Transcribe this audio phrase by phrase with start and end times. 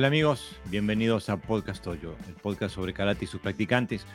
[0.00, 4.06] Hola amigos, bienvenidos a Podcast Toyo, el podcast sobre karate y sus practicantes.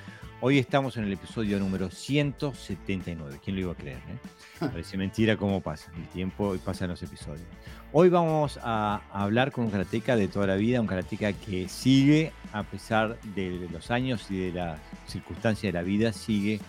[0.42, 3.40] Hoy estamos en el episodio número 179.
[3.44, 3.98] ¿Quién lo iba a creer?
[3.98, 4.17] Eh?
[4.60, 7.46] Parece mentira cómo pasa el tiempo y pasan los episodios.
[7.94, 12.31] Hoy vamos a hablar con un karateca de toda la vida, un karateca que sigue,
[12.52, 16.62] a pesar de los años y de las circunstancias de la vida, sigue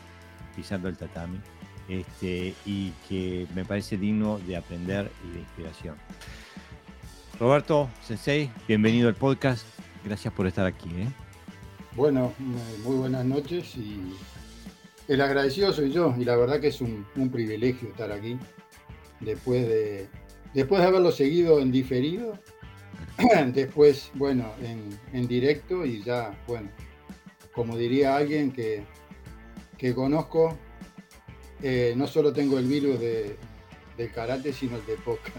[0.55, 1.39] pisando el tatami
[1.89, 5.97] este, y que me parece digno de aprender y de inspiración.
[7.39, 9.67] Roberto Sensei, bienvenido al podcast.
[10.03, 10.89] Gracias por estar aquí.
[10.97, 11.07] ¿eh?
[11.95, 14.17] Bueno, muy buenas noches y
[15.07, 18.39] el agradecido soy yo y la verdad que es un, privilegio estar aquí
[19.21, 20.09] después de,
[20.55, 22.39] después de haberlo seguido en diferido,
[23.53, 24.51] después, bueno,
[25.13, 26.71] en, directo y ya, bueno,
[27.53, 28.83] como diría alguien que,
[29.77, 30.57] que conozco,
[31.63, 33.37] eh, no solo tengo el virus de,
[34.15, 35.33] karate, sino el de poca.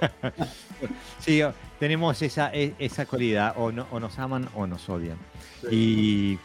[1.18, 1.40] sí,
[1.78, 5.18] tenemos esa, e, esa cualidad, o, no, o nos aman o nos odian.
[5.70, 6.38] Y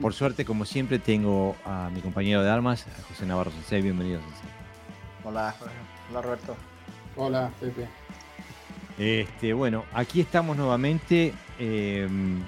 [0.00, 3.82] por suerte, como siempre, tengo a mi compañero de armas, José Navarro Sensei.
[3.82, 4.50] Bienvenido, Sensei.
[5.24, 5.54] Hola,
[6.10, 6.56] hola Roberto.
[7.16, 7.88] Hola, Pepe.
[8.98, 11.34] Este, bueno, aquí estamos nuevamente.
[11.58, 12.42] Em,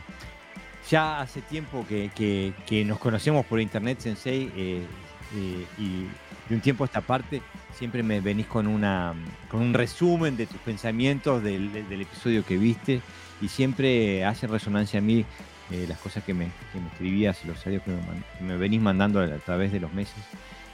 [0.88, 4.86] ya hace tiempo que, nos conocemos por internet, Sensei, eh,
[5.34, 6.06] eh, y
[6.48, 7.42] de un tiempo a esta parte
[7.74, 9.14] siempre me venís con, una,
[9.50, 13.00] con un resumen de tus pensamientos del, episodio que viste
[13.40, 15.24] y siempre hace resonancia a mí
[15.70, 17.92] eh, las cosas que me, que escribías los audios que
[18.42, 20.22] me, venís mandando a través de los meses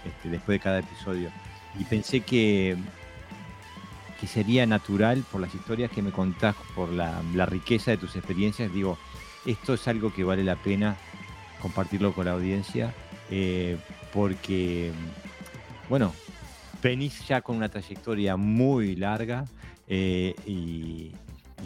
[0.05, 1.31] este, después de cada episodio.
[1.79, 2.77] Y pensé que,
[4.21, 8.73] que sería natural por las historias que me contás, por la, riqueza de tus experiencias,
[8.73, 8.99] digo,
[9.45, 10.97] esto es algo que vale la pena
[11.61, 12.95] compartirlo con la audiencia,
[13.31, 13.77] eh,
[14.13, 14.93] porque,
[15.89, 16.15] bueno,
[16.87, 19.45] venís ya con una trayectoria muy larga
[19.89, 21.13] eh, y,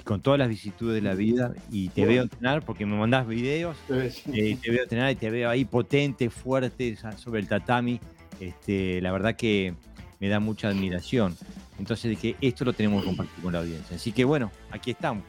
[0.04, 3.76] con todas las vicitudes de la vida y te veo entrenar porque me mandás videos,
[3.90, 8.00] eh, te veo entrenar y te veo ahí potente, fuerte sobre el tatami.
[8.40, 9.74] Este, la verdad que
[10.20, 11.36] me da mucha admiración.
[11.78, 13.96] Entonces dije, esto lo tenemos que compartir con la audiencia.
[13.96, 15.24] Así que bueno, aquí estamos.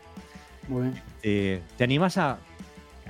[1.23, 2.37] Eh, ¿Te animás a,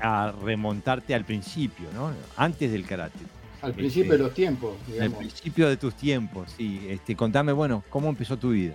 [0.02, 2.12] a remontarte al principio, ¿no?
[2.38, 3.20] antes del karate?
[3.62, 6.88] Al principio de los tiempos, Al principio de tus tiempos, sí.
[6.90, 8.74] Este, contame, bueno, ¿cómo empezó tu vida?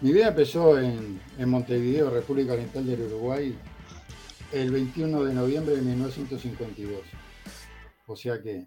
[0.00, 3.56] Mi vida empezó en, Montevideo, República Oriental del Uruguay,
[4.52, 7.00] el 21 de noviembre de 1952.
[8.06, 8.66] O sea que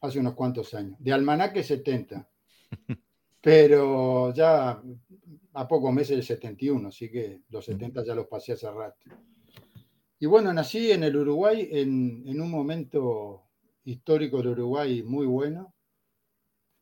[0.00, 0.96] hace unos cuantos años.
[0.98, 2.26] De almanaque 70.
[3.42, 4.82] Pero ya
[5.54, 9.10] a pocos meses del 71, así que los 70 ya los pasé hace rato.
[10.18, 13.49] Y bueno, nací en el Uruguay en, en un momento
[13.84, 15.74] histórico del Uruguay muy bueno.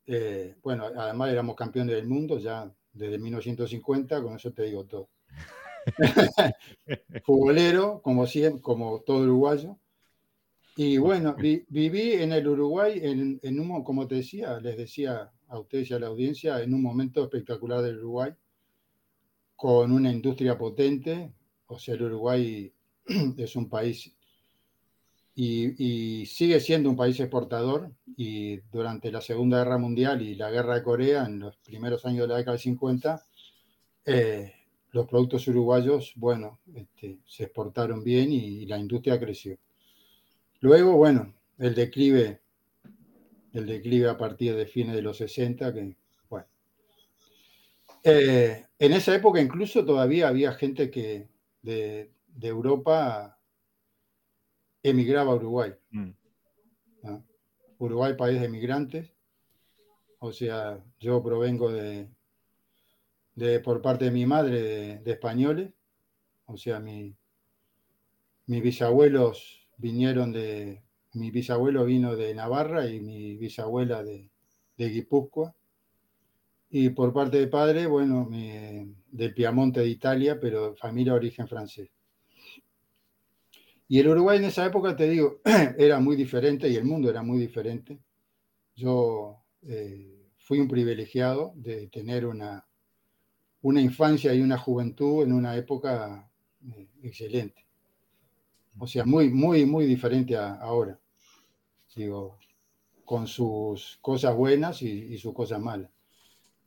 [0.05, 5.09] Eh, bueno, además éramos campeones del mundo ya desde 1950, con eso te digo todo.
[7.25, 9.77] Futbolero, como, siempre, como todo uruguayo.
[10.75, 15.59] Y bueno, viví en el Uruguay, en, en, un, como te decía, les decía a
[15.59, 18.31] ustedes y a la audiencia, en un momento espectacular del Uruguay,
[19.55, 21.33] con una industria potente.
[21.67, 22.73] O sea, el Uruguay
[23.37, 24.15] es un país
[25.35, 30.75] y, sigue siendo un país exportador y durante la Segunda Guerra Mundial y la Guerra
[30.75, 33.23] de Corea, en los primeros años de la década de 50,
[34.05, 34.53] eh,
[34.91, 39.57] los productos uruguayos, bueno, este, se exportaron bien y, la industria creció.
[40.61, 42.41] Luego, bueno, el declive,
[43.53, 45.95] el declive a partir de fines de los 60, que,
[46.29, 46.47] bueno.
[48.03, 51.27] Eh, en esa época incluso todavía había gente que
[51.61, 52.09] de
[52.41, 53.38] Europa
[54.83, 55.73] emigraba a Uruguay.
[55.91, 56.11] Mm.
[57.79, 59.13] Uruguay, país de migrantes.
[60.19, 62.09] O sea, yo provengo de,
[63.35, 65.71] de por parte de mi madre, de, españoles.
[66.45, 67.15] O sea, mi,
[68.47, 70.83] mis bisabuelos vinieron de.
[71.13, 74.29] Mi bisabuelo vino de Navarra y mi bisabuela de,
[74.77, 75.55] de Guipúzcoa.
[76.69, 81.89] Y por parte de padre, bueno, del Piamonte de Italia, pero familia de origen francés.
[83.91, 85.41] Y el Uruguay en esa época, te digo,
[85.77, 87.99] era muy diferente y el mundo era muy diferente.
[88.75, 92.67] Yo eh, fui un privilegiado de tener una,
[93.63, 96.29] una infancia y una juventud en una época
[96.71, 97.65] eh, excelente.
[98.77, 100.99] O sea, muy, muy, muy diferente a, ahora.
[101.95, 102.37] Digo,
[103.03, 105.89] con sus cosas buenas y, sus cosas malas.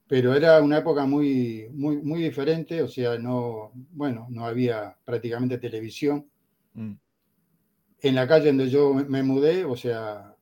[0.08, 5.58] Pero era una época muy, muy, muy diferente, o sea, no, bueno, no había prácticamente
[5.58, 6.28] televisión.
[6.74, 6.94] Mm
[8.02, 10.36] en la calle donde yo me mudé, o sea,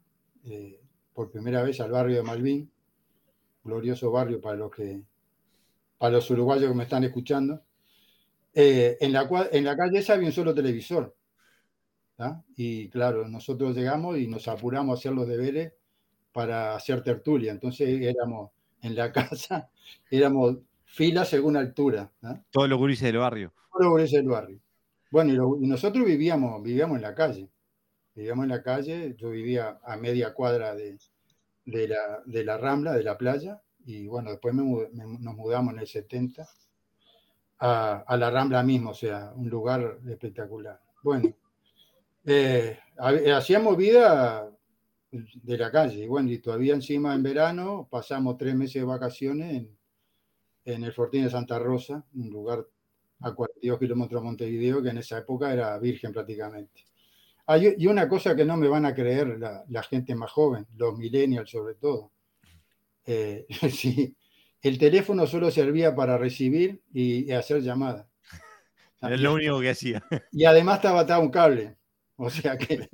[0.45, 0.81] eh,
[1.13, 2.71] por primera vez al barrio de Malvin,
[3.63, 5.03] glorioso barrio para los que,
[5.99, 7.63] para los uruguayos que me están escuchando.
[8.55, 11.15] Eh, en, la, en la calle esa había un solo televisor.
[12.57, 15.73] Y claro, nosotros llegamos y nos apuramos a hacer los deberes
[16.33, 17.53] para hacer tertulia.
[17.53, 18.51] Entonces éramos
[18.83, 19.71] en la casa,
[20.11, 22.11] éramos fila según altura.
[22.51, 23.53] Todos los gurises del barrio.
[23.73, 24.61] Todos los gurises del barrio.
[25.11, 27.49] Bueno, y, nosotros vivíamos, vivíamos en la calle.
[28.15, 30.99] Vivíamos en la calle, yo vivía a media cuadra de,
[31.65, 35.87] de, la, de la Rambla, de la playa, y bueno, después nos mudamos en el
[35.87, 36.49] 70
[37.59, 40.81] a, a, la Rambla mismo, o sea, un lugar espectacular.
[41.03, 41.35] Bueno,
[42.25, 42.79] eh,
[43.35, 44.51] hacíamos vida
[45.11, 49.57] de la calle, y bueno, y todavía encima en verano pasamos tres meses de vacaciones
[49.57, 49.79] en,
[50.65, 52.67] en el Fortín de Santa Rosa, un lugar
[53.21, 56.85] a 42 kilómetros de Montevideo, que en esa época era virgen prácticamente.
[57.79, 61.51] y una cosa que no me van a creer la, gente más joven, los millennials
[61.51, 62.13] sobre todo.
[63.05, 64.17] Eh, sí,
[64.63, 68.07] el teléfono solo servía para recibir y, hacer llamadas.
[69.03, 70.05] Es lo único que hacía.
[70.33, 71.77] Y además estaba atado un cable.
[72.17, 72.87] O sea que.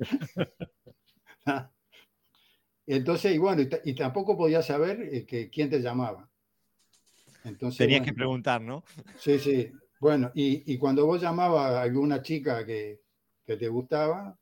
[2.87, 6.29] Entonces, y bueno, y, tampoco podía saber eh, que, quién te llamaba.
[7.43, 8.83] Entonces, Tenías que preguntar, ¿no?
[9.17, 9.69] Sí, sí.
[9.99, 13.01] Bueno, y, cuando vos llamabas a alguna chica que,
[13.45, 14.37] te gustaba,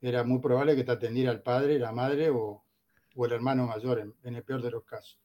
[0.00, 2.62] era muy probable que te atendiera el padre, la madre o,
[3.16, 5.18] el hermano mayor, en, el peor de los casos.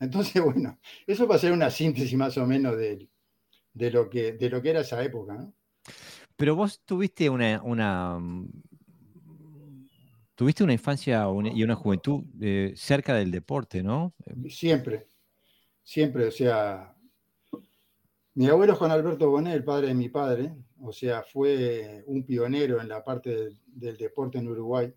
[0.00, 3.08] Entonces, bueno, eso va a ser una síntesis más o menos de,
[3.90, 5.52] lo, que, de lo que era esa época, ¿no?
[6.36, 7.60] Pero vos tuviste una,
[10.34, 14.14] tuviste una infancia y una juventud eh, cerca del deporte, ¿no?
[14.48, 15.06] Siempre,
[15.84, 16.93] siempre, o sea,
[18.34, 20.52] mi abuelo Juan Alberto Bonet, el padre de mi padre,
[20.82, 23.30] o sea, fue un pionero en la parte
[23.66, 24.92] del, deporte en Uruguay.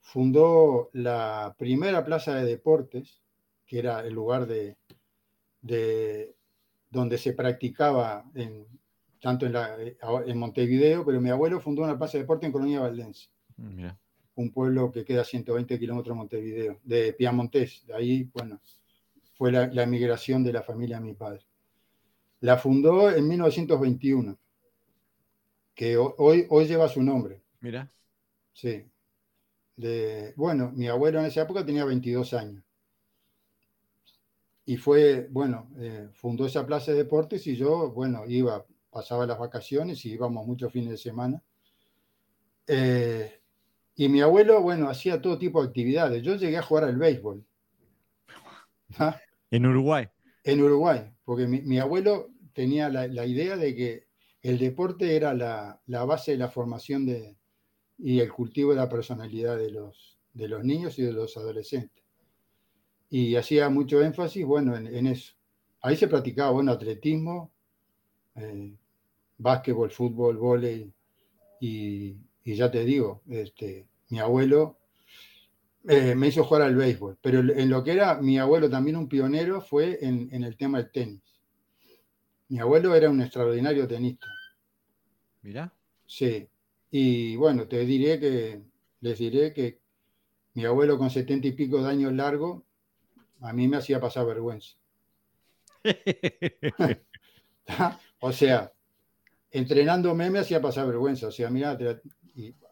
[0.00, 3.22] Fundó la primera plaza de deportes,
[3.64, 4.76] que era el lugar de,
[6.90, 8.66] donde se practicaba en,
[9.20, 9.54] tanto en,
[10.26, 13.28] en, Montevideo, pero mi abuelo fundó una plaza de deporte en Colonia Valdense,
[14.34, 17.86] un pueblo que queda a 120 kilómetros de Montevideo, de Piamontés.
[17.86, 18.60] De ahí, bueno,
[19.34, 21.46] fue la, la migración de la familia de mi padre.
[22.42, 24.36] La fundó en 1921,
[25.76, 27.40] que hoy, hoy lleva su nombre.
[27.60, 27.88] Mira.
[28.52, 28.84] Sí.
[29.76, 32.64] De, bueno, mi abuelo en esa época tenía 22 años.
[34.64, 39.38] Y fue, bueno, eh, fundó esa plaza de deportes y yo, bueno, iba, pasaba las
[39.38, 41.40] vacaciones y íbamos muchos fines de semana.
[42.66, 43.40] Eh,
[43.94, 46.20] y mi abuelo, bueno, hacía todo tipo de actividades.
[46.24, 47.44] Yo llegué a jugar al béisbol.
[48.98, 49.20] ¿Ah?
[49.48, 50.08] En Uruguay.
[50.44, 54.06] En Uruguay, porque mi, abuelo tenía la, idea de que
[54.42, 57.36] el deporte era la, base de la formación de,
[57.98, 62.02] y el cultivo de la personalidad de los, de los niños y de los adolescentes.
[63.10, 65.34] Y hacía mucho énfasis, bueno, en, eso.
[65.82, 67.50] Ahí se practicaba, bueno, atletismo,
[68.36, 68.74] eh,
[69.38, 70.92] básquetbol, fútbol, vóley,
[71.60, 74.78] y, y, ya te digo, este, mi abuelo
[75.88, 79.08] eh, me hizo jugar al béisbol, pero en lo que era mi abuelo también un
[79.08, 81.31] pionero fue en, el tema del tenis.
[82.52, 84.26] Mi abuelo era un extraordinario tenista.
[85.40, 85.72] Mira.
[86.04, 86.46] Sí.
[86.90, 88.60] Y bueno, te diré que,
[89.00, 89.80] les diré que
[90.52, 92.66] mi abuelo con setenta y pico de años largo,
[93.40, 94.76] a mí me hacía pasar vergüenza.
[98.20, 98.70] o sea,
[99.50, 101.28] entrenándome me hacía pasar vergüenza.
[101.28, 101.78] O sea, mira,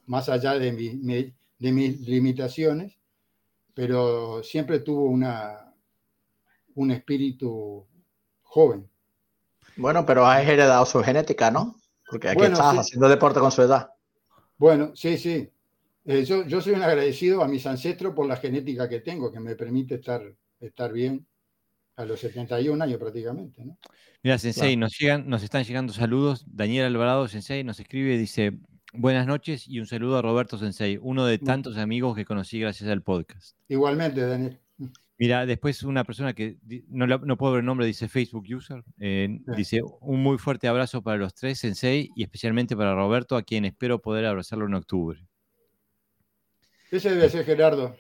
[0.05, 2.99] más allá de, de mis limitaciones,
[3.73, 5.75] pero siempre tuvo una,
[6.75, 7.87] un espíritu
[8.43, 8.90] joven.
[9.77, 11.77] Bueno, pero has heredado su genética, ¿no?
[12.09, 13.91] Porque aquí estás haciendo deporte con su edad.
[14.57, 15.49] Bueno, sí, sí.
[16.05, 19.39] Eh, yo, yo, soy un agradecido a mis ancestros por la genética que tengo, que
[19.39, 20.23] me permite estar,
[20.61, 21.27] estar bien
[21.97, 23.65] a los 71 años prácticamente.
[23.65, 23.79] ¿no?
[24.23, 26.45] Mira, Sensei, nos, llegan, nos están llegando saludos.
[26.47, 28.59] Daniel Alvarado, Sensei, nos escribe, dice,
[28.93, 32.91] Buenas noches y un saludo a Roberto Sensei, uno de tantos amigos que conocí gracias
[32.91, 33.57] al podcast.
[33.69, 34.59] Igualmente, Daniel.
[35.21, 36.57] Mira, después una persona que
[36.89, 41.03] no, no puedo ver el nombre, dice Facebook User, eh, dice un muy fuerte abrazo
[41.03, 45.21] para los tres, Sensei, y especialmente para Roberto, a quien espero poder abrazarlo en octubre.
[46.91, 47.95] Ese debe ser Gerardo.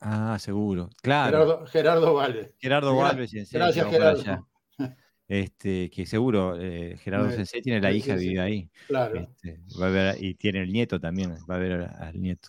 [0.00, 0.90] Ah, seguro.
[1.02, 1.66] Claro.
[1.66, 2.52] Gerardo, Gerardo.
[2.58, 3.60] Gerardo Vale, Sensei.
[3.60, 4.48] Gracias, Gerardo.
[5.28, 8.68] Este, que seguro eh, Gerardo Sensei tiene la hija que vive ahí.
[8.88, 9.20] Claro.
[9.20, 9.60] Este,
[10.18, 12.48] y tiene el nieto también, va a ver al nieto.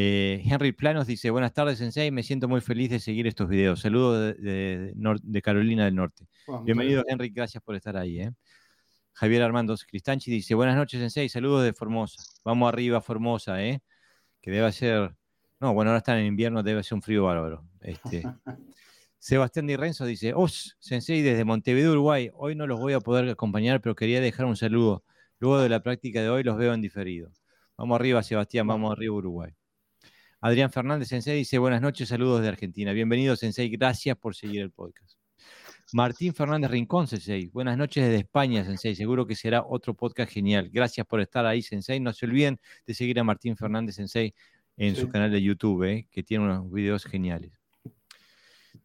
[0.00, 3.80] Eh, Henry Planos dice, buenas tardes Sensei, me siento muy feliz de seguir estos videos.
[3.80, 6.28] Saludos de, Carolina del Norte.
[6.62, 8.20] Bienvenido Henry, gracias por estar ahí.
[8.20, 8.30] ¿eh?
[9.12, 12.22] Javier Armando Cristanchi dice, buenas noches Sensei, saludos de Formosa.
[12.44, 13.80] Vamos arriba Formosa, ¿eh?
[14.40, 15.16] que debe ser,
[15.58, 17.64] no, bueno, ahora están en invierno, debe ser un frío bárbaro.
[17.80, 18.22] Este,
[19.18, 22.30] Sebastián Di Renzo dice, Os, Sensei desde Montevideo, Uruguay.
[22.34, 25.02] Hoy no los voy a poder acompañar, pero quería dejar un saludo.
[25.40, 27.32] Luego de la práctica de hoy los veo en diferido.
[27.76, 29.57] Vamos arriba, Sebastián, vamos arriba, Uruguay.
[30.40, 32.92] Adrián Fernández Sensei dice, buenas noches, saludos de Argentina.
[32.92, 35.18] Bienvenido, Sensei, gracias por seguir el podcast.
[35.92, 37.48] Martín Fernández Rincón, Sensei.
[37.48, 38.94] Buenas noches desde España, Sensei.
[38.94, 40.70] Seguro que será otro podcast genial.
[40.72, 41.98] Gracias por estar ahí, Sensei.
[41.98, 44.32] No se olviden de seguir a Martín Fernández Sensei
[44.76, 47.50] en su canal de YouTube, eh, que tiene unos videos geniales.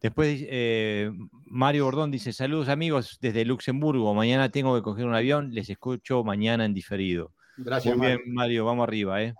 [0.00, 1.12] Después eh,
[1.46, 4.12] Mario Bordón dice, saludos amigos desde Luxemburgo.
[4.12, 5.54] Mañana tengo que coger un avión.
[5.54, 7.32] Les escucho mañana en diferido.
[7.58, 8.64] Gracias, Muy bien, Mario.
[8.64, 9.34] Vamos arriba, ¿eh?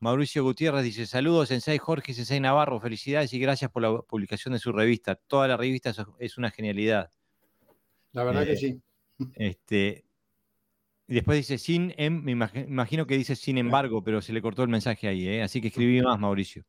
[0.00, 2.80] Mauricio Gutiérrez dice: Saludos, Sensei Jorge Sensei Navarro.
[2.80, 5.16] Felicidades y gracias por la publicación de su revista.
[5.16, 7.10] Toda la revista es una genialidad.
[8.12, 8.80] La verdad que eh, sí.
[9.34, 10.04] Este,
[11.06, 14.62] y después dice sin, em, me imagino que dice sin embargo, pero se le cortó
[14.62, 15.42] el mensaje ahí, ¿eh?
[15.42, 16.64] así que escribí más, Mauricio.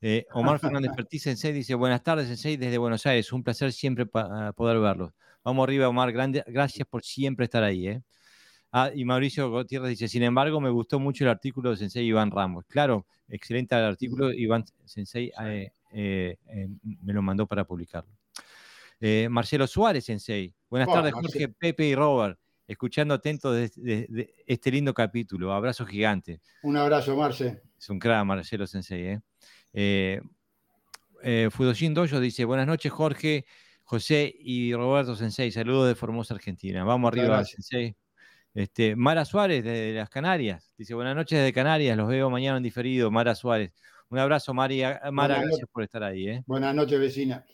[0.00, 4.06] Eh, Omar Fernández Pertí, Sensei, dice, buenas tardes, Sensei, desde Buenos Aires, un placer siempre
[4.06, 5.12] poder verlos.
[5.42, 7.88] Vamos arriba, Omar, grande, gracias por siempre estar ahí.
[7.88, 8.02] ¿eh?
[8.74, 12.30] Ah, y Mauricio Gutiérrez dice, sin embargo, me gustó mucho el artículo de Sensei Iván
[12.30, 12.64] Ramos.
[12.66, 16.68] Claro, excelente el artículo, Iván Sensei eh, eh, eh,
[17.02, 18.10] me lo mandó para publicarlo.
[19.28, 20.54] Marcelo Suárez, Sensei.
[20.70, 22.38] Buenas tardes, Jorge, Pepe y Robert.
[22.66, 25.52] Escuchando atento de, este lindo capítulo.
[25.52, 26.40] Abrazo gigante.
[26.62, 27.60] Un abrazo, Marce.
[27.76, 29.18] Es un crack, Marcelo Sensei.
[29.74, 30.20] Eh.
[31.50, 33.44] Fudoshin Doyo dice, buenas noches, Jorge,
[33.84, 35.50] José y Roberto Sensei.
[35.50, 36.84] Saludos de Formosa, Argentina.
[36.84, 37.96] Vamos arriba, Sensei.
[38.54, 40.74] Este, Mara Suárez de las Canarias.
[40.76, 43.10] Dice, buenas noches desde Canarias, los veo mañana en diferido.
[43.10, 43.72] Mara Suárez.
[44.10, 45.00] Un abrazo, María.
[45.10, 46.28] Mara, gracias por estar ahí.
[46.28, 46.42] ¿eh?
[46.46, 47.46] Buenas noches, vecina.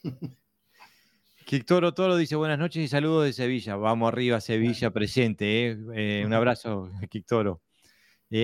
[1.47, 3.77] Quictoro Toro dice buenas noches y saludos de Sevilla.
[3.77, 5.69] Vamos arriba, Sevilla presente.
[5.69, 5.79] ¿eh?
[5.95, 7.63] Eh, un abrazo, Quictoro.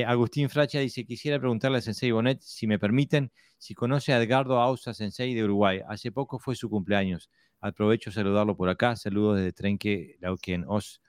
[0.06, 4.58] Agustín Fracha dice, quisiera preguntarle a Sensei Bonet, si me permiten, si conoce a Edgardo
[4.60, 5.80] Ausa Sensei de Uruguay.
[5.88, 7.28] Hace poco fue su cumpleaños.
[7.60, 8.94] Aprovecho saludarlo por acá.
[8.94, 11.02] Saludos desde Trenque, Lauquien, Os.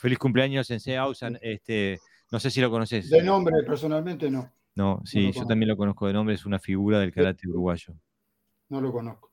[0.00, 1.38] Feliz cumpleaños, Sensei Ausan.
[1.42, 3.10] Este, no sé si lo conoces.
[3.10, 4.50] De nombre, personalmente no.
[4.74, 7.92] No, sí, yo también lo conozco de nombre, es una figura del karate uruguayo.
[8.70, 9.30] No lo conozco.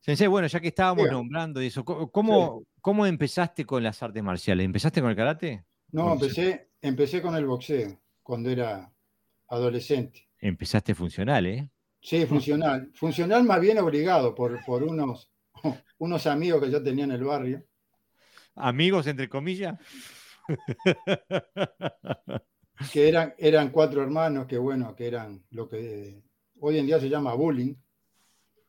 [0.00, 4.64] Sensei, bueno, ya que estábamos nombrando eso, ¿cómo, ¿cómo empezaste con las artes marciales?
[4.64, 5.64] ¿Empezaste con el karate?
[5.92, 8.92] No, empecé, empecé con el boxeo cuando era
[9.46, 10.28] adolescente.
[10.40, 11.70] Empezaste funcional, ¿eh?
[12.00, 12.90] Sí, funcional.
[12.94, 15.30] Funcional más bien obligado por, por unos,
[15.98, 17.64] unos amigos que yo tenía en el barrio
[18.54, 19.78] amigos, entre comillas.
[22.92, 26.22] que eran, eran cuatro hermanos que, bueno, que eran lo que
[26.60, 27.74] hoy en día se llama bullying.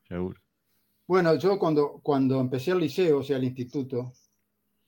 [0.07, 0.39] Seguro.
[1.07, 4.13] Bueno, yo cuando, cuando empecé el liceo, o sea, el instituto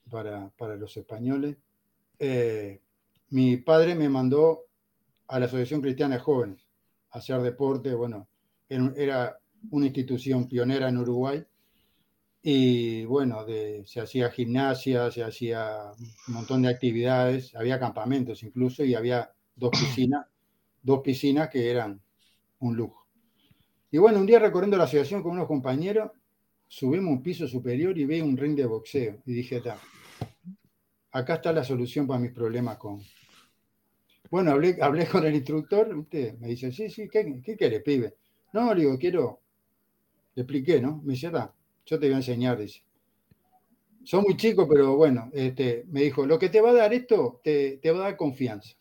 [0.09, 1.57] para, los españoles,
[2.17, 2.81] eh,
[3.29, 4.65] mi padre me mandó
[5.27, 6.67] a la Asociación Cristiana de Jóvenes
[7.11, 7.93] a hacer deporte.
[7.93, 8.27] Bueno,
[8.67, 9.39] era
[9.69, 11.45] una institución pionera en Uruguay
[12.49, 13.45] y bueno,
[13.83, 15.91] se hacía gimnasia, se hacía
[16.29, 20.27] un montón de actividades, había campamentos incluso y había dos piscinas,
[20.81, 21.99] dos piscinas que eran
[22.59, 23.05] un lujo.
[23.91, 26.11] Y bueno, un día recorriendo la asociación con unos compañeros,
[26.69, 29.21] subimos un piso superior y vi un ring de boxeo.
[29.25, 29.61] Y dije,
[31.11, 33.01] acá está la solución para mis problemas con...
[34.31, 38.15] Bueno, hablé, hablé con el instructor, usted me dice, sí, sí, ¿qué, qué quiere, pibe?
[38.53, 39.41] No, le digo, quiero...
[40.33, 41.01] Le expliqué, ¿no?
[41.03, 41.29] Me dice,
[41.87, 42.83] yo te voy a enseñar, dice.
[44.03, 47.41] Son muy chicos, pero bueno, este, me dijo, lo que te va a dar esto,
[47.43, 48.75] te, va a dar confianza.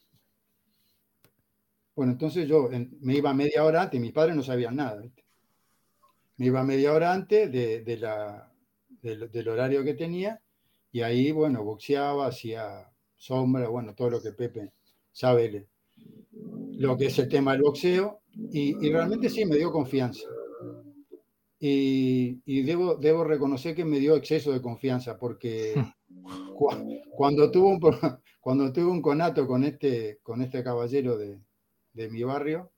[1.95, 2.69] Bueno, entonces yo
[3.01, 5.03] me iba media hora antes, mis padres no sabían nada.
[6.37, 8.53] Me iba media hora antes de, la,
[9.01, 10.41] del, horario que tenía
[10.93, 14.73] y ahí, bueno, boxeaba, hacía sombra, bueno, todo lo que Pepe
[15.13, 15.67] sabe
[16.73, 18.21] lo que es el tema del boxeo
[18.53, 20.29] y, y realmente sí me dio confianza
[21.69, 25.75] y, debo, debo, reconocer que me dio exceso de confianza porque
[27.17, 27.81] cuando, tuve un,
[28.41, 31.41] cuando tuve un conato con este, con este caballero de,
[31.93, 32.73] de mi barrio,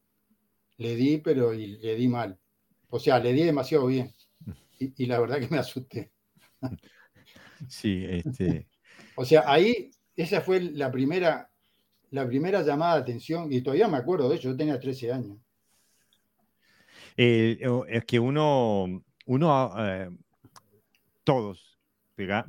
[0.78, 2.38] le di, pero y le di mal.
[2.88, 4.14] O sea, le di demasiado bien.
[4.78, 6.12] Y, la verdad que me asusté.
[7.68, 8.68] Sí, este.
[9.16, 11.50] O sea, ahí, esa fue la primera,
[12.10, 15.38] la primera llamada de atención, y todavía me acuerdo de eso, yo tenía 13 años.
[17.20, 17.58] Eh,
[17.88, 20.08] es que uno, uno eh,
[21.24, 21.76] todos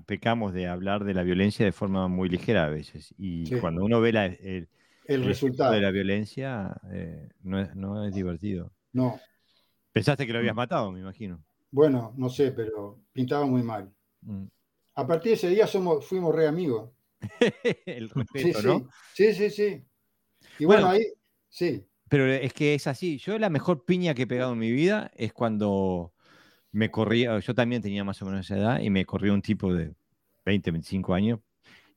[0.05, 3.13] pecamos de hablar de la violencia de forma muy ligera a veces.
[3.17, 4.09] Y cuando uno ve
[5.05, 8.71] el, resultado de la violencia, eh, no, es, divertido.
[8.93, 9.19] No.
[9.91, 11.43] Pensaste que lo habías matado, me imagino.
[11.71, 13.91] Bueno, no sé, pero pintaba muy mal.
[14.21, 14.45] Mm.
[14.95, 16.91] A partir de ese día somos, fuimos re amigos.
[17.87, 18.89] el respeto, ¿no?
[19.13, 19.83] Sí, sí, sí.
[20.59, 21.03] Y bueno ahí,
[21.47, 21.88] sí.
[22.09, 23.17] Pero es que es así.
[23.17, 26.13] Yo la mejor piña que he pegado en mi vida es cuando
[26.71, 29.73] me corría, yo también tenía más o menos esa edad y me corrió un tipo
[29.73, 29.93] de
[30.45, 31.39] 20, 25 años.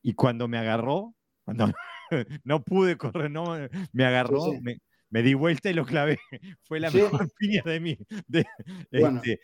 [0.03, 1.15] Y cuando me agarró,
[1.45, 1.73] cuando
[2.45, 3.57] no pude correr, no,
[3.93, 4.53] me agarró,
[5.11, 6.19] Me, di vuelta y lo clavé.
[6.63, 7.99] Fue la mejor piña de mí.
[8.91, 9.41] este,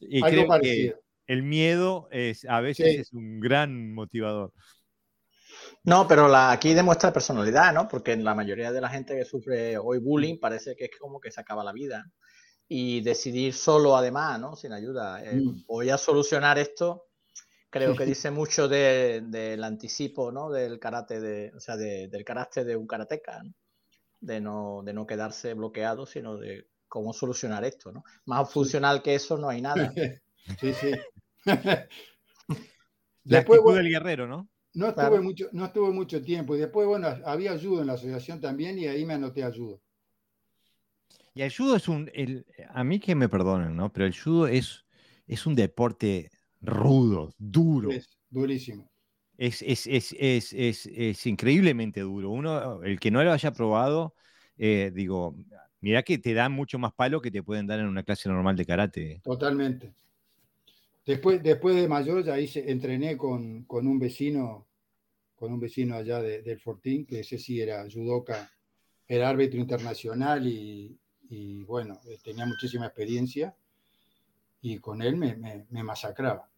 [0.00, 0.94] y creo que
[1.26, 4.52] el miedo es, a veces es un gran motivador.
[5.84, 7.88] No, pero la, aquí demuestra personalidad, ¿no?
[7.88, 11.20] Porque en la mayoría de la gente que sufre hoy bullying parece que es como
[11.20, 12.10] que se acaba la vida.
[12.68, 14.54] Y decidir solo, además, ¿no?
[14.56, 15.22] Sin ayuda.
[15.24, 15.64] Eh, mm.
[15.66, 17.08] Voy a solucionar esto.
[17.68, 20.50] Creo que dice mucho del anticipo, ¿no?
[20.50, 23.52] Del karate, de, o sea, del carácter de un karateca, ¿no?
[24.20, 24.82] De, ¿no?
[24.84, 28.04] de no quedarse bloqueado, sino de cómo solucionar esto, ¿no?
[28.26, 29.92] Más funcional que eso no hay nada.
[30.60, 30.90] Sí, sí.
[33.22, 34.48] Después, del guerrero, ¿no?
[34.74, 36.56] No estuve, mucho, no estuve mucho tiempo.
[36.56, 39.78] Y después, bueno, había ayuda en la asociación también y ahí me anoté ayuda.
[41.34, 43.92] Y el judo es un, el, a mí que me perdonen, ¿no?
[43.92, 44.84] Pero el judo es,
[45.26, 47.90] es un deporte rudo, duro.
[47.90, 48.90] Es durísimo.
[49.38, 50.12] Es, es, es,
[50.52, 52.30] es, increíblemente duro.
[52.30, 54.14] Uno, el que no lo haya probado,
[54.56, 55.34] eh, digo,
[55.80, 58.56] mira que te dan mucho más palo que te pueden dar en una clase normal
[58.56, 59.20] de karate.
[59.24, 59.94] Totalmente.
[61.04, 64.68] Después, después de mayor ya hice, entrené con, un vecino,
[65.34, 68.50] con un vecino allá del Fortín, que ese sí era judoka,
[69.08, 70.96] era árbitro internacional y,
[71.64, 73.54] bueno, eh, tenía muchísima experiencia
[74.60, 76.48] y con él me, masacraba.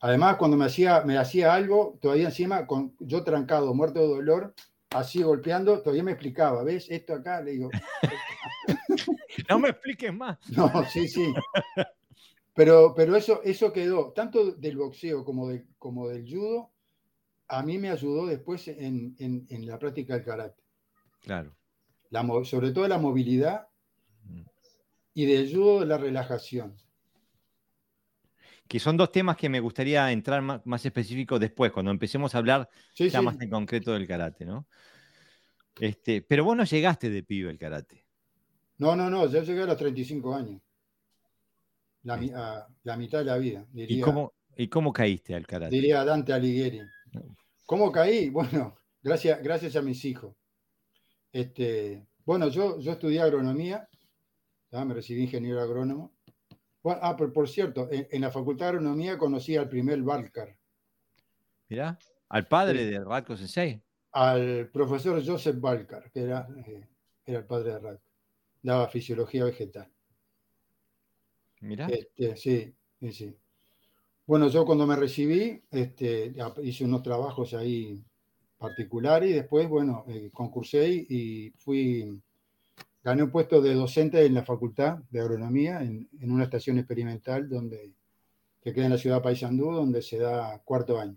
[0.00, 4.54] Además, cuando me hacía, me hacía algo, todavía encima, con, yo trancado, muerto de dolor,
[4.90, 6.86] así golpeando, todavía me explicaba, ¿ves?
[6.88, 7.70] Esto acá, le digo.
[9.48, 10.38] no me expliques más.
[10.50, 11.34] No, sí, sí.
[12.54, 16.72] Pero, pero eso, eso quedó, tanto del boxeo como, de, como del judo,
[17.48, 19.16] a mí me ayudó después en,
[19.66, 20.62] la práctica del karate.
[21.20, 21.56] Claro.
[22.10, 23.68] La, sobre todo la movilidad
[25.14, 26.76] y del judo la relajación.
[28.66, 32.38] Que son dos temas que me gustaría entrar más, más específicos después, cuando empecemos a
[32.38, 34.68] hablar ya más en concreto del karate, ¿no?
[35.78, 38.04] Este, pero vos no llegaste de pibe al karate.
[38.78, 40.60] No, no, no, yo llegué a los 35 años
[42.02, 43.66] la, la mitad de la vida.
[43.74, 45.74] ¿Y, cómo, ¿Y cómo caíste al karate?
[45.74, 46.80] Diría Dante Alighieri.
[47.66, 48.30] ¿Cómo caí?
[48.30, 50.34] Bueno, gracias, gracias a mis hijos.
[51.32, 53.88] Este, bueno, yo, yo estudié agronomía,
[54.72, 56.12] me recibí ingeniero agrónomo.
[56.84, 60.56] ah, pero por cierto, en, la Facultad de Agronomía conocí al primer Balcar.
[61.68, 63.82] Mirá, al padre de Radko Sensei.
[64.12, 66.88] Al profesor Joseph Balcar, que era, eh,
[67.24, 68.10] era el padre de Radko.
[68.62, 69.90] Daba fisiología vegetal.
[71.60, 71.88] Mira.
[71.88, 72.74] Este, sí,
[73.10, 73.36] sí,
[74.26, 78.02] Bueno, yo cuando me recibí, este, hice unos trabajos ahí
[78.58, 82.20] particulares y después, bueno, eh, concursé y fui,
[83.02, 87.92] gané un puesto de docente en la Facultad de Agronomía, en, una estación experimental donde,
[88.62, 91.16] que queda en la ciudad de Paysandú, donde se da cuarto año.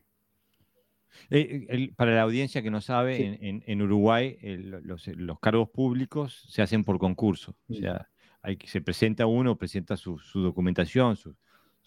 [1.29, 6.97] Eh, para la audiencia que no sabe, en, Uruguay los, cargos públicos se hacen por
[6.97, 7.55] concurso.
[7.69, 8.09] O sea,
[8.43, 11.33] hay que, se presenta uno, presenta su, documentación, su,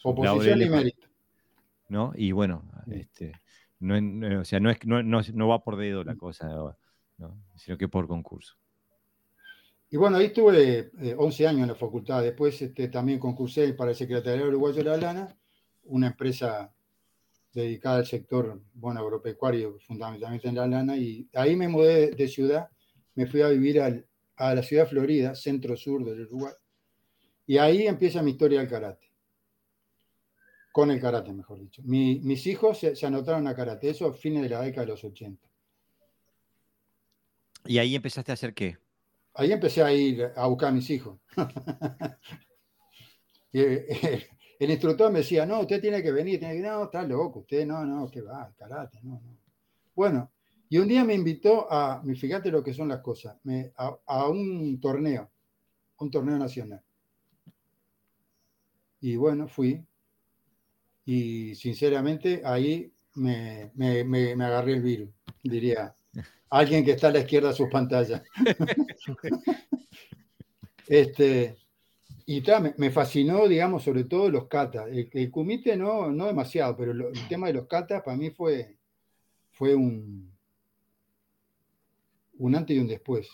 [0.02, 1.06] oposición y mérito.
[1.88, 2.12] ¿no?
[2.16, 3.32] Y bueno, este,
[3.78, 6.76] no, o sea, no, es, no, va por dedo la cosa,
[7.54, 8.56] sino que por concurso.
[9.90, 12.22] Y bueno, ahí estuve 11 eh, años en la facultad.
[12.22, 15.36] Después este, también concursé para el Secretariado Uruguayo de la Lana,
[15.84, 16.72] una empresa
[17.52, 20.96] dedicada al sector bueno, agropecuario, fundamentalmente en la lana.
[20.96, 22.68] Y ahí me mudé de ciudad,
[23.14, 24.04] me fui a vivir al,
[24.36, 26.52] a la ciudad de Florida, centro-sur del Uruguay,
[27.46, 29.06] y ahí empieza mi historia del karate.
[30.72, 31.82] Con el karate, mejor dicho.
[31.84, 35.48] mis hijos se, anotaron a karate, eso a fines de la década de los 80.
[37.64, 38.76] ¿Y ahí empezaste a hacer qué?
[39.34, 41.18] Ahí empecé a ir a buscar a mis hijos.
[43.58, 47.38] Eh, el instructor me decía, no, usted tiene que venir, tiene que no, está loco,
[47.38, 49.38] usted no, no, que va, karate, no, no.
[49.94, 50.30] Bueno,
[50.68, 53.36] y un día me invitó a, fíjate lo que son las cosas,
[53.76, 55.30] a, un torneo,
[55.98, 56.82] un torneo nacional.
[59.00, 59.84] Y bueno, fui.
[61.04, 63.70] Y sinceramente ahí me,
[64.44, 65.10] agarré el virus,
[65.42, 65.94] diría
[66.50, 68.22] alguien que está a la izquierda de sus pantallas.
[70.88, 71.58] este,
[72.26, 72.42] y
[72.76, 74.88] me, fascinó, digamos, sobre todo los katas.
[74.88, 78.76] El, el kumite no, no demasiado, pero el tema de los katas para mí fue,
[79.52, 80.35] fue un,
[82.38, 83.28] un antes y un después.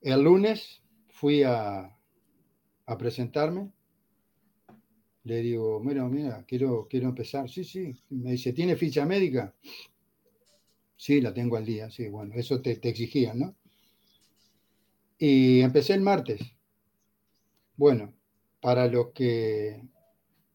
[0.00, 1.96] El lunes fui a,
[2.98, 3.72] presentarme.
[5.24, 7.48] Le digo, mira, mira, quiero, quiero empezar.
[7.48, 7.94] Sí, sí.
[8.10, 9.54] Me dice, ¿tiene ficha médica?
[10.96, 11.90] Sí, la tengo al día.
[11.90, 13.56] Sí, bueno, eso te, te exigían, ¿no?
[15.18, 16.40] Y empecé el martes.
[17.76, 18.12] Bueno,
[18.60, 19.82] para los que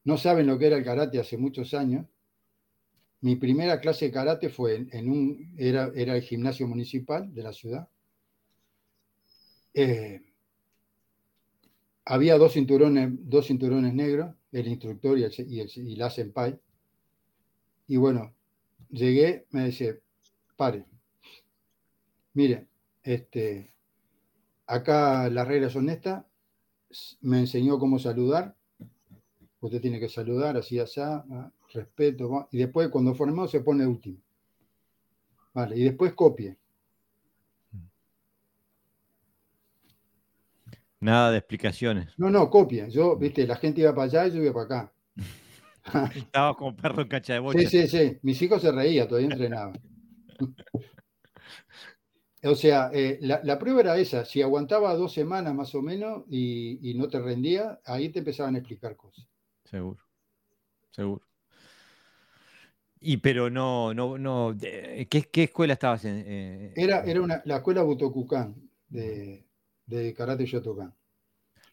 [0.03, 2.05] no saben lo que era el karate hace muchos años,
[3.21, 7.53] mi primera clase de karate fue en, un, era, era, el gimnasio municipal de la
[7.53, 7.87] ciudad.
[9.73, 10.21] Eh,
[12.05, 16.59] había dos cinturones, dos cinturones negros, el instructor y, el, y, y la senpai.
[17.87, 18.33] Y bueno,
[18.89, 20.01] llegué, me dice,
[20.55, 20.85] pare,
[22.33, 22.67] mire,
[23.03, 23.71] este,
[24.67, 26.25] acá las reglas son estas,
[27.21, 28.55] me enseñó cómo saludar,
[29.59, 31.23] usted tiene que saludar así, allá,
[31.73, 34.19] respeto, y después cuando formamos se pone último.
[35.53, 36.57] Vale, y después copie.
[40.99, 42.13] Nada de explicaciones.
[42.17, 42.89] No, no, copie.
[42.89, 44.93] Yo, viste, la gente iba para allá y yo iba para acá.
[46.15, 47.59] Estaba como perro en cancha de bocha.
[47.59, 48.17] Sí, sí, sí.
[48.23, 49.79] Mis hijos se reían, todavía entrenaban.
[52.43, 54.25] o sea, eh, la, prueba era esa.
[54.25, 58.55] Si aguantaba dos semanas más o menos y, y no te rendía, ahí te empezaban
[58.55, 59.27] a explicar cosas.
[59.65, 60.03] Seguro,
[60.91, 61.26] seguro.
[62.99, 64.55] Y pero no, no, no.
[64.59, 66.23] ¿Qué, qué escuela estabas en?
[66.25, 66.73] Eh?
[66.75, 68.55] Era, era una, la escuela Butokukan
[68.89, 69.45] de,
[69.85, 70.93] de Karate Shotokan.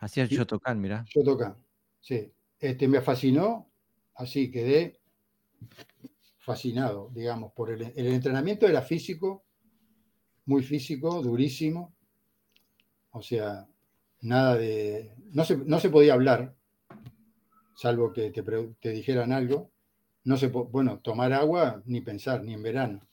[0.01, 1.05] Hacías Shotokan, mira.
[1.09, 1.57] Shotokan,
[2.01, 2.31] sí.
[2.59, 3.71] Este, me fascinó,
[4.15, 5.01] así quedé
[6.39, 9.45] fascinado, digamos, por el, el entrenamiento era físico,
[10.45, 11.95] muy físico, durísimo.
[13.11, 13.67] O sea,
[14.21, 15.15] nada de.
[15.33, 16.55] No se, no se podía hablar,
[17.75, 19.74] salvo que te, te dijeran algo
[20.25, 23.07] no se bueno, tomar agua ni pensar, ni en verano.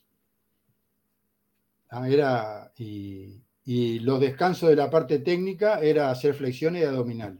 [1.89, 3.43] Ah, era, y,
[3.99, 7.39] los descansos de la parte técnica era hacer flexiones y abdominales.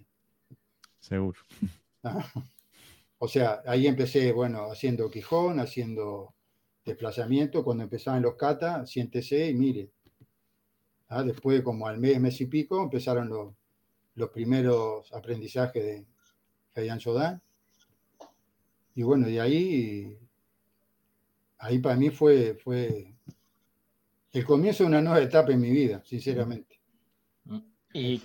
[0.99, 1.39] Seguro.
[2.03, 2.25] Ah,
[3.19, 6.33] o sea, ahí empecé, bueno, haciendo quijón, haciendo
[6.83, 7.63] desplazamiento.
[7.63, 9.91] Cuando empezaban los kata, siéntese y mire.
[11.09, 13.53] Ah, después, como al mes, mes y pico, empezaron los,
[14.15, 16.05] los primeros aprendizajes de
[16.73, 17.39] Heian Shodan
[18.95, 20.17] y bueno, de ahí,
[21.57, 23.13] ahí para mí fue, fue
[24.33, 26.79] el comienzo de una nueva etapa en mi vida, sinceramente.
[27.45, 27.59] Mm.
[27.93, 28.21] Y,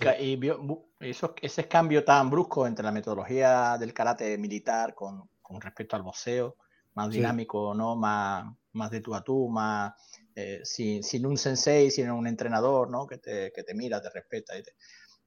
[0.99, 6.55] ese cambio tan brusco entre la metodología del karate militar con, respecto al boxeo,
[6.95, 7.95] más dinámico, ¿no?
[7.95, 9.93] Más, más de tú a tú, más
[10.35, 13.05] eh, sin, un sensei, sin un entrenador, ¿no?
[13.05, 14.57] Que te, que te mira, te respeta.
[14.57, 14.73] Y te,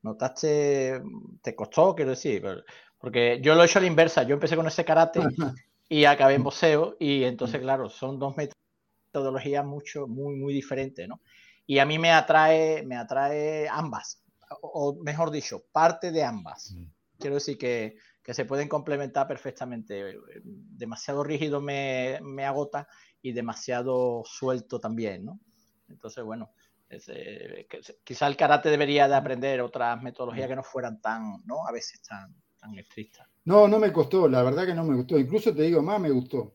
[0.02, 1.02] ¿Notaste,
[1.42, 2.42] te costó, quiero decir?
[3.00, 4.22] Porque yo lo he hecho a la inversa.
[4.24, 5.20] Yo empecé con ese karate
[5.88, 6.96] y acabé en boxeo.
[7.00, 11.20] Y entonces, claro, son dos metodologías mucho, muy, muy diferentes, ¿no?
[11.66, 14.22] Y a mí me atrae, me atrae ambas.
[14.60, 16.74] O, mejor dicho, parte de ambas.
[17.18, 20.16] Quiero decir que, que, se pueden complementar perfectamente.
[20.44, 22.86] Demasiado rígido me, me agota
[23.22, 25.40] y demasiado suelto también, ¿no?
[25.88, 26.52] Entonces, bueno,
[26.90, 27.68] eh,
[28.02, 31.66] quizá el karate debería de aprender otras metodologías que no fueran tan, ¿no?
[31.66, 33.28] A veces tan, tan estricta.
[33.44, 35.18] No, no me costó, la verdad que no me gustó.
[35.18, 36.54] Incluso te digo, más me gustó.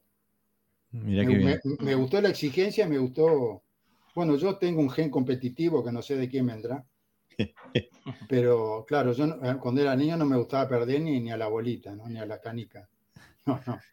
[0.91, 3.63] me, gustó la exigencia, me gustó.
[4.13, 6.85] Bueno, yo tengo un gen competitivo que no sé de quién vendrá.
[8.29, 11.47] Pero claro, yo eh, cuando era niño no me gustaba perder ni, ni a la
[11.47, 12.87] bolita, ni a la canica.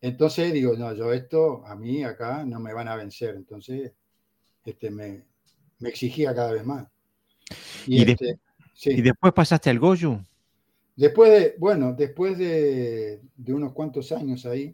[0.00, 3.36] Entonces digo, no, yo esto, a mí acá no me van a vencer.
[3.36, 3.92] Entonces,
[4.64, 5.22] este, me,
[5.80, 6.88] exigía cada vez más.
[7.86, 8.38] ¿Y, este,
[8.84, 10.20] después pasaste al Goju?
[11.02, 14.72] Después de, bueno, después de, unos cuantos años ahí,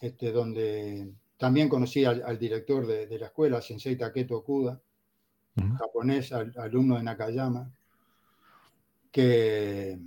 [0.00, 4.80] este, donde también conocí al, director de, la escuela, Sensei Taketo Okuda,
[5.78, 7.72] japonés, alumno de Nakayama,
[9.10, 9.98] que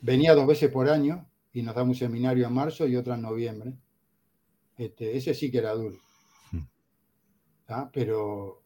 [0.00, 3.20] venía dos veces por año y nos daba un seminario en marzo y otro en
[3.20, 3.74] noviembre.
[4.78, 5.98] Este, ese sí que era duro.
[7.68, 7.90] ¿Ah?
[7.92, 8.62] Pero,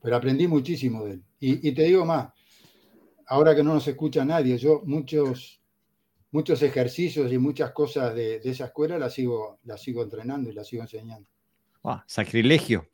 [0.00, 1.24] pero aprendí muchísimo de él.
[1.40, 2.33] y te digo más,
[3.26, 5.60] ahora que no nos escucha nadie, yo muchos,
[6.30, 10.66] muchos ejercicios y muchas cosas de, esa escuela las sigo, las sigo entrenando y las
[10.66, 11.28] sigo enseñando.
[12.06, 12.88] sacrilegio.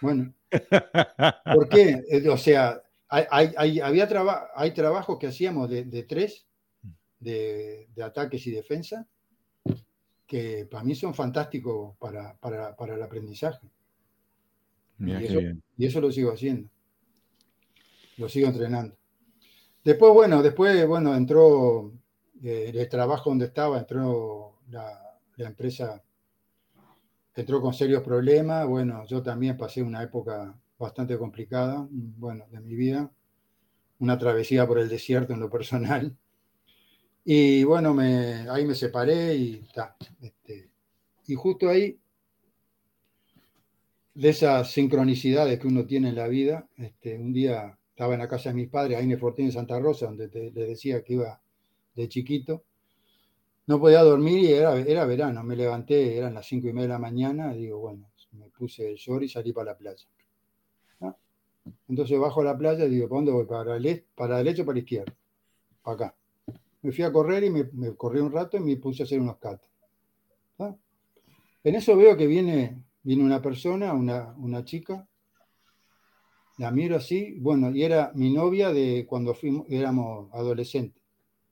[0.00, 0.32] Bueno,
[1.54, 2.02] ¿por qué?
[2.08, 4.08] Eh, o sea, hay, había
[4.54, 6.46] hay trabajos que hacíamos de, tres,
[7.20, 9.06] de, ataques y defensa,
[10.26, 12.38] que para mí son fantásticos para,
[12.94, 13.66] el aprendizaje.
[14.98, 16.68] y eso lo sigo haciendo.
[18.16, 18.96] Lo sigo entrenando.
[19.84, 21.92] Después, bueno, después, bueno, entró
[22.42, 24.98] eh, el trabajo donde estaba, entró la,
[25.36, 26.02] empresa,
[27.34, 28.66] entró con serios problemas.
[28.66, 33.10] Bueno, yo también pasé una época bastante complicada, bueno, de mi vida,
[33.98, 36.16] una travesía por el desierto en lo personal.
[37.22, 39.96] Y bueno, me, ahí me separé y está.
[40.22, 40.70] Este,
[41.26, 41.98] y justo ahí,
[44.14, 48.28] de esas sincronicidades que uno tiene en la vida, este, un día estaba en la
[48.28, 51.12] casa de mis padres, ahí en el Fortín de Santa Rosa, donde les decía que
[51.12, 51.40] iba
[51.94, 52.64] de chiquito.
[53.68, 55.44] No podía dormir y era, era verano.
[55.44, 57.54] Me levanté, eran las cinco y media de la mañana.
[57.54, 60.04] Y digo, bueno, me puse el short y salí para la playa.
[61.88, 63.46] Entonces bajo a la playa y digo, ¿para dónde voy?
[63.46, 65.14] ¿Para el, para derecho o para izquierda?
[65.82, 66.16] Para acá.
[66.82, 69.38] Me fui a correr y me, corrí un rato y me puse a hacer unos
[69.38, 69.70] catas.
[70.58, 75.08] En eso veo que viene, viene una persona, una, una chica,
[76.58, 81.02] la miro así, bueno, y era mi novia de cuando fuimos, éramos adolescentes.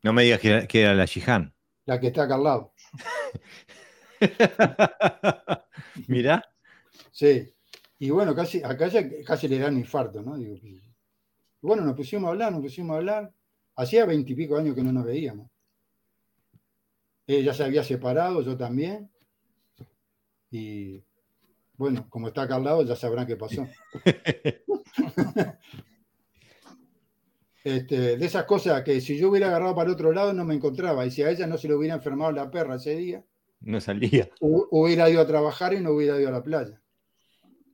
[0.02, 1.54] No me digas que era, la Shihan.
[1.86, 2.72] La que está acá al lado.
[6.08, 6.44] Mira.
[7.10, 7.52] Sí.
[7.98, 10.36] Y bueno, casi, acá ya casi le dan infarto, ¿no?
[10.36, 10.56] Digo,
[11.60, 13.32] bueno, nos pusimos a hablar, nos pusimos a hablar.
[13.76, 15.48] Hacía veintipico años que no nos veíamos.
[17.26, 19.10] Ella se había separado, yo también.
[20.50, 21.02] Y
[21.76, 23.66] bueno, como está acá al lado, ya sabrán qué pasó.
[27.64, 30.54] Este, de esas cosas que si yo hubiera agarrado para el otro lado no me
[30.54, 31.06] encontraba.
[31.06, 33.24] Y si a ella no se le hubiera enfermado la perra ese día,
[33.60, 34.28] no salía.
[34.40, 36.82] Hubiera ido a trabajar y no hubiera ido a la playa.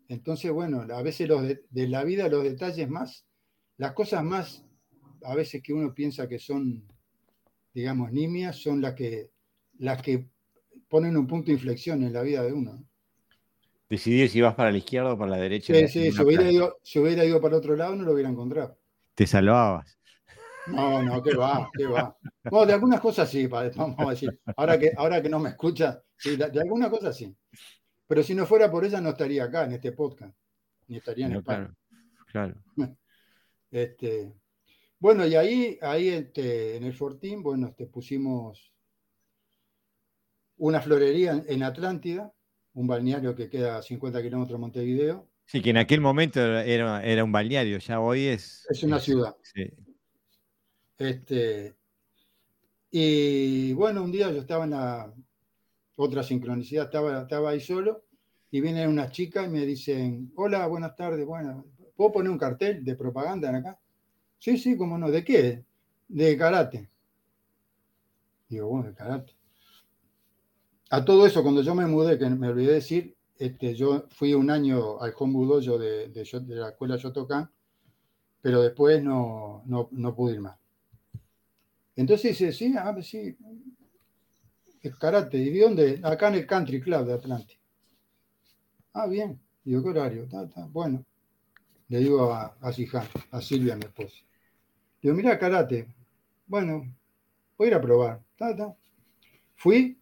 [0.08, 3.26] Entonces, bueno, a veces los de, la vida, los detalles más,
[3.76, 4.64] las cosas más,
[5.22, 6.86] a veces que uno piensa que son,
[7.72, 9.30] digamos, nimias, son las que,
[9.78, 10.28] las que
[10.88, 12.87] ponen un punto de inflexión en la vida de uno.
[13.88, 15.72] Decidir si vas para la izquierda o para la derecha.
[15.74, 18.78] Sí, sí, si hubiera, ido, si hubiera ido para otro lado no lo hubiera encontrado.
[19.14, 19.98] Te salvabas.
[20.66, 22.14] No, no, qué va, qué va.
[22.50, 24.38] No, de algunas cosas sí, vamos a decir.
[24.56, 27.34] Ahora que, ahora que no me escucha, sí, de, algunas cosas sí.
[28.06, 30.36] Pero si no fuera por ella, no estaría acá en este podcast,
[30.86, 31.74] ni estaría en España.
[32.30, 32.54] Claro.
[33.70, 34.32] Este,
[34.98, 38.72] bueno, y ahí, ahí este, en el Fortín, bueno, te pusimos
[40.56, 42.32] una florería en Atlántida,
[42.78, 45.26] un balneario que queda a 50 kilómetros de Montevideo.
[45.44, 48.66] Sí, que en aquel momento era, era un balneario, ya hoy es...
[48.70, 49.34] Es una ciudad.
[49.42, 49.64] Sí.
[50.96, 51.74] Este,
[52.90, 55.12] y bueno, un día yo estaba en la
[55.96, 58.04] otra sincronicidad, estaba, estaba ahí solo
[58.50, 62.84] y vienen unas chicas y me dicen, hola, buenas tardes, bueno, ¿puedo poner un cartel
[62.84, 63.78] de propaganda en acá?
[64.38, 65.64] Sí, sí, cómo no, ¿de qué?
[66.06, 66.88] De karate.
[68.48, 69.37] Digo, bueno, de karate.
[70.90, 74.50] A todo eso, cuando yo me mudé, que me olvidé decir, este, yo fui un
[74.50, 77.50] año al Hombu Dojo de, de, la escuela Shotokan,
[78.40, 80.56] pero después no, no, no, pude ir más.
[81.94, 83.36] Entonces dice, sí, ah, sí,
[84.82, 85.36] el karate.
[85.36, 86.00] ¿Y de dónde?
[86.02, 87.62] Acá en el Country Club de Atlántico.
[88.94, 89.38] Ah, bien.
[89.64, 90.26] Digo, ¿qué horario?
[90.70, 91.04] Bueno,
[91.88, 92.72] le digo a, a
[93.32, 94.16] a Silvia, mi esposa.
[95.02, 95.86] Digo, mira, karate.
[96.46, 96.82] Bueno,
[97.56, 98.22] voy a ir a probar.
[99.56, 99.97] Fui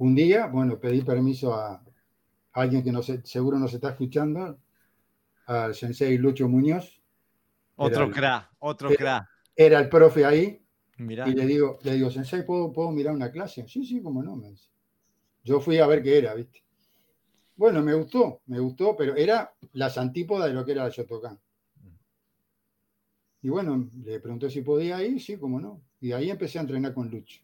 [0.00, 1.82] un día, bueno, pedí permiso a,
[2.52, 4.58] alguien que no se, seguro nos está escuchando,
[5.46, 7.02] al sensei Lucho Muñoz.
[7.76, 9.28] Otro cra, otro cra.
[9.54, 10.64] Era el profe ahí.
[10.96, 13.66] Y le digo, le digo, sensei, ¿puedo, ¿puedo mirar una clase?
[13.68, 14.70] Sí, sí, cómo no, me dice.
[15.44, 16.62] Yo fui a ver qué era, ¿viste?
[17.56, 21.38] Bueno, me gustó, me gustó, pero era las antípodas de lo que era el Shotokan.
[23.42, 25.82] Y bueno, le pregunté si podía ir, sí, cómo no.
[26.00, 27.42] Y ahí empecé a entrenar con Lucho.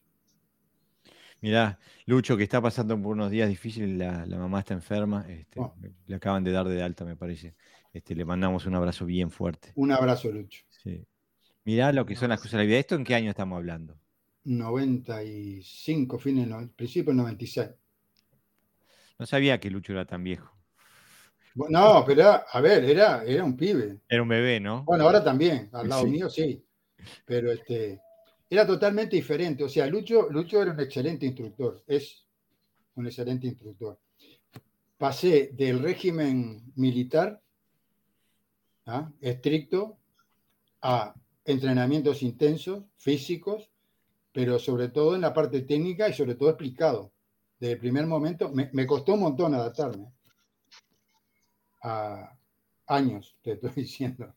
[1.40, 5.74] Mirá, Lucho, que está pasando por unos días difíciles, la, mamá está enferma, este, oh.
[6.06, 7.54] le acaban de dar de alta, me parece.
[7.92, 9.72] Este, le mandamos un abrazo bien fuerte.
[9.74, 10.64] Un abrazo, Lucho.
[10.68, 11.06] Sí.
[11.64, 12.78] Mirá lo que son las cosas de la vida.
[12.78, 13.98] ¿Esto en qué año estamos hablando?
[14.44, 17.68] 95, fines, no, principio 96.
[19.18, 20.52] No sabía que Lucho era tan viejo.
[21.54, 23.98] No, pero a ver, era, era un pibe.
[24.08, 24.84] Era un bebé, ¿no?
[24.84, 26.62] Bueno, ahora también, al lado mío sí.
[27.24, 28.00] Pero este,
[28.48, 29.64] era totalmente diferente.
[29.64, 32.24] O sea, Lucho, Lucho era un excelente instructor, es
[32.94, 33.98] un excelente instructor.
[34.96, 37.42] Pasé del régimen militar
[38.86, 39.10] ¿ah?
[39.20, 39.98] estricto
[40.82, 43.70] a entrenamientos intensos, físicos,
[44.32, 47.12] pero sobre todo en la parte técnica y sobre todo explicado.
[47.58, 50.12] Desde el primer momento me, costó un montón adaptarme.
[51.82, 52.36] A
[52.86, 54.34] años, te estoy diciendo,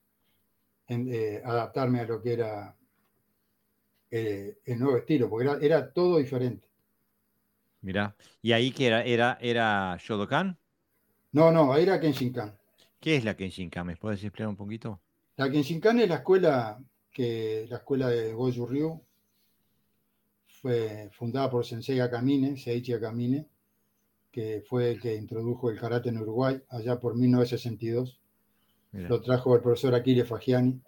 [0.88, 2.79] eh, adaptarme a lo que era
[4.12, 6.68] eh, el nuevo estilo, porque era, todo diferente.
[7.82, 9.04] Mira, ¿y ahí que era?
[9.04, 10.58] ¿Era, era Shodokan?
[11.32, 12.58] No, no, ahí era Kenshinkan.
[13.00, 13.86] ¿Qué es la Kenshinkan?
[13.88, 15.00] ¿Me puedes explicar un poquito?
[15.38, 16.80] La Kenshinkan es la escuela
[17.12, 19.02] que la escuela de Goju Ryu
[20.62, 23.48] fue fundada por Sensei Akamine, Seiichi Akamine,
[24.32, 28.20] que fue el que introdujo el karate en Uruguay allá por 1962.
[28.92, 30.82] Lo trajo el profesor Akire Fagiani.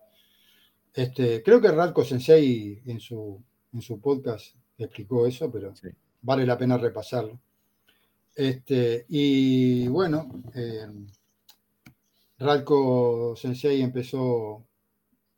[0.93, 3.41] Este, creo que Radko Sensei en su,
[3.73, 5.73] en su podcast explicó eso, pero
[6.21, 7.39] vale la pena repasarlo.
[8.35, 10.87] Este, y bueno, eh,
[12.39, 14.65] Radko Sensei empezó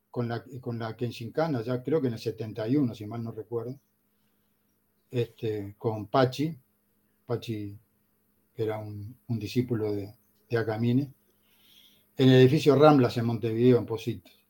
[0.09, 3.79] con la, con la ya creo que en el 71, si mal no recuerdo,
[5.09, 6.55] este, con Pachi,
[7.25, 7.77] Pachi
[8.55, 10.13] que era un, discípulo de,
[10.49, 11.11] de Akamine,
[12.17, 14.42] en el edificio Ramblas en Montevideo, en Positos.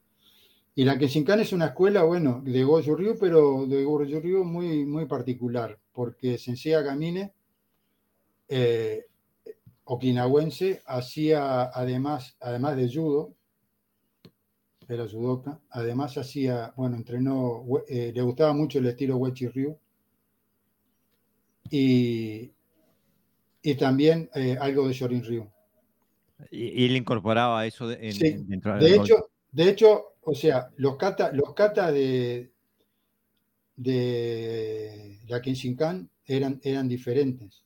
[0.76, 4.86] Y la Kenshinkan es una escuela, bueno, de Goju Ryu, pero de Goju Ryu muy,
[4.86, 7.32] muy particular, porque Sensei Akamine,
[8.50, 9.06] eh,
[9.84, 13.36] okinawense, hacía además, además de judo,
[14.90, 19.78] era judoka, además hacía, bueno, entrenó, eh, le gustaba mucho el estilo Wechi Ryu,
[21.70, 22.52] y,
[23.62, 25.48] y también eh, algo de Shorin Ryu.
[26.52, 31.92] Y, él incorporaba eso de, de hecho, de hecho, o sea, los kata, los kata
[31.92, 32.52] de,
[33.76, 37.64] de la Kenshinkan eran, eran diferentes.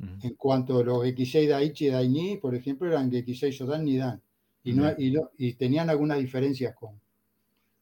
[0.00, 4.22] En cuanto a los Gekisei Daichi y Daini, por ejemplo, eran Gekisei Shodan ni Dan.
[4.62, 4.94] Y, no,
[5.36, 7.00] y, tenían algunas diferencias con,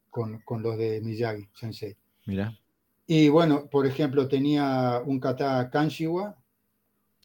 [0.08, 1.94] con, con, los de Miyagi Sensei.
[2.24, 2.58] Mira.
[3.06, 6.38] Y bueno, por ejemplo, tenía un kata Kanshiwa.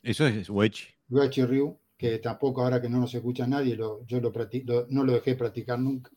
[0.03, 0.89] Eso es Wechi.
[1.09, 4.33] Wechi Ryu, que tampoco ahora que no nos escucha nadie, lo, yo lo,
[4.89, 6.11] no lo dejé practicar nunca.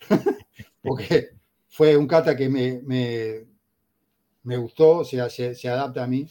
[0.82, 1.30] Porque
[1.68, 3.46] fue un kata que me, me,
[4.42, 6.28] me gustó, o sea, se, se, adapta a mí.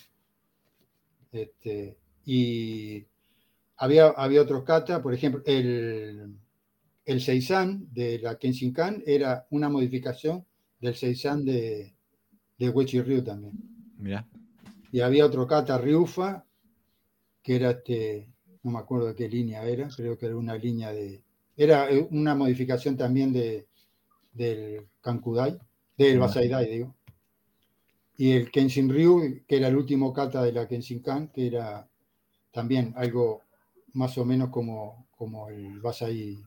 [1.32, 3.06] Este, y
[3.78, 6.36] había, había otros kata, por ejemplo, el,
[7.06, 10.46] el Seisan de la Kenshinkan era una modificación
[10.80, 11.96] del Seisan de,
[12.58, 13.54] de Wechi Ryu también.
[13.98, 14.28] Mira.
[14.92, 16.46] Y había otro kata Ryufa,
[17.44, 18.30] que era este,
[18.64, 21.24] no me acuerdo de qué línea era, creo que era una línea de.
[21.58, 23.68] Era eh, una modificación también de,
[24.32, 25.58] del Kankudai,
[25.98, 26.96] del Basaidai, digo.
[28.16, 31.88] Y el Kenshin Ryu, que era el último kata de la Kenshinkan, que era
[32.52, 33.42] también algo
[33.94, 36.38] más o menos como, como el Basai,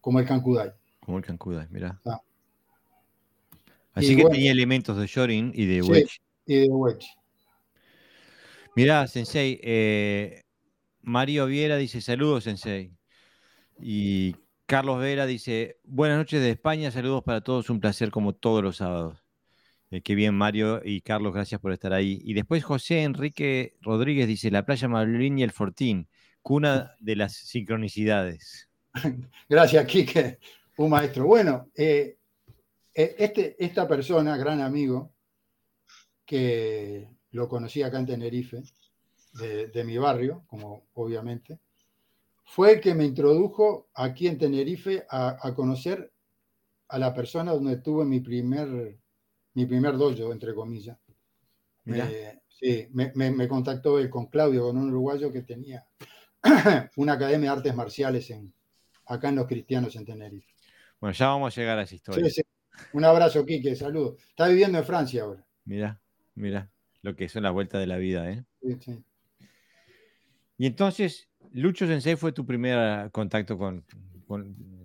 [0.00, 0.72] como el Kankudai.
[1.00, 2.00] Como el Kankudai, mira.
[2.04, 2.20] Ah.
[3.92, 6.20] Así que tenía elementos de Shorin y de Wedge.
[6.44, 7.06] y de Wedge.
[8.74, 10.42] Mirá, Sensei, eh,
[11.00, 12.95] Mario Viera dice saludos, Sensei.
[13.78, 14.36] Y
[14.66, 18.78] Carlos Vera dice buenas noches de España, saludos para todos, un placer como todos los
[18.78, 19.24] sábados.
[19.90, 22.20] Eh, qué bien, Mario y Carlos, gracias por estar ahí.
[22.24, 26.08] Y después José Enrique Rodríguez dice la playa Malvin y el Fortín,
[26.42, 28.68] cuna de las sincronicidades.
[29.48, 30.38] Gracias, Quique,
[30.78, 31.26] un maestro.
[31.26, 32.18] Bueno, eh,
[32.94, 35.12] eh, este, esta persona, gran amigo,
[36.24, 38.62] que lo conocí acá en Tenerife,
[39.34, 41.58] de, mi barrio, como obviamente,
[42.46, 46.12] fue el que me introdujo aquí en Tenerife a, conocer
[46.88, 48.96] a la persona donde tuve mi primer,
[49.54, 50.96] mi primer dojo, entre comillas.
[52.48, 55.84] sí, me, contactó él con Claudio, con un uruguayo que tenía
[56.96, 58.54] una academia de artes marciales en,
[59.06, 60.54] acá en Los Cristianos en Tenerife.
[61.00, 62.30] Bueno, ya vamos a llegar a esa historia.
[62.92, 64.22] Un abrazo, Quique, saludos.
[64.28, 65.44] Está viviendo en Francia ahora.
[65.64, 66.00] Mira,
[66.34, 66.70] mira
[67.02, 68.44] lo que son las vueltas de la vida, ¿eh?
[70.58, 73.84] Y entonces, Lucho Sensei fue tu primer contacto con,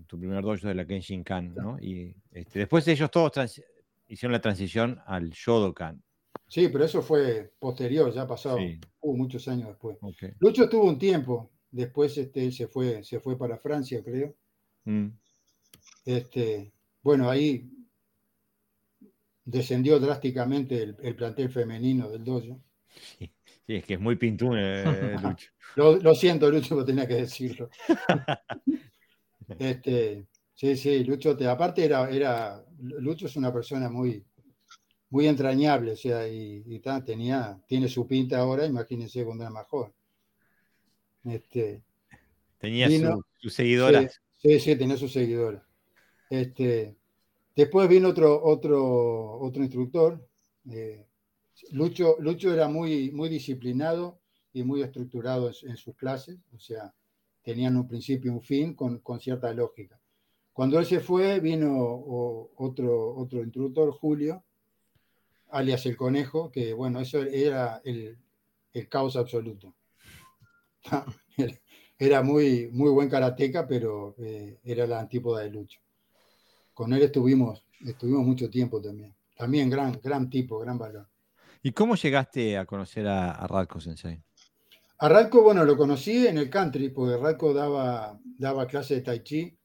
[0.08, 1.78] tu primer dojo de la Kenshin-kan, ¿no?
[1.80, 3.62] Y este, después ellos todos
[4.08, 6.02] hicieron la transición al Shodokan.
[6.47, 8.58] Sí, pero eso fue posterior, ya pasado
[9.02, 9.97] uh, muchos años después.
[10.39, 14.36] Lucho estuvo un tiempo, después este, se, fue, se fue para Francia, creo.
[14.84, 15.08] Mm.
[16.06, 17.69] Este, bueno, ahí
[19.45, 22.60] descendió drásticamente el, plantel femenino del dojo.
[23.17, 23.32] Sí,
[23.75, 24.84] es que es muy pintún, eh,
[25.23, 25.51] Lucho.
[25.75, 27.69] lo, siento, Lucho, pero tenía que decirlo.
[29.60, 34.23] este, sí, sí, Lucho, te, aparte era, era, Lucho es una persona muy,
[35.10, 39.91] muy entrañable, o sea, y, tenía, tiene su pinta ahora, imagínense cuando era más joven.
[41.25, 41.81] Este,
[42.57, 42.89] tenía
[43.38, 44.21] sus seguidoras.
[44.38, 45.62] Sí, sí, tenía sus seguidoras.
[46.29, 46.95] Este,
[47.55, 50.27] Después vino otro, otro, otro instructor.
[50.71, 51.05] Eh,
[51.71, 54.20] Lucho, Lucho era muy, muy disciplinado
[54.53, 56.93] y muy estructurado en, sus clases, o sea,
[57.41, 59.99] tenían un principio y un fin con, con, cierta lógica.
[60.51, 61.72] Cuando él se fue, vino
[62.57, 64.43] otro, otro instructor, Julio,
[65.49, 68.18] alias el conejo, que bueno, eso era el,
[68.74, 69.76] el caos absoluto.
[71.97, 75.80] Era muy, muy buen karateca, pero eh, era la antípoda de Lucho
[76.82, 79.16] con él estuvimos, estuvimos mucho tiempo también.
[79.36, 81.07] También gran, gran tipo, gran valor.
[81.64, 84.22] ¿Y cómo llegaste a conocer a, a Radko Sensei?
[84.97, 89.24] A Radko, bueno, lo conocí en el country, porque Radko daba, daba clase de tai
[89.24, 89.57] chi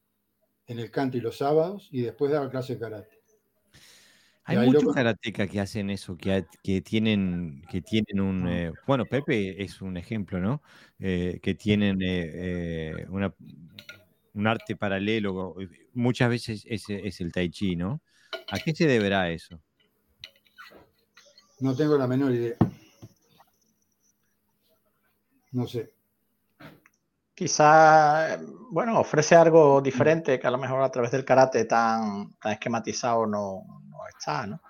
[0.66, 3.16] en el country los sábados y después daba clase de karate.
[4.44, 8.48] Hay muchos karatecas que hacen eso, que, que, tienen, que tienen un...
[8.48, 10.62] Eh, bueno, Pepe es un ejemplo, ¿no?
[11.00, 13.34] Eh, que tienen eh, una,
[14.34, 15.56] un arte paralelo,
[15.94, 18.02] muchas veces es, es el tai chi, ¿no?
[18.52, 19.60] ¿A qué se deberá eso?
[21.60, 22.56] No tengo la menor idea.
[25.52, 25.92] No sé.
[27.34, 28.38] Quizá,
[28.70, 33.62] bueno, ofrece algo diferente que a lo mejor a través del karate tan, esquematizado no,
[34.08, 34.60] está, ¿no?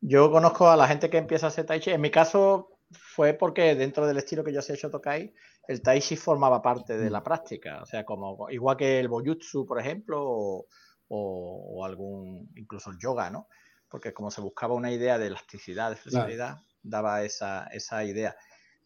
[0.00, 1.90] Yo conozco a la gente que empieza a hacer tai chi.
[1.90, 5.32] En mi caso fue porque dentro del estilo que yo sé Shotokai,
[5.66, 7.82] el tai chi formaba parte de la práctica.
[7.82, 10.66] O sea, como igual que el boyutsu, por ejemplo, o,
[11.08, 13.48] o, algún, incluso el yoga, ¿no?
[13.94, 18.34] Porque como se buscaba una idea de elasticidad, de flexibilidad, daba esa, esa idea.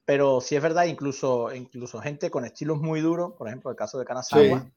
[0.05, 3.99] Pero sí es verdad, incluso, incluso gente con estilos muy duros, por ejemplo, el caso
[3.99, 4.71] de Kanazawa,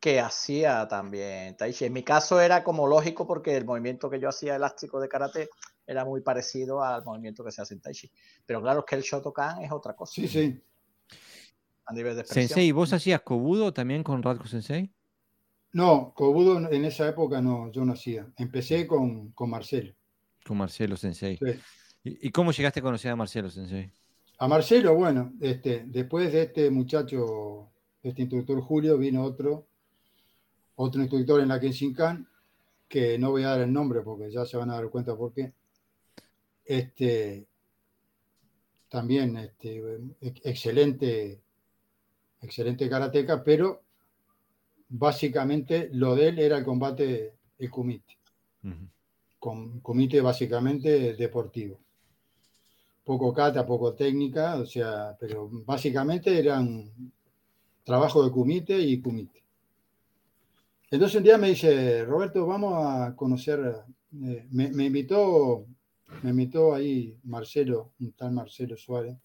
[0.00, 1.84] que hacía también Tai Chi.
[1.84, 5.48] En mi caso era como lógico porque el movimiento que yo hacía elástico de karate
[5.86, 8.10] era muy parecido al movimiento que se hace en Tai Chi.
[8.44, 10.12] Pero claro, es que el Shotokan es otra cosa.
[10.12, 10.60] Sí, sí.
[11.84, 14.92] A nivel de Sensei, ¿vos hacías Kobudo también con Radko Sensei?
[15.72, 18.26] No, Kobudo en esa época no, yo no hacía.
[18.36, 19.94] Empecé con, con Marcelo.
[20.44, 21.38] Con Marcelo Sensei.
[22.02, 23.92] ¿Y, cómo llegaste a conocer a Marcelo Sensei?
[24.38, 27.68] A Marcelo, bueno, este, después de este muchacho,
[28.02, 29.66] este instructor Julio, vino otro,
[30.76, 32.26] otro instructor en la Kenshinkan,
[32.88, 35.32] que no voy a dar el nombre porque ya se van a dar cuenta por
[35.32, 35.52] qué.
[36.64, 37.46] Este,
[38.88, 39.82] también este,
[40.20, 41.40] excelente,
[42.40, 43.82] excelente karateca, pero
[44.90, 48.18] básicamente lo de él era el combate, el kumite.
[49.38, 51.78] Con kumite básicamente deportivo.
[53.04, 56.90] Poco kata, poco técnica, o sea, pero básicamente eran
[57.84, 59.42] trabajo de kumite y kumite.
[60.90, 63.84] Entonces un día me dice, Roberto, vamos a conocer,
[64.24, 65.64] eh, me, invitó,
[66.22, 69.16] me invitó ahí Marcelo, un tal Marcelo Suárez,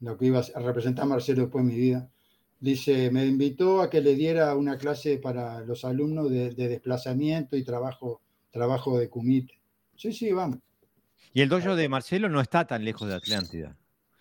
[0.00, 2.08] lo que iba a representar Marcelo después de mi vida
[2.60, 7.64] Dice, me invitó a que le diera una clase para los alumnos de, desplazamiento y
[7.64, 9.58] trabajo, trabajo de kumite.
[9.96, 10.58] Sí, sí, vamos.
[11.32, 13.74] Y el dojo de Marcelo no está tan lejos de Atlántida.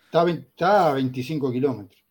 [0.05, 2.01] Está, a 25 kilómetros.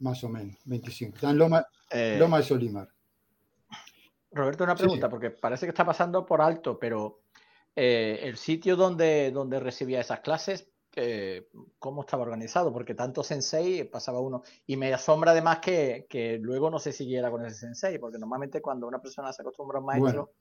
[0.00, 1.14] Más o menos, 25.
[1.14, 2.88] Está en Loma, eh, Loma de Solimar.
[4.32, 7.22] Roberto, una pregunta, porque parece que está pasando por alto, pero
[7.74, 10.71] eh, el sitio donde, donde recibía esas clases
[11.78, 14.42] cómo estaba organizado, porque tanto sensei pasaba uno.
[14.66, 18.60] Y me asombra además que, que, luego no se siguiera con ese sensei, porque normalmente
[18.60, 20.32] cuando una persona se acostumbra a un maestro,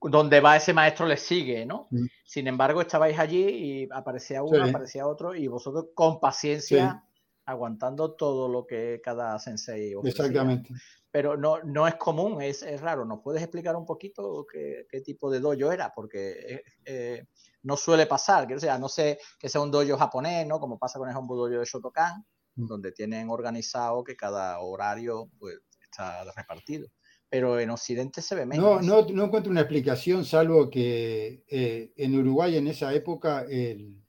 [0.00, 1.88] donde va ese maestro le sigue, ¿no?
[2.24, 7.04] Sin embargo, estabais allí y aparecía uno, aparecía otro, y vosotros con paciencia
[7.44, 10.26] aguantando todo lo que cada sensei ofrecía.
[10.26, 10.74] Exactamente
[11.10, 13.04] pero no, no es común, es, es, raro.
[13.04, 15.92] ¿Nos puedes explicar un poquito qué, qué tipo de dojo era?
[15.94, 17.26] Porque eh, eh,
[17.62, 20.60] no suele pasar, que, o sea, no sé que sea un dojo japonés, ¿no?
[20.60, 22.66] Como pasa con el dojo de Shotokan, mm.
[22.66, 26.88] donde tienen organizado que cada horario pues, está repartido.
[27.28, 28.84] Pero en Occidente se ve menos.
[28.84, 34.00] No, no, no encuentro una explicación, salvo que eh, en Uruguay en esa época el,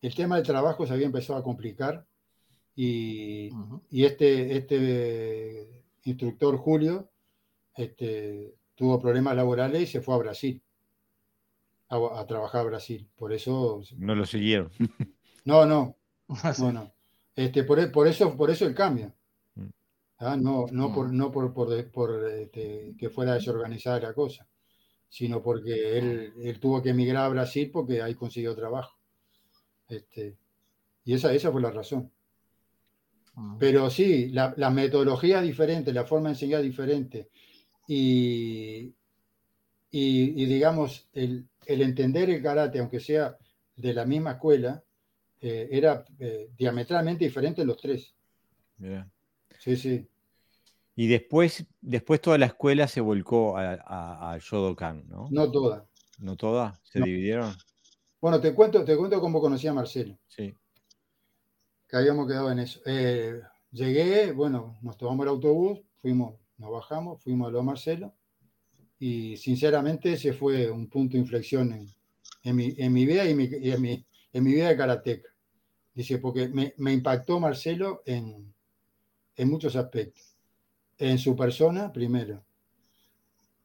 [0.00, 2.06] el tema del trabajo se había empezado a complicar
[2.74, 3.50] y,
[3.88, 7.10] y este, este instructor Julio
[7.76, 10.62] este, tuvo problemas laborales y se fue a Brasil,
[11.88, 13.08] a, trabajar a Brasil.
[13.16, 13.82] Por eso...
[13.96, 14.70] No lo siguieron.
[15.46, 15.94] No, no.
[16.72, 16.92] no,
[17.36, 19.12] Este, por, por, eso, por eso el cambio.
[19.56, 19.68] Mm.
[20.20, 20.38] ¿ah?
[20.38, 24.48] No, no por, no por, por, este, que fuera desorganizada la cosa,
[25.10, 28.98] sino porque él, él, tuvo que emigrar a Brasil porque ahí consiguió trabajo.
[29.86, 30.38] Este,
[31.04, 32.10] y esa, esa fue la razón.
[33.58, 37.28] Pero sí, la, metodología es diferente, la forma de enseñar es diferente.
[37.88, 38.94] Y,
[39.90, 43.36] y, digamos, el, entender el karate, aunque sea
[43.76, 44.82] de la misma escuela,
[45.40, 48.14] eh, era eh, diametralmente diferente los tres.
[49.58, 50.06] Sí, sí.
[50.96, 55.28] Y después, después toda la escuela se volcó a, a, Shodokan, ¿no?
[55.30, 55.86] No toda.
[56.18, 56.78] ¿No toda?
[56.84, 57.52] ¿Se dividieron?
[58.20, 60.16] Bueno, te cuento, te cuento cómo conocí a Marcelo.
[60.28, 60.54] Sí
[61.96, 62.80] habíamos quedado en eso.
[62.86, 63.40] Eh,
[63.70, 68.14] llegué, bueno, nos tomamos el autobús, fuimos, nos bajamos, fuimos a lo Marcelo
[68.98, 71.72] y sinceramente ese fue un punto de inflexión
[72.42, 75.28] en, mi, vida y, en, mi, vida de karateca.
[75.92, 78.54] Dice, porque me, impactó Marcelo en,
[79.38, 80.36] muchos aspectos.
[80.96, 82.44] En su persona, primero.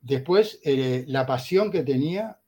[0.02, 2.40] Después, eh, la pasión que tenía,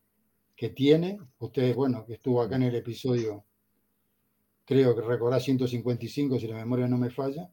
[0.55, 3.45] que tiene, ustedes, bueno, que estuvo acá en el episodio
[4.65, 7.49] creo que recordás 155 si la memoria no me falla.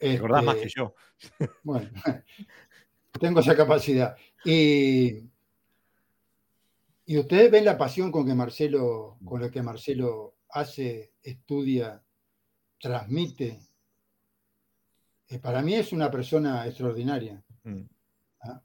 [0.00, 0.94] Recordás más que este, yo.
[1.62, 1.90] Bueno,
[3.20, 4.16] tengo esa capacidad.
[4.44, 5.30] Y,
[7.06, 12.02] y ustedes ven la pasión con que Marcelo, con la que Marcelo hace, estudia,
[12.80, 13.60] transmite.
[15.28, 17.42] eh, para mí es una persona extraordinaria.
[17.62, 17.82] Mm.
[18.40, 18.62] ¿Ah?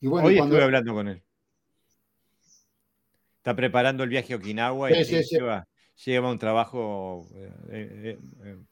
[0.00, 1.22] Y bueno, Hoy estuve hablando con él.
[3.36, 5.66] Está preparando el viaje a Okinawa y lleva,
[6.06, 7.26] un trabajo
[7.70, 8.18] eh, eh,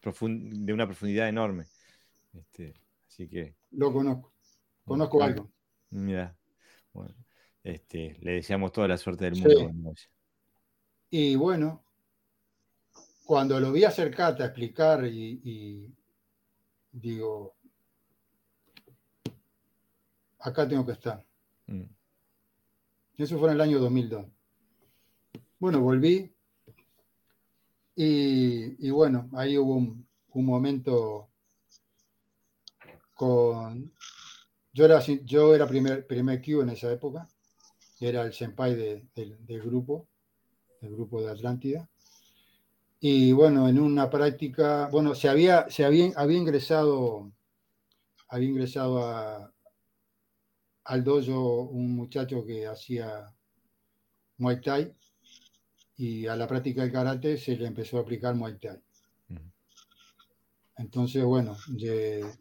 [0.00, 1.66] de una profundidad enorme.
[2.32, 2.74] Este,
[3.06, 3.54] así que.
[3.72, 4.32] Lo conozco.
[4.84, 5.50] Conozco algo.
[5.90, 6.36] Mira.
[6.92, 7.14] Bueno,
[7.62, 9.94] este, le deseamos toda la suerte del mundo.
[11.10, 11.84] Y bueno,
[13.24, 15.94] cuando lo vi acercarte a explicar y,
[16.90, 17.56] digo,
[20.38, 21.24] acá tengo que estar.
[21.66, 21.84] Mm.
[23.16, 24.26] Eso fue en el año 2002.
[25.58, 26.32] Bueno, volví
[28.00, 31.30] y, bueno, ahí hubo un, momento
[33.14, 33.92] con...
[34.72, 37.26] Yo era, yo era primer, primer Q en esa época,
[37.98, 40.06] era el senpai del grupo,
[40.80, 41.90] del grupo de Atlántida.
[43.00, 47.32] Y bueno, en una práctica, bueno, se había, se había, había ingresado,
[48.28, 49.52] había ingresado a,
[50.84, 53.34] al dojo un muchacho que hacía
[54.36, 54.94] Muay Thai
[55.98, 58.78] y a la práctica del karate se le empezó a aplicar Muay Thai.
[60.76, 61.56] Entonces, bueno,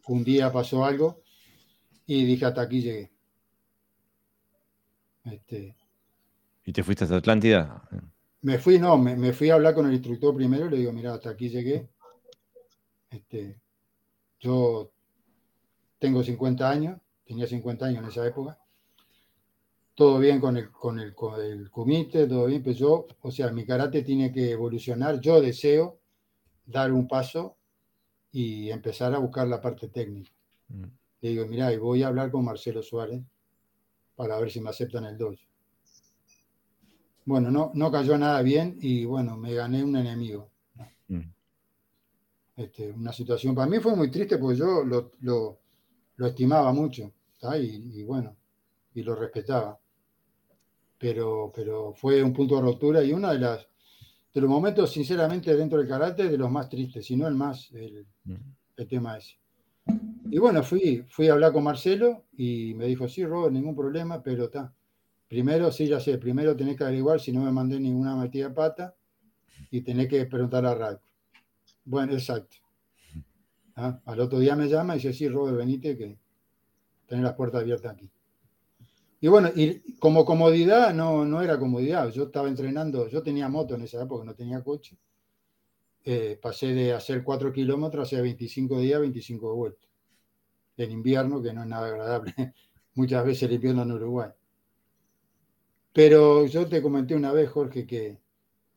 [0.08, 1.24] un día pasó algo
[2.05, 3.12] y dije hasta aquí llegué.
[5.26, 5.76] Este,
[6.64, 7.82] ¿Y te fuiste hasta Atlántida?
[8.41, 11.16] Me fui, no, me, fui a hablar con el instructor primero y le digo, mira,
[11.16, 11.89] hasta aquí llegué.
[13.10, 13.60] Este,
[14.39, 14.91] yo
[15.97, 18.60] tengo 50 años, tenía 50 años en esa época.
[19.98, 23.52] Todo bien con el, con el, con el comité, todo bien, pero yo, o sea,
[23.52, 25.20] mi karate tiene que evolucionar.
[25.20, 26.00] Yo deseo
[26.68, 27.58] dar un paso
[28.32, 30.32] y empezar a buscar la parte técnica.
[30.68, 30.84] Mm.
[31.22, 33.24] Le digo, mira, y voy a hablar con Marcelo Suárez
[34.16, 35.41] para ver si me aceptan el dojo.
[37.26, 40.52] Bueno, no, no cayó nada bien y bueno, me gané un enemigo.
[41.08, 41.32] Mm.
[42.58, 45.60] Este, una situación, para mí fue muy triste porque yo lo,
[46.28, 47.12] estimaba mucho
[47.60, 48.36] y, bueno,
[48.93, 49.80] y lo respetaba.
[50.98, 53.68] Pero, pero fue un punto de rotura y uno de, las,
[54.34, 57.72] de los momentos, sinceramente, dentro del carácter, de los más tristes, si no el más,
[57.72, 58.36] el, mm.
[58.78, 59.38] el tema ese.
[60.30, 64.22] Y bueno, fui, fui a hablar con Marcelo y me dijo, sí, Robert, ningún problema,
[64.22, 64.74] pero está
[65.28, 68.54] Primero, sí, ya sé, primero tenés que averiguar si no me mandé ninguna metida de
[68.54, 68.95] pata
[69.70, 71.06] y tenés que preguntar a Radko.
[71.84, 72.58] Bueno, exacto.
[73.76, 74.00] ¿Ah?
[74.06, 76.18] Al otro día me llama y dice, sí, Robert, venite que
[77.08, 78.10] tenés las puertas abiertas aquí.
[79.20, 82.09] Y bueno, y como comodidad, no, no era comodidad.
[82.11, 84.95] Yo estaba entrenando, yo tenía moto en esa época, no tenía coche.
[86.05, 89.89] Eh, pasé de hacer 4 kilómetros a hacer 25 días, 25 vueltas.
[90.78, 92.34] En invierno, que no es nada agradable.
[92.93, 94.30] Muchas veces el invierno en Uruguay.
[95.93, 98.20] Pero yo te comenté una vez, Jorge, que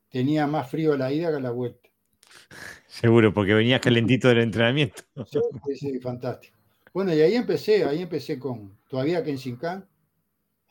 [0.08, 1.88] tenía más frío a la ida que a la vuelta.
[2.88, 5.02] Seguro, porque venías calentito del entrenamiento.
[5.26, 6.56] Sí, sí, fantástico.
[6.92, 9.86] Bueno, y ahí empecé, ahí empecé con, todavía que en Sincan,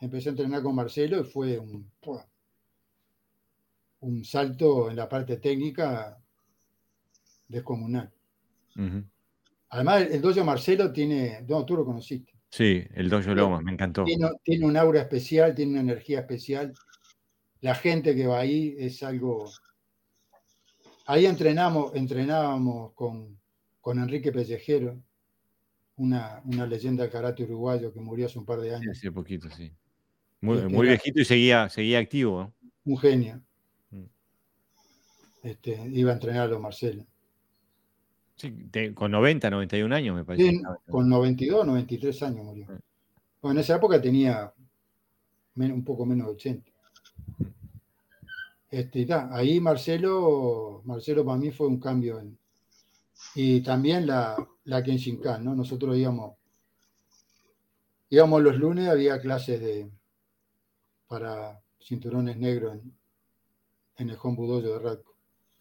[0.00, 1.90] empecé a entrenar con Marcelo y fue un,
[4.00, 6.18] un salto en la parte técnica
[7.48, 8.12] descomunal.
[9.70, 14.04] Además, el, dojo Marcelo tiene, no, tú lo conociste, Sí, el Dojo Loma, me encantó.
[14.04, 16.74] Tiene, un aura especial, tiene una energía especial.
[17.60, 19.48] La gente que va ahí es algo.
[21.06, 23.38] Ahí entrenamos, entrenábamos con,
[23.84, 25.00] Enrique Pellejero,
[25.96, 28.98] una, leyenda del karate uruguayo que murió hace un par de años.
[28.98, 29.72] Sí, hace poquito, sí.
[30.40, 32.52] Muy, este, viejito y seguía, seguía activo.
[32.84, 33.42] Un genio.
[33.90, 34.04] Mm.
[35.42, 37.04] Este, iba a entrenar a los Marcelo
[38.94, 40.60] con 90, 91 años me parece.
[40.88, 42.66] con 92, 93 años murió.
[43.42, 44.52] Bueno, en esa época tenía
[45.56, 46.70] un poco menos de 80.
[48.70, 52.22] Este, ahí Marcelo, Marcelo para mí fue un cambio.
[53.34, 55.54] y también la, la Kenshinkan, ¿no?
[55.54, 56.36] Nosotros íbamos,
[58.08, 59.90] íbamos los lunes, había clases de,
[61.10, 62.94] para cinturones negros en,
[63.96, 65.16] en el Home de Radco.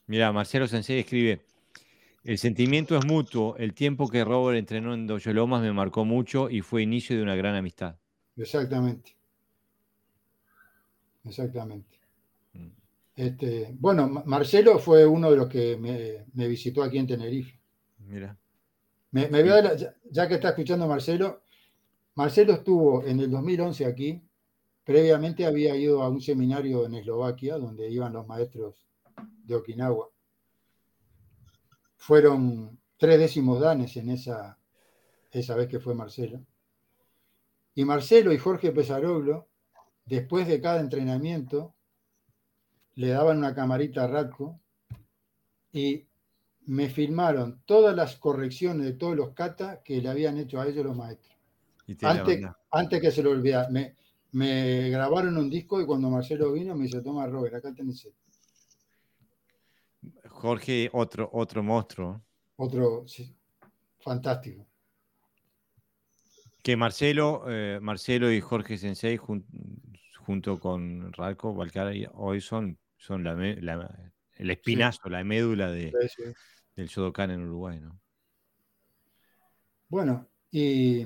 [0.06, 1.42] Mira, Marcelo Sensei escribe,
[2.24, 3.56] el sentimiento es mutuo.
[3.58, 7.24] El tiempo que Robert entrenó en Dojo Lomas me marcó mucho y fue inicio de
[7.24, 7.96] una gran amistad.
[8.38, 9.16] Exactamente.
[11.26, 11.98] Exactamente.
[12.54, 12.68] Mm.
[13.16, 17.60] Este, bueno, Marcelo fue uno de los que me, visitó aquí en Tenerife.
[18.06, 18.38] Mira.
[19.10, 19.28] Me,
[20.12, 21.42] ya, que está escuchando Marcelo,
[22.14, 24.22] Marcelo estuvo en el 2011 aquí.
[24.90, 28.88] Previamente había ido a un seminario en Eslovaquia donde iban los maestros
[29.44, 30.10] de Okinawa
[31.96, 34.58] fueron tres décimos danes en esa,
[35.30, 36.44] esa vez que fue Marcelo.
[37.76, 39.48] Y Marcelo y Jorge Pesaroglo,
[40.06, 41.76] después de cada entrenamiento,
[42.96, 44.60] le daban una camarita a Radko
[45.72, 46.08] y
[46.66, 50.84] me filmaron todas las correcciones de todos los katas que le habían hecho a ellos
[50.84, 51.38] los maestros.
[52.02, 53.70] Antes, antes, que se lo olvidara.
[53.70, 53.99] Me,
[54.32, 58.08] me, grabaron un disco y cuando Marcelo vino me dice, toma Robert, acá tenés.
[60.28, 62.24] Jorge, otro, otro monstruo.
[62.56, 63.06] Otro,
[64.00, 64.68] fantástico.
[66.62, 73.34] Que Marcelo, eh, Marcelo y Jorge Sensei, junto con Ralco Valcara, hoy son, son la,
[74.36, 75.92] el espinazo, la médula de,
[76.76, 78.00] del Shodokan en Uruguay, ¿no?
[79.90, 81.04] Bueno, y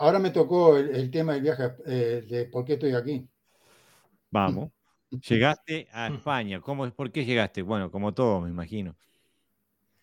[0.00, 3.28] ahora me tocó el, tema del viaje, eh, de por qué estoy aquí.
[4.30, 4.70] Vamos.
[5.28, 6.60] Llegaste a España.
[6.60, 7.62] ¿Cómo, ¿Por qué llegaste?
[7.62, 8.96] Bueno, como todo, me imagino.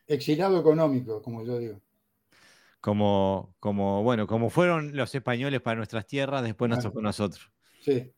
[0.06, 1.82] Exilado económico, como yo digo.
[2.80, 7.52] Como, como, bueno, como fueron los españoles para nuestras tierras, después nos tocó nosotros.
[7.82, 8.14] Sí.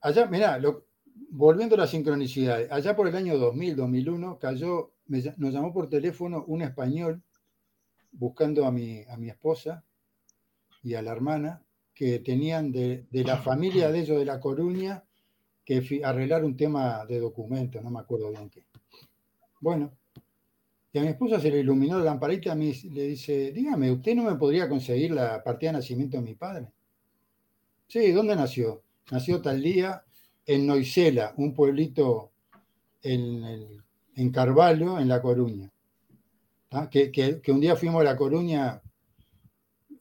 [0.00, 0.60] Allá, mirá,
[1.30, 6.44] volviendo a la sincronicidad, allá por el año 2000, 2001, cayó, nos llamó por teléfono
[6.46, 7.22] un español
[8.12, 9.84] buscando a mi, a mi esposa
[10.82, 11.62] y a la hermana,
[11.94, 15.04] que tenían de, de la familia de ellos de La Coruña,
[15.64, 18.64] que arreglar un tema de documento, no me acuerdo bien qué.
[19.60, 19.92] Bueno,
[20.92, 24.24] y a mi esposa se le iluminó la lamparita y le dice, dígame, ¿usted no
[24.24, 26.68] me podría conseguir la partida de nacimiento de mi padre?
[27.86, 28.82] Sí, ¿dónde nació?
[29.10, 30.02] Nació tal día
[30.46, 32.32] en Noisela, un pueblito
[33.02, 33.82] en,
[34.14, 35.70] en Carvalho, en La Coruña.
[36.90, 38.80] Que, que, un día fuimos a La Coruña,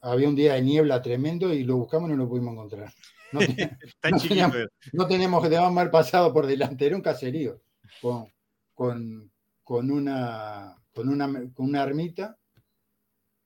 [0.02, 2.94] había un día de niebla tremendo y lo buscamos y no lo pudimos encontrar.
[3.32, 3.40] No,
[5.08, 7.62] tenemos que tener mal pasado por delante, era un caserío
[8.02, 9.32] con,
[9.64, 12.38] con, una, con, una, con una ermita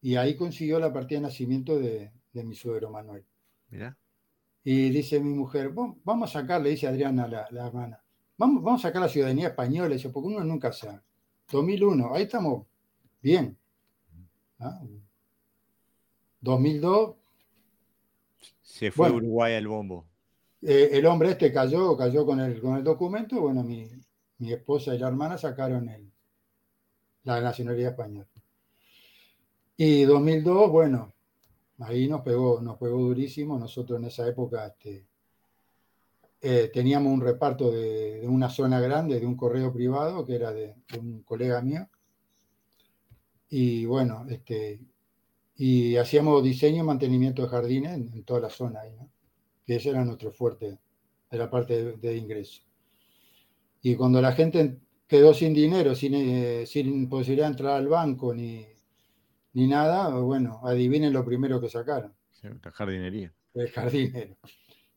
[0.02, 3.26] y ahí consiguió la partida de nacimiento de, mi suegro Manuel.
[4.64, 8.04] Y dice mi mujer, vamos a sacar, le dice Adriana, la, la hermana,
[8.38, 11.00] vamos, vamos a sacar la ciudadanía española, dice, porque uno nunca sabe.
[11.52, 12.66] 2001, ahí estamos
[13.22, 13.58] bien.
[16.42, 17.16] 2002, ¿ah?
[18.62, 20.06] Se fue Uruguay al bombo.
[20.62, 23.90] Eh, el hombre este cayó, cayó con el, con el documento, bueno, mi,
[24.40, 26.12] esposa y la hermana sacaron el,
[27.24, 28.28] la nacionalidad española.
[29.78, 31.14] Y 2002, bueno,
[31.80, 33.58] ahí nos pegó, nos pegó durísimo.
[33.58, 35.08] Nosotros en esa época este,
[36.42, 40.76] eh, teníamos un reparto de, una zona grande, de un correo privado, que era de,
[41.00, 41.88] un colega mío.
[43.50, 44.80] Y bueno, este,
[45.64, 49.12] y hacíamos diseño y mantenimiento de jardines en, toda la zona ahí, ¿no?
[49.64, 50.80] que ese era nuestro fuerte
[51.30, 52.64] de la parte de, ingreso.
[53.84, 58.34] Y cuando la gente quedó sin dinero, sin, eh, sin posibilidad de entrar al banco
[58.34, 58.66] ni,
[59.54, 62.12] ni nada, bueno, adivinen lo primero que sacaron.
[62.42, 63.32] la jardinería.
[63.54, 64.36] El jardinero.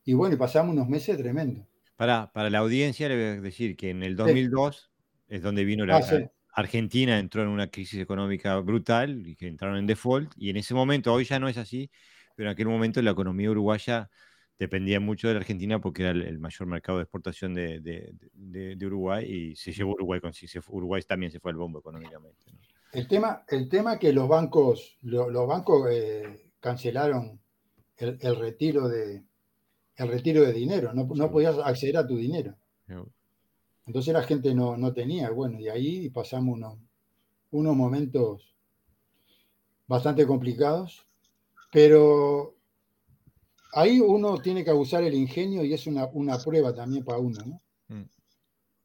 [0.03, 1.63] Y bueno, pasamos unos meses tremendos.
[1.95, 4.89] Para, para la audiencia le voy a decir que en el 2002
[5.27, 9.77] es donde vino la, ah, Argentina entró en una crisis económica brutal y que entraron
[9.77, 10.31] en default.
[10.37, 11.91] Y en ese momento, hoy ya no es así,
[12.35, 14.09] pero en aquel momento la economía uruguaya
[14.57, 18.15] dependía mucho de la Argentina porque era el, mayor mercado de exportación de,
[18.81, 20.47] Uruguay y se llevó Uruguay con sí.
[20.69, 22.45] Uruguay también se fue al bombo económicamente.
[22.93, 27.41] El tema, el tema que los bancos, los bancos eh, cancelaron
[27.97, 29.25] el, retiro de
[29.97, 32.55] el retiro de dinero, no, no podías acceder a tu dinero.
[33.85, 36.77] Entonces la gente no, no tenía, bueno, y ahí pasamos unos,
[37.51, 38.55] unos momentos
[39.87, 41.05] bastante complicados,
[41.71, 42.55] pero
[43.73, 46.09] ahí uno tiene que abusar el ingenio y es una,
[46.43, 47.61] prueba también para uno, ¿no?
[47.87, 48.09] Mm.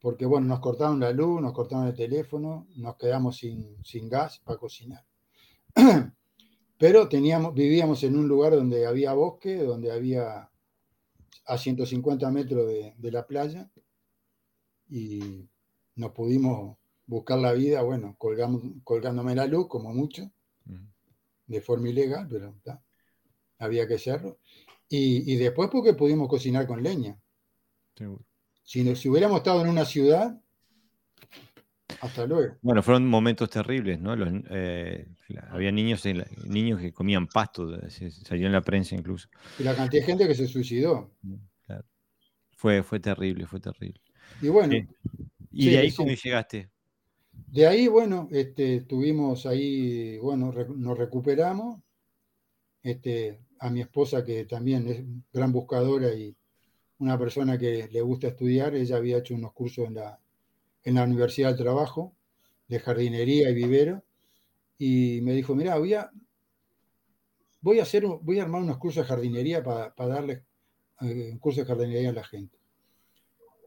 [0.01, 4.59] Porque bueno, nos cortaron la luz, nos cortaron el teléfono, nos quedamos sin, gas para
[4.59, 5.05] cocinar.
[6.79, 10.51] Pero teníamos, vivíamos en un lugar donde había bosque, donde había
[11.47, 13.71] a 150 metros de, de la playa,
[14.91, 15.49] y
[15.97, 16.77] nos pudimos
[17.07, 20.31] buscar la vida, bueno, colgamos, colgándome la luz, como mucho,
[21.47, 22.55] de forma ilegal, pero
[23.59, 24.39] había que hacerlo.
[24.89, 27.17] Y, después porque pudimos cocinar con leña.
[28.65, 30.41] Si, si hubiéramos estado en una ciudad,
[32.01, 32.57] hasta luego.
[32.63, 34.15] Bueno, fueron momentos terribles, ¿no?
[34.51, 35.07] Eh,
[35.51, 36.03] había niños,
[36.47, 37.69] niños que comían pasto,
[38.25, 39.29] salió en la prensa incluso.
[39.59, 41.11] Y la cantidad de gente que se suicidó.
[42.57, 44.01] Fue, fue terrible, fue terrible.
[44.41, 44.75] Y bueno.
[45.53, 46.71] ¿Y de ahí cómo llegaste?
[47.49, 51.81] De ahí, bueno, este, estuvimos ahí, bueno, nos recuperamos.
[52.83, 56.35] Este, a mi esposa, que también es gran buscadora y
[56.99, 60.19] una persona que le gusta estudiar, ella había hecho unos cursos en la,
[60.83, 62.15] en la Universidad del Trabajo
[62.69, 64.03] de jardinería y vivero,
[64.79, 66.11] y me dijo, mira, voy a,
[67.61, 70.45] voy a, hacer, voy a armar unos cursos de jardinería para, para darle
[71.01, 72.60] eh, un curso de jardinería a la gente.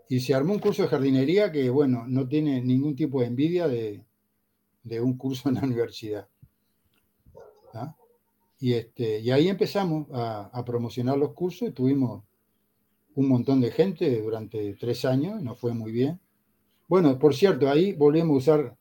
[0.10, 3.68] Y se armó un curso de jardinería que, bueno, no tiene ningún tipo de envidia
[3.68, 4.04] de,
[5.01, 6.28] un curso en la universidad.
[7.74, 7.95] ¿ah?
[8.60, 12.24] Y, este, y ahí empezamos a, promocionar los cursos y tuvimos
[13.16, 16.20] un montón de gente durante tres años, nos fue muy bien.
[16.88, 18.78] Bueno, por cierto, ahí volvemos a usar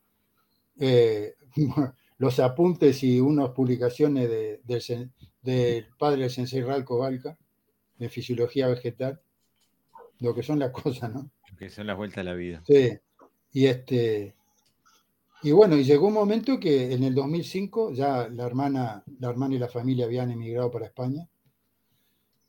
[0.79, 1.35] eh,
[2.19, 4.29] los apuntes y unas publicaciones
[5.43, 7.39] del padre del sensei Ralco Balca,
[7.99, 9.21] de fisiología vegetal,
[10.23, 11.31] lo que son las cosas, ¿no?
[11.59, 12.63] Que son las vueltas de la vida.
[12.67, 12.93] Sí.
[13.53, 14.35] Y este.
[15.43, 19.57] Y bueno, y llegó un momento que en el 2005 ya la hermana, la hermana
[19.57, 21.29] y la familia habían emigrado para España.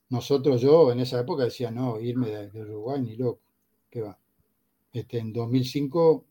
[0.09, 3.41] Nosotros, yo en esa época decía, no, irme de, Uruguay ni loco,
[3.89, 4.19] ¿qué va?
[4.91, 6.26] Este, en 2005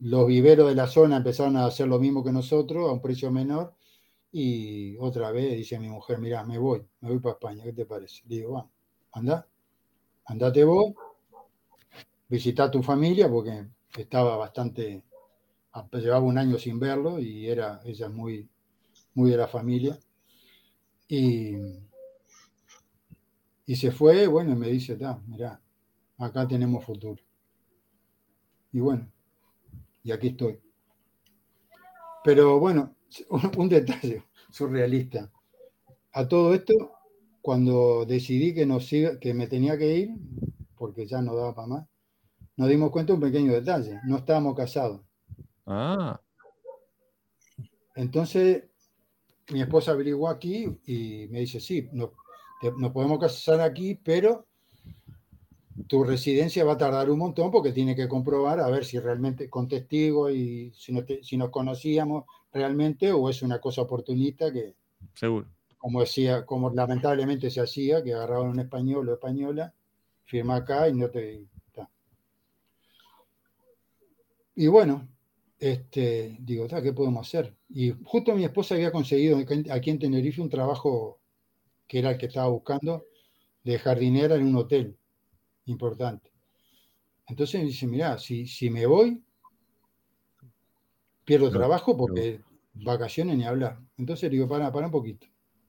[0.00, 3.30] los viveros de la zona empezaron a hacer lo mismo que nosotros, a un precio
[3.30, 3.74] menor,
[4.30, 7.86] y otra vez dice mi mujer, mira, me voy, me voy para España, ¿qué te
[7.86, 8.22] parece?
[8.28, 8.68] Le digo, va,
[9.12, 9.48] anda,
[10.28, 10.94] andate vos,
[12.28, 13.66] visita a tu familia, porque
[13.96, 15.02] estaba bastante,
[15.92, 18.48] llevaba un año sin verlo y era, ella muy,
[19.14, 19.98] muy de la familia.
[21.08, 21.56] Y,
[23.66, 25.60] y se fue, bueno, y me dice, mira,
[26.18, 27.22] acá tenemos futuro.
[28.72, 29.10] Y bueno,
[30.04, 30.60] y aquí estoy.
[32.24, 32.94] Pero bueno,
[33.56, 35.30] un, detalle surrealista.
[36.12, 36.74] A todo esto,
[37.48, 40.10] cuando decidí que, nos que me tenía que ir,
[40.76, 41.88] porque ya no daba para más,
[42.58, 43.98] nos dimos cuenta de un pequeño detalle.
[44.04, 45.00] No estábamos casados.
[45.64, 46.20] Ah.
[47.96, 48.64] Entonces,
[49.50, 54.46] mi esposa averiguó aquí y me dice, sí, nos podemos casar aquí, pero
[55.86, 59.48] tu residencia va a tardar un montón porque tiene que comprobar a ver si realmente
[59.48, 60.92] con testigos y si,
[61.22, 64.74] si nos conocíamos realmente o es una cosa oportunista que,
[65.14, 65.48] seguro,
[65.78, 69.72] como decía, como lamentablemente se hacía, que agarraban un español o española,
[70.24, 71.46] firma acá y no te.
[74.56, 75.08] Y bueno,
[75.60, 77.54] este, digo, ¿qué podemos hacer?
[77.68, 79.38] Y justo mi esposa había conseguido
[79.70, 81.20] aquí en Tenerife un trabajo
[81.86, 83.06] que era el que estaba buscando
[83.62, 84.96] de jardinera en un hotel
[85.66, 86.32] importante.
[87.28, 89.22] Entonces me dice, mira, si, si me voy,
[91.24, 92.40] pierdo trabajo porque
[92.74, 93.78] vacaciones ni hablar.
[93.96, 95.26] Entonces digo, para, para un poquito.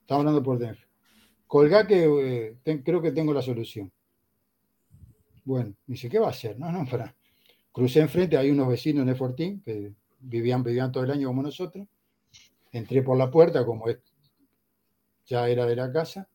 [0.09, 0.87] Estamos hablando por dentro.
[1.45, 3.91] Colga que eh, creo que tengo la solución.
[5.45, 6.57] Bueno, dice, ¿qué va a hacer?
[6.57, 7.15] No, no, para.
[7.71, 11.87] Crucé enfrente, hay unos vecinos en Fortín que vivían, vivían todo el año como nosotros.
[12.71, 13.85] Entré por la puerta, como
[15.27, 16.27] ya era de la casa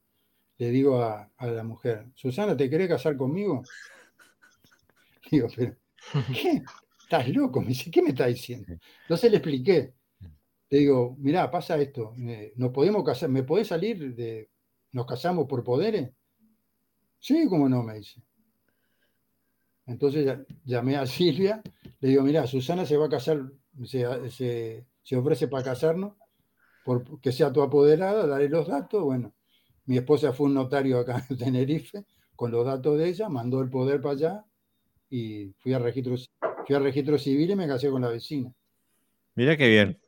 [0.58, 3.64] le digo a, la mujer, Susana, ¿te querés casar conmigo?
[5.32, 5.74] Digo, pero,
[6.32, 6.62] ¿qué?
[7.02, 7.60] ¿Estás loco?
[7.60, 8.72] Me dice, ¿qué me está diciendo?
[9.02, 9.94] Entonces le expliqué.
[10.74, 12.16] Le digo, mirá, pasa esto,
[12.56, 13.28] ¿nos podemos casar?
[13.28, 14.50] ¿Me podés salir de,
[14.90, 16.10] nos casamos por poderes?
[17.20, 18.20] Sí, cómo no, me dice.
[19.86, 21.62] Entonces llamé a Silvia,
[22.00, 23.52] le digo, mira, Susana se va a casar,
[23.84, 26.14] se, se ofrece para casarnos,
[26.84, 29.32] por que sea tu apoderada, daré los datos, bueno,
[29.84, 32.04] mi esposa fue un notario acá en Tenerife
[32.34, 34.44] con los datos de ella, mandó el poder para allá
[35.08, 36.16] y fui a registro,
[36.66, 38.52] fui a registro civil y me casé con la vecina.
[39.34, 39.98] Mira qué bien.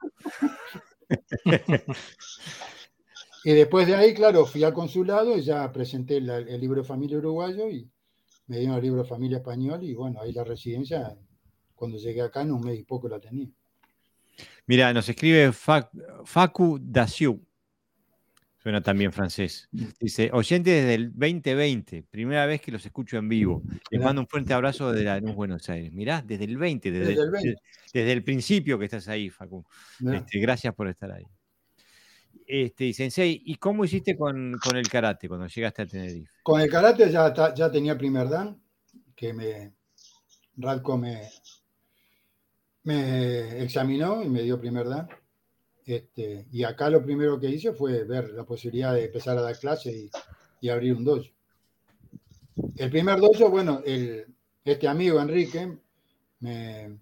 [3.45, 7.19] y después de ahí, claro, fui al consulado y ya presenté el libro de familia
[7.19, 7.89] uruguayo y
[8.47, 11.17] me dieron el libro de familia español y bueno, ahí la residencia,
[11.75, 13.49] cuando llegué acá en un mes y poco la tenía.
[14.67, 17.46] Mira, nos escribe Facu Daciu.
[18.67, 19.69] Suena también francés.
[19.71, 23.63] Dice, oyente desde el 2020, primera vez que los escucho en vivo.
[23.93, 25.93] Les mando un fuerte abrazo de la Buenos Aires.
[25.93, 27.17] Mirá, desde el 20, desde,
[27.95, 29.65] desde, el, principio que estás ahí, Facu.
[30.13, 31.23] Este, gracias por estar ahí.
[32.45, 36.33] Este, Sensei, ¿y cómo hiciste con, el karate cuando llegaste a Tenerife?
[36.43, 38.61] Con el karate ya, ya tenía primer dan,
[39.15, 39.75] que me,
[40.57, 41.31] Ralco me,
[42.83, 45.09] me examinó y me dio primer dan.
[45.87, 49.57] Este, y acá lo primero que hice fue ver la posibilidad de empezar a dar
[49.57, 50.11] clases
[50.61, 51.31] y, abrir un dojo.
[52.75, 54.27] El primer dojo, bueno, el,
[54.65, 55.79] este amigo Enrique
[56.41, 56.99] me,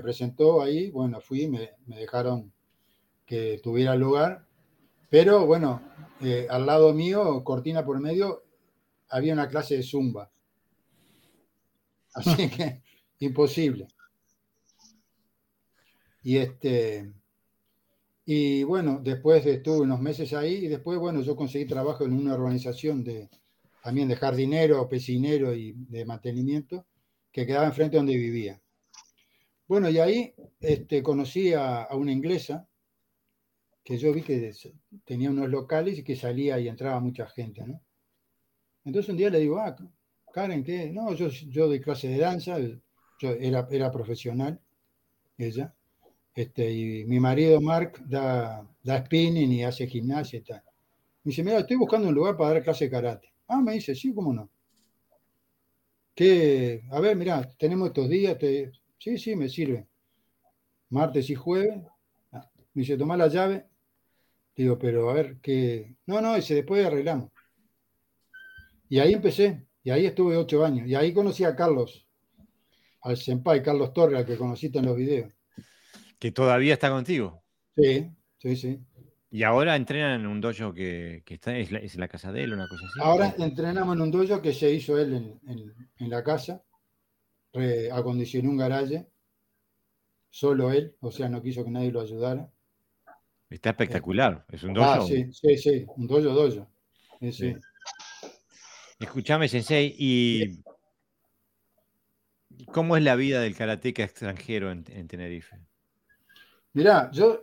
[0.00, 2.50] presentó ahí, bueno, fui, me, me dejaron
[3.26, 4.46] que tuviera lugar,
[5.10, 5.82] pero bueno,
[6.22, 8.44] eh, al lado mío, cortina por medio,
[9.10, 10.30] había una clase de zumba.
[12.14, 12.82] Así que
[13.18, 13.88] imposible.
[16.22, 17.12] Y este,
[18.34, 22.32] y bueno, después estuve unos meses ahí y después, bueno, yo conseguí trabajo en una
[22.32, 23.28] organización de,
[23.82, 26.86] también de jardinero, pecinero y de mantenimiento
[27.30, 28.58] que quedaba enfrente donde vivía.
[29.68, 32.66] Bueno, y ahí este, conocí a, una inglesa
[33.84, 34.50] que yo vi que
[35.04, 37.82] tenía unos locales y que salía y entraba mucha gente, ¿no?
[38.86, 39.76] Entonces un día le digo, ah,
[40.32, 40.90] Karen, ¿qué?
[40.90, 44.58] No, yo, yo doy clase de danza, yo era, era profesional,
[45.36, 45.74] ella.
[46.34, 50.62] Este, y mi marido Mark da, da spinning y hace gimnasia y tal.
[51.24, 53.32] Me dice, mira, estoy buscando un lugar para dar clase de karate.
[53.48, 54.50] Ah, me dice, sí, cómo no.
[56.14, 58.36] Que, a ver, mira, tenemos estos días,
[58.98, 59.86] sí, sí, me sirve.
[60.90, 61.82] Martes y jueves.
[62.32, 63.66] Ah, me dice, toma la llave.
[64.56, 65.96] Digo, pero a ver, qué.
[66.06, 67.30] No, no, ese después arreglamos.
[68.88, 70.86] Y ahí empecé, y ahí estuve ocho años.
[70.86, 72.06] Y ahí conocí a Carlos,
[73.00, 75.32] al senpai Carlos Torres, al que conociste en los videos.
[76.22, 77.42] Que todavía está contigo.
[77.74, 78.08] Sí,
[78.38, 78.80] sí, sí.
[79.32, 82.68] Y ahora entrenan en un dojo que, está, es, en la casa de él, una
[82.68, 83.00] cosa así.
[83.02, 85.40] Ahora entrenamos en un dojo que se hizo él
[85.98, 86.62] en, la casa.
[87.92, 89.08] acondicionó un garaje.
[90.30, 92.48] Solo él, o sea, no quiso que nadie lo ayudara.
[93.50, 94.46] Está espectacular.
[94.48, 94.88] Es un dojo.
[94.88, 96.70] Ah, sí, sí, sí, un dojo dojo.
[97.32, 97.56] Sí,
[99.00, 100.62] Escúchame, Sensei, y
[102.66, 105.58] ¿cómo es la vida del karateca extranjero en, en Tenerife?
[106.74, 107.42] Mirá, yo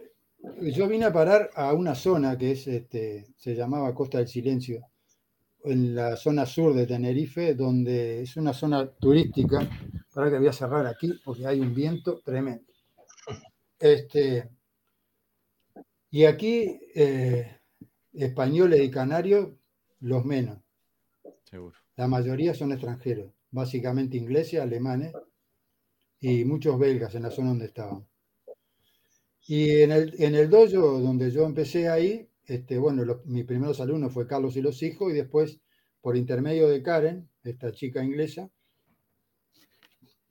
[0.62, 4.86] yo vine a parar a una zona que es, este, se llamaba Costa del Silencio,
[5.64, 9.70] en la zona sur de Tenerife, donde es una zona turística.
[10.14, 12.64] Para que voy a cerrar aquí porque hay un viento tremendo.
[13.78, 14.50] Este,
[16.12, 17.60] y aquí, eh,
[18.14, 19.50] españoles y canarios,
[20.02, 20.58] los menos.
[21.44, 21.78] Seguro.
[21.96, 25.14] La mayoría son extranjeros, básicamente ingleses, alemanes
[26.20, 28.09] y muchos belgas en la zona donde estaban.
[29.50, 34.14] Y en el, en el dojo donde yo empecé ahí, este, bueno, mis primeros alumnos
[34.14, 35.60] fue Carlos y los hijos, y después,
[36.02, 38.48] por intermedio de Karen, esta chica inglesa,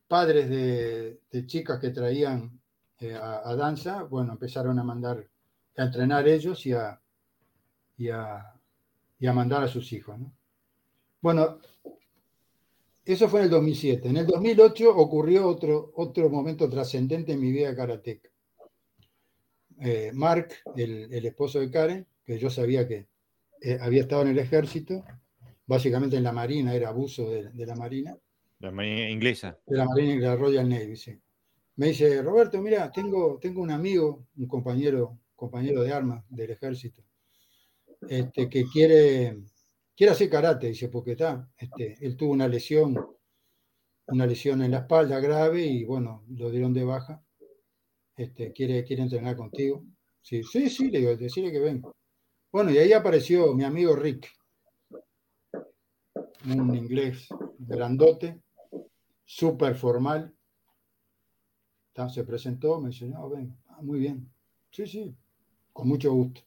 [0.07, 2.61] padres de, chicas que traían
[3.01, 5.29] eh, a, danza, bueno, empezaron a mandar,
[5.77, 7.01] a entrenar ellos y a,
[7.97, 8.55] y a,
[9.19, 10.17] y a mandar a sus hijos.
[10.17, 10.33] ¿no?
[11.21, 11.59] Bueno,
[13.05, 14.11] eso fue en el 2007.
[14.11, 18.31] En el 2008 ocurrió otro, otro momento trascendente en mi vida karateca.
[19.81, 23.07] Eh, Mark, el, esposo de Karen, que yo sabía que
[23.61, 25.05] eh, había estado en el ejército,
[25.67, 28.17] básicamente en la Marina, era abuso de, la Marina.
[28.59, 29.59] La Marina inglesa.
[29.67, 31.17] De la Marina y la Royal Navy, sí.
[31.77, 37.03] Me dice, Roberto, mira, tengo, tengo un amigo, un compañero, compañero de armas del ejército,
[38.09, 39.39] este, que quiere,
[39.97, 42.99] quiere hacer karate, dice, porque está, este, él tuvo una lesión,
[44.09, 47.23] una lesión en la espalda grave y bueno, lo dieron de baja
[48.19, 49.85] este, quiere, quiere entrenar contigo.
[50.21, 51.95] Sí, sí, sí, le digo, decirle que vengo.
[52.51, 54.29] Bueno, y ahí apareció mi amigo Rick,
[56.45, 58.43] un inglés grandote,
[59.25, 60.35] súper formal.
[62.13, 64.29] se presentó, me dice, no, ven, ah, muy bien.
[64.71, 65.15] Sí, sí,
[65.73, 66.41] con mucho gusto.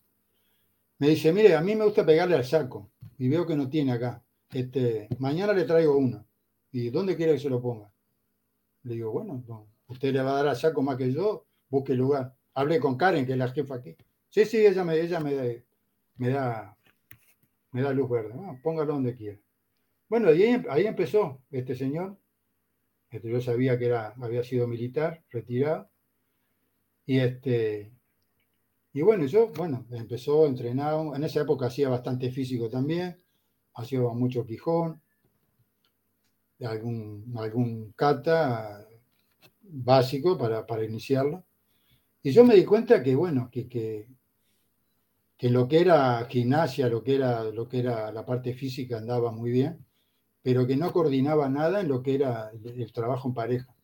[0.98, 3.94] Me dice, mire, a mí me gusta pegarle al saco y veo que no tiene
[3.94, 4.22] acá.
[4.50, 6.28] Este, mañana le traigo uno.
[6.74, 7.92] ¿Y dónde quiere que se lo ponga?
[8.84, 9.42] Le digo, bueno,
[9.88, 12.36] usted le va a dar al saco más que yo, busque lugar.
[12.54, 13.96] Hablé con Karen, que es la jefa aquí.
[14.30, 16.78] Sí, sí, ella me, ella me, da,
[17.72, 18.36] me da luz verde.
[18.62, 19.40] póngalo donde quiera.
[20.08, 22.18] Bueno, ahí, ahí empezó este señor.
[23.10, 25.90] Este, yo sabía que era, había sido militar, retirado.
[27.06, 27.92] Y este,
[28.94, 31.16] y bueno, yo, bueno, empezó, entrenado.
[31.16, 33.22] En esa época hacía bastante físico también.
[33.74, 35.02] Hacía mucho quijón.
[36.62, 38.86] Algún, algún kata
[39.62, 41.44] básico para, para iniciarlo.
[42.24, 44.08] Y yo me di cuenta que, bueno, que, que,
[45.50, 49.52] lo que era gimnasia, lo que era, lo que era la parte física andaba muy
[49.52, 49.84] bien,
[50.44, 53.76] pero que no coordinaba nada en lo que era el, trabajo en pareja.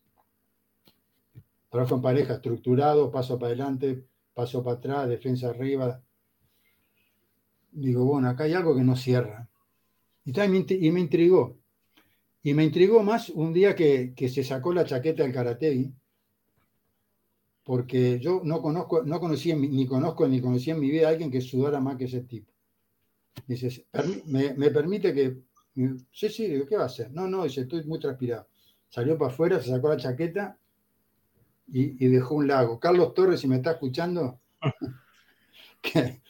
[1.69, 6.01] Trabajo en pareja estructurado, paso para adelante, paso para atrás, defensa arriba.
[7.71, 9.49] Digo, bueno, acá hay algo que no cierra.
[10.25, 10.31] Y,
[10.91, 11.57] me intrigó.
[12.43, 15.91] Y me intrigó más un día que, que se sacó la chaqueta del karate
[17.68, 21.30] porque yo no conozco, no conocía, ni conozco ni conocía en mi vida a alguien
[21.30, 22.49] que sudara más que ese tipo.
[23.45, 23.86] Dice,
[24.26, 25.41] me, permite que,
[26.09, 27.11] sí, sí, ¿qué va a hacer?
[27.11, 28.47] No, no, dice, estoy muy transpirado.
[28.88, 30.57] Salió para afuera, se sacó la chaqueta
[31.68, 32.80] y, dejó un lago.
[32.80, 34.39] Carlos Torres, si me está escuchando,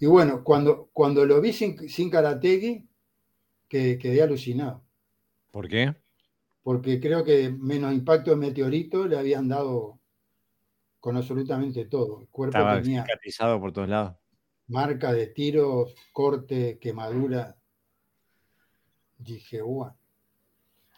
[0.00, 2.88] y bueno, cuando, cuando lo vi sin, sin Karategui,
[3.68, 4.82] que, quedé alucinado.
[5.52, 5.94] ¿Por qué?
[6.64, 10.01] Porque creo que menos impacto de meteorito le habían dado
[11.02, 12.20] con absolutamente todo.
[12.20, 13.04] El cuerpo Estaba tenía
[13.60, 14.14] por todos lados.
[14.68, 17.56] Marca de tiros, corte, quemadura.
[19.18, 19.92] Dije, guau.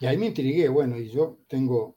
[0.01, 1.97] Y ahí me intrigué, bueno, y yo tengo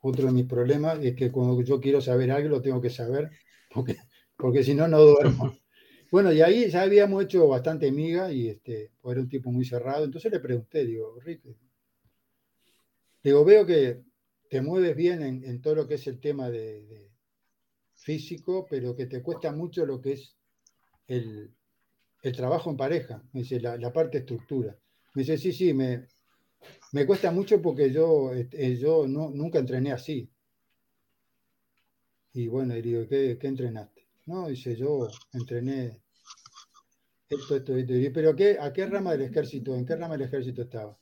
[0.00, 3.30] otro de mis problemas, es que cuando yo quiero saber algo lo tengo que saber,
[3.70, 3.96] porque,
[4.38, 5.54] porque si no, no duermo.
[6.10, 10.04] Bueno, y ahí ya habíamos hecho bastante amiga y este, era un tipo muy cerrado.
[10.04, 11.42] Entonces le pregunté, digo, Rick,
[13.20, 14.00] digo, veo que
[14.48, 17.10] te mueves bien en, todo lo que es el tema de,
[18.04, 20.36] físico, pero que te cuesta mucho lo que es
[21.06, 21.54] el,
[22.36, 24.76] trabajo en pareja, dice, la, parte estructura.
[25.14, 26.06] Me dice, sí, sí, me,
[26.92, 30.30] me cuesta mucho porque yo, este, yo no, nunca entrené así.
[32.34, 34.06] Y bueno, y digo, ¿qué, ¿qué, entrenaste?
[34.26, 36.02] No, dice, yo entrené
[37.28, 37.94] esto, esto, esto.
[38.12, 40.98] ¿Pero qué, a qué rama del ejército, en qué rama del ejército estaba?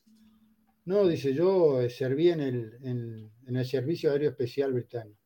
[0.84, 5.21] No, dice, yo eh, serví en el, en, el Servicio Aéreo Especial Británico.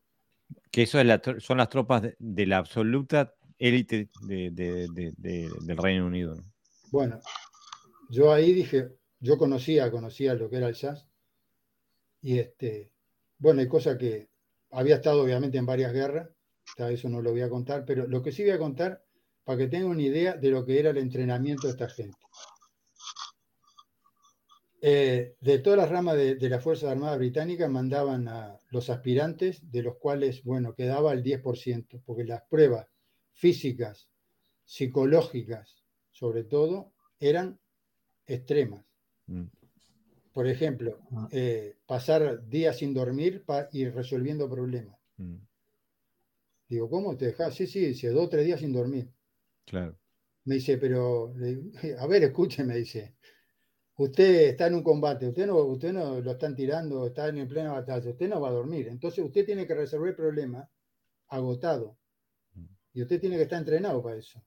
[0.77, 0.99] Que eso
[1.39, 6.35] son las tropas de, la absoluta élite del Reino Unido.
[6.91, 7.19] Bueno,
[8.11, 11.07] yo ahí dije, yo conocía, conocía lo que era el SAS.
[12.21, 12.91] Y este,
[13.39, 14.29] bueno, hay cosas que
[14.69, 16.29] había estado obviamente en varias guerras,
[16.77, 19.03] eso no lo voy a contar, pero lo que sí voy a contar,
[19.45, 22.19] para que tengan una idea de lo que era el entrenamiento de esta gente.
[24.81, 29.71] Eh, de todas las ramas de, de, las Fuerzas Armadas Británicas mandaban a los aspirantes,
[29.71, 32.87] de los cuales, bueno, quedaba el 10%, porque las pruebas
[33.33, 34.07] físicas,
[34.63, 37.59] psicológicas, sobre todo, eran
[38.25, 38.85] extremas.
[39.27, 39.45] Mm.
[40.33, 41.27] Por ejemplo, ah.
[41.31, 44.99] eh, pasar días sin dormir y resolviendo problemas.
[45.17, 45.37] Mm.
[46.69, 47.55] Digo, ¿cómo te dejas?
[47.55, 49.09] Sí, sí, dice, dos o tres días sin dormir.
[49.65, 49.97] Claro.
[50.43, 51.33] Me dice, pero,
[51.99, 53.15] a ver, escúcheme, dice,
[53.97, 57.73] usted está en un combate, usted no, usted no lo están tirando, está en plena
[57.73, 58.87] batalla, usted no va a dormir.
[58.87, 60.69] Entonces usted tiene que resolver el problema
[61.27, 61.97] agotado.
[62.93, 64.41] Y usted tiene que estar entrenado para eso.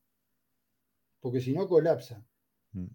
[1.20, 2.24] Porque si no, colapsa.
[2.72, 2.86] Mm.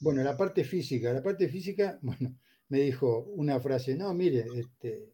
[0.00, 2.38] Bueno, la parte física, la parte física, bueno,
[2.68, 5.12] me dijo una frase, no, mire, este,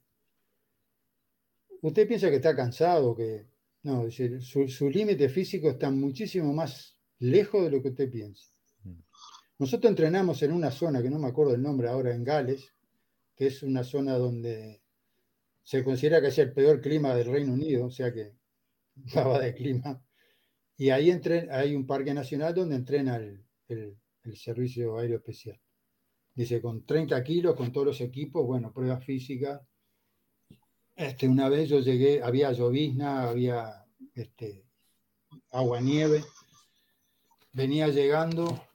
[1.83, 3.47] usted piensa que está cansado, que
[3.83, 8.53] no, su, su límite físico está muchísimo más lejos de lo que usted piensa.
[9.59, 12.73] Nosotros entrenamos en una zona que no me acuerdo el nombre ahora, en Gales,
[13.35, 14.83] que es una zona donde
[15.65, 18.35] se considera que es el peor clima del Reino Unido, o sea que
[19.15, 20.01] daba de clima.
[20.77, 21.11] Y ahí
[21.51, 23.45] hay un parque nacional donde entrena el,
[24.35, 25.59] Servicio Aéreo Especial.
[26.35, 29.61] Dice, con 30 kilos, con todos los equipos, bueno, pruebas físicas.
[30.95, 34.67] Este, una vez yo llegué, había llovizna, había este,
[35.51, 36.23] agua nieve.
[37.53, 38.68] Venía llegando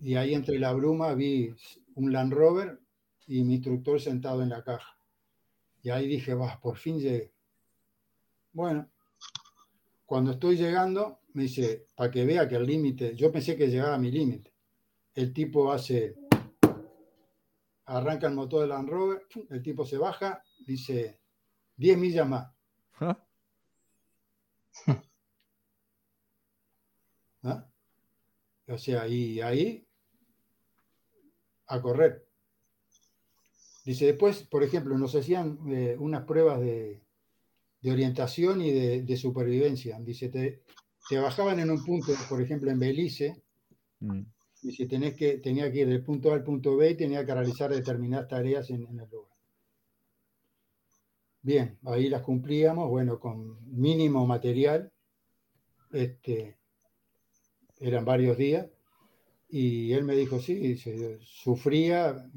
[0.00, 1.54] y ahí entre la bruma vi
[1.94, 2.80] un Land Rover
[3.26, 4.98] y mi instructor sentado en la caja.
[5.82, 7.32] Y ahí dije, va, por fin llegué.
[8.52, 8.90] Bueno,
[10.06, 13.94] cuando estoy llegando, me dice, para que vea que el límite, yo pensé que llegaba
[13.94, 14.54] a mi límite.
[15.14, 16.16] El tipo hace,
[17.84, 21.20] arranca el motor del Land Rover, el tipo se baja, dice,
[21.76, 22.50] 10 millas más.
[23.00, 23.24] ¿Ah?
[27.42, 27.67] ¿Ah?
[28.68, 29.86] O sea, y ahí
[31.66, 32.26] a correr.
[33.84, 37.00] Dice, después, por ejemplo, nos hacían eh, unas pruebas de,
[37.84, 39.98] orientación y de, supervivencia.
[40.00, 40.62] Dice, te,
[41.18, 43.42] bajaban en un punto, por ejemplo, en Belice,
[44.00, 44.20] mm.
[44.62, 47.32] dice, tenés que, tenía que ir del punto A al punto B y tenía que
[47.32, 49.32] realizar determinadas tareas en, en el lugar.
[51.40, 54.92] Bien, ahí las cumplíamos, bueno, con mínimo material.
[55.90, 56.57] Este,
[57.80, 58.66] eran varios días,
[59.48, 60.76] y él me dijo, sí,
[61.22, 62.30] sufría,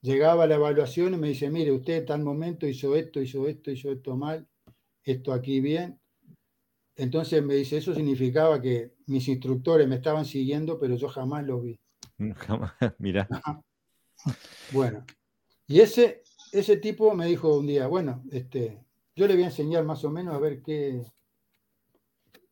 [0.00, 3.70] llegaba a la evaluación y me dice, mire, usted tal momento hizo esto, hizo esto,
[3.70, 4.46] hizo esto mal,
[5.04, 6.00] esto aquí bien.
[6.96, 11.62] Entonces me dice, eso significaba que mis instructores me estaban siguiendo, pero yo jamás los
[11.62, 11.78] vi.
[12.36, 13.28] Jamás, mira.
[14.72, 15.04] Bueno,
[15.66, 18.78] y ese, ese tipo me dijo un día, bueno, este,
[19.16, 21.02] yo le voy a enseñar más o menos a ver qué,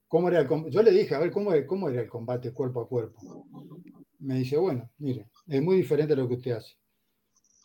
[0.09, 2.89] ¿Cómo era el Yo le dije, a ver, ¿cómo, ¿cómo era el combate cuerpo a
[2.89, 3.47] cuerpo?
[4.21, 6.77] Me dice, bueno, mire, es muy diferente a lo que usted hace.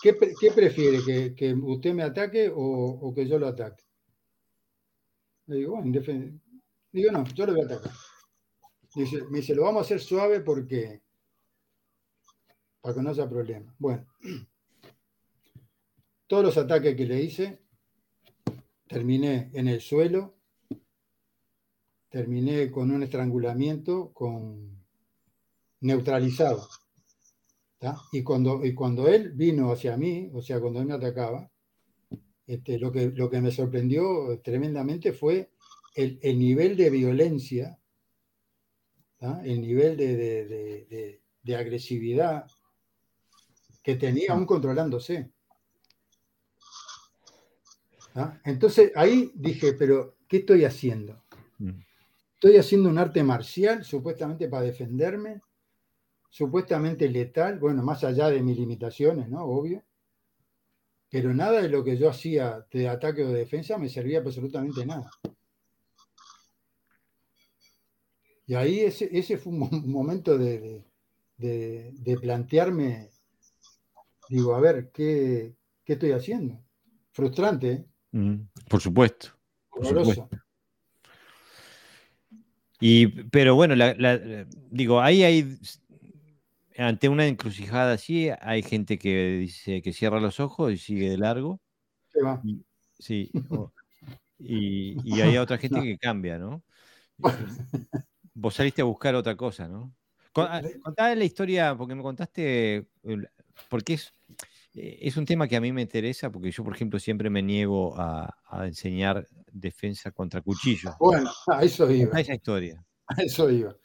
[0.02, 1.34] ¿Qué, prefiere?
[1.34, 3.84] ¿Que, usted me ataque o, que yo lo ataque?
[5.48, 6.02] Le digo, bueno,
[6.92, 7.94] Digo, no, yo lo voy a atacar.
[8.94, 11.02] Dice, me dice, lo vamos a hacer suave porque
[12.82, 13.74] para que no haya problema.
[13.80, 14.06] Bueno,
[16.28, 17.62] todos los ataques que le hice,
[18.88, 20.36] terminé en el suelo
[22.14, 24.86] terminé con un estrangulamiento con
[25.82, 26.70] neutralizado.
[28.12, 31.50] Y, cuando, y cuando él vino hacia mí, o sea, cuando él me atacaba,
[32.46, 35.50] este, lo, que, lo que me sorprendió tremendamente fue
[35.96, 37.80] el, nivel de violencia,
[39.44, 42.46] el nivel de, de, agresividad
[43.82, 45.32] que tenía aún controlándose.
[48.46, 51.23] Entonces ahí dije, pero ¿qué estoy haciendo?
[52.44, 55.40] Estoy haciendo un arte marcial, supuestamente para defenderme,
[56.30, 59.46] supuestamente letal, bueno, más allá de mis limitaciones, ¿no?
[59.46, 59.82] Obvio.
[61.10, 64.86] Pero nada de lo que yo hacía de ataque o de defensa me servía absolutamente
[64.86, 65.10] nada.
[68.46, 70.84] Y ahí ese, fue un momento de,
[72.20, 73.10] plantearme,
[74.28, 76.62] digo, a ver, ¿qué, estoy haciendo?
[77.14, 77.72] Frustrante.
[77.72, 77.86] ¿eh?
[78.12, 79.30] Mm, por supuesto.
[82.86, 83.76] Y, pero bueno,
[84.70, 85.58] digo, ahí hay,
[86.78, 91.18] ante una encrucijada así, hay gente que dice que cierra los ojos y sigue de
[91.18, 91.62] largo.
[93.00, 93.32] sí.
[94.38, 96.62] y, y, hay otra gente que cambia, ¿no?
[98.34, 99.96] vos saliste a buscar otra cosa, ¿no?
[100.36, 102.86] Ah, contá la historia, porque me contaste,
[103.70, 104.23] porque es, eh,
[104.74, 107.94] es un tema que a mí me interesa, porque yo, por ejemplo, siempre me niego
[107.98, 110.94] a, enseñar defensa contra cuchillos.
[111.00, 112.16] Bueno, a eso iba.
[112.16, 112.84] A esa historia.
[113.08, 113.76] A eso iba.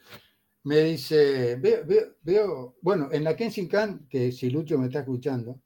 [0.65, 1.85] Me dice, veo,
[2.23, 5.61] veo, bueno, en la Kensington, que si Lucho me está escuchando,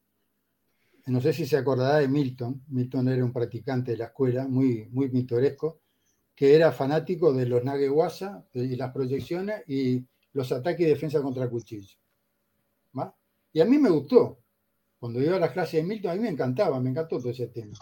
[1.06, 2.64] no sé si se acordará de Milton.
[2.68, 5.82] Milton era un practicante de la escuela, muy, muy pintoresco
[6.34, 11.48] que era fanático de los Nagewasa y las proyecciones y los ataques y defensa contra
[11.48, 11.96] cuchillo.
[13.54, 14.41] Y a mí me gustó.
[15.02, 17.48] Cuando iba a las clases de Milton, a mí me encantaba, me encantó todo ese
[17.48, 17.76] tema.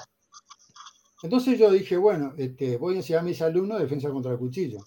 [1.23, 4.79] Entonces yo dije, bueno, este, voy a enseñar a mis alumnos defensa contra el cuchillo.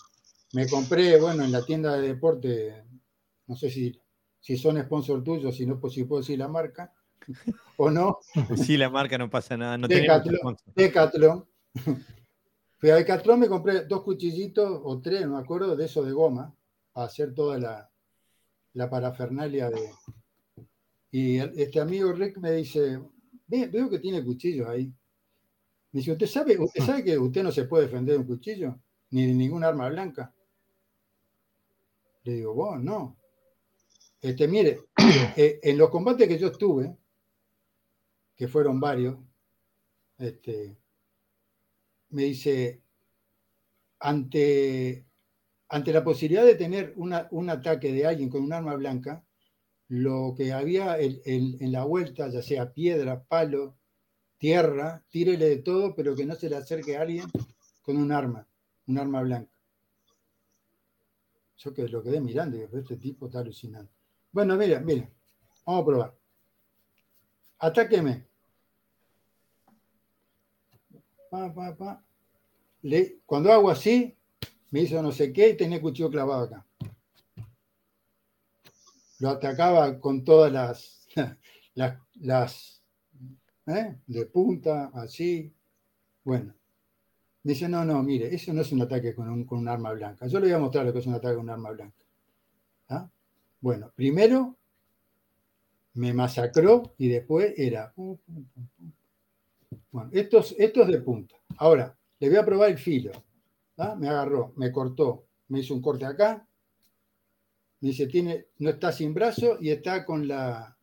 [0.53, 2.85] Me compré, bueno, en la tienda de deporte,
[3.45, 3.95] no sé si,
[4.39, 6.91] si son sponsor tuyos, si no, pues si puedo decir la marca
[7.77, 8.17] o no.
[8.57, 9.77] Sí, la marca no pasa nada.
[9.77, 11.45] No Decathlon, Decathlon.
[12.79, 16.13] Fui a Decathlon, me compré dos cuchillitos o tres, no me acuerdo, de eso de
[16.13, 16.51] goma,
[16.93, 19.91] para hacer toda la, parafernalia de.
[21.13, 22.99] Y este amigo Rick me dice:
[23.45, 24.91] Veo que tiene cuchillos ahí.
[25.91, 28.79] Me dice: ¿Usted sabe, ¿Usted sabe que usted no se puede defender de un cuchillo?
[29.11, 30.33] Ni de ningún arma blanca.
[32.23, 33.15] Le digo: Vos, no.
[34.19, 34.79] Este, mire,
[35.37, 36.97] eh, en los combates que yo estuve,
[38.35, 39.15] que fueron varios,
[40.17, 40.75] este,
[42.09, 42.81] me dice,
[43.99, 45.05] ante,
[45.69, 49.23] ante la posibilidad de tener un ataque de alguien con un arma blanca,
[49.89, 53.75] lo que había en la vuelta, ya sea piedra, palo,
[54.37, 57.25] tierra, tírele de todo, pero que no se le acerque a alguien
[57.81, 58.47] con un arma,
[58.87, 59.51] un arma blanca.
[61.57, 63.89] Yo que lo quedé mirando y este tipo está alucinando.
[64.31, 65.09] Bueno, mira, mira,
[65.65, 66.15] vamos a probar.
[67.59, 68.25] Atáqueme
[73.25, 74.15] cuando hago así,
[74.71, 76.65] me hizo no sé qué y tenía el cuchillo clavado acá.
[79.23, 81.07] Lo atacaba con todas las,
[82.15, 82.83] las,
[83.67, 83.95] ¿eh?
[84.05, 85.55] de punta, así.
[86.25, 86.53] Bueno,
[87.41, 90.27] dice, no, no, mire, eso no es un ataque con un, arma blanca.
[90.27, 92.03] Yo le voy a mostrar lo que es un ataque con un arma blanca.
[92.89, 93.09] ¿Ah?
[93.61, 94.57] Bueno, primero
[95.93, 98.19] me masacró y después era bueno,
[100.11, 101.37] esto es, de punta.
[101.59, 103.13] Ahora, le voy a probar el filo.
[103.97, 106.45] Me agarró, me cortó, me hizo un corte acá.
[107.83, 110.77] Me dice, tiene, no está sin brazo y está con la,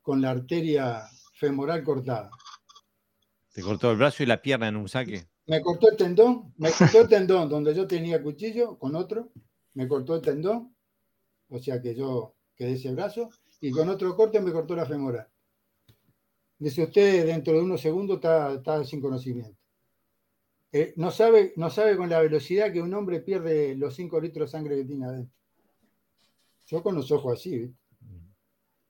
[0.00, 1.02] con la arteria
[1.34, 2.30] femoral cortada.
[3.52, 5.26] ¿Te cortó el brazo y la pierna en un saque?
[5.48, 9.32] Me cortó el tendón, me cortó el tendón donde yo tenía cuchillo con otro,
[9.74, 10.72] me cortó el tendón,
[11.48, 13.30] o sea que yo quedé ese brazo,
[13.60, 15.26] y con otro corte me cortó la femoral.
[16.60, 19.58] Dice usted, dentro de unos segundos está, sin conocimiento.
[20.70, 24.46] Eh, no, sabe, no sabe con la velocidad que un hombre pierde los 5 litros
[24.48, 25.41] de sangre que tiene adentro.
[26.66, 27.72] Yo con los ojos así.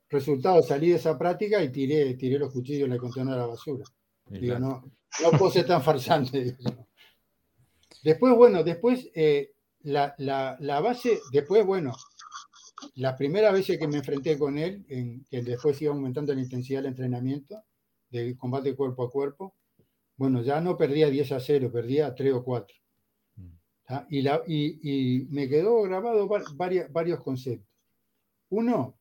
[0.09, 3.47] Resultado, salí de esa práctica y tiré, tiré los cuchillos en la contenedor de la
[3.47, 3.85] basura.
[4.27, 4.85] Digo, no,
[5.23, 6.57] no puedo ser tan farsante.
[8.03, 11.93] Después, bueno, después eh, la, la, base, después, bueno,
[12.97, 16.81] las primeras veces que me enfrenté con él, en, que después iba aumentando la intensidad
[16.81, 17.63] del entrenamiento,
[18.11, 19.55] de combate cuerpo a cuerpo,
[20.17, 22.77] bueno, ya no perdía 10 a 0, perdía 3 o 4.
[24.09, 27.69] Y, la, y, me quedó grabado varios conceptos.
[28.51, 28.99] Uno,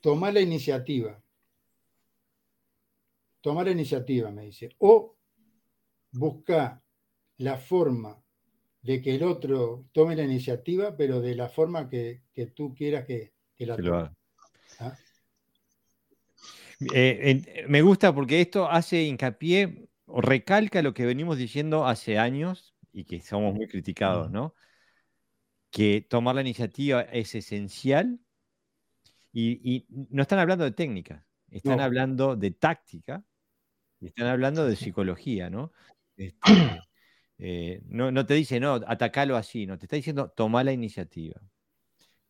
[0.00, 1.20] tomar la iniciativa.
[3.40, 4.70] Tomar la iniciativa, me dice.
[4.78, 5.16] O
[6.12, 6.80] buscar
[7.38, 8.22] la forma
[8.82, 12.22] de que el otro tome la iniciativa, pero de la forma que,
[12.54, 14.10] tú quieras que, la tome.
[14.78, 14.96] ¿Ah?
[16.94, 22.71] Eh, me gusta porque esto hace hincapié o recalca lo que venimos diciendo hace años
[22.92, 24.54] y que somos muy criticados, ¿no?
[25.70, 28.20] Que tomar la iniciativa es esencial
[29.32, 33.24] y, no están hablando de técnica, están hablando de táctica
[33.98, 35.72] y están hablando de psicología, ¿no?
[36.16, 36.38] Este,
[37.44, 41.40] Eh, no, te dice, no, atacalo así, no, te está diciendo, toma la iniciativa.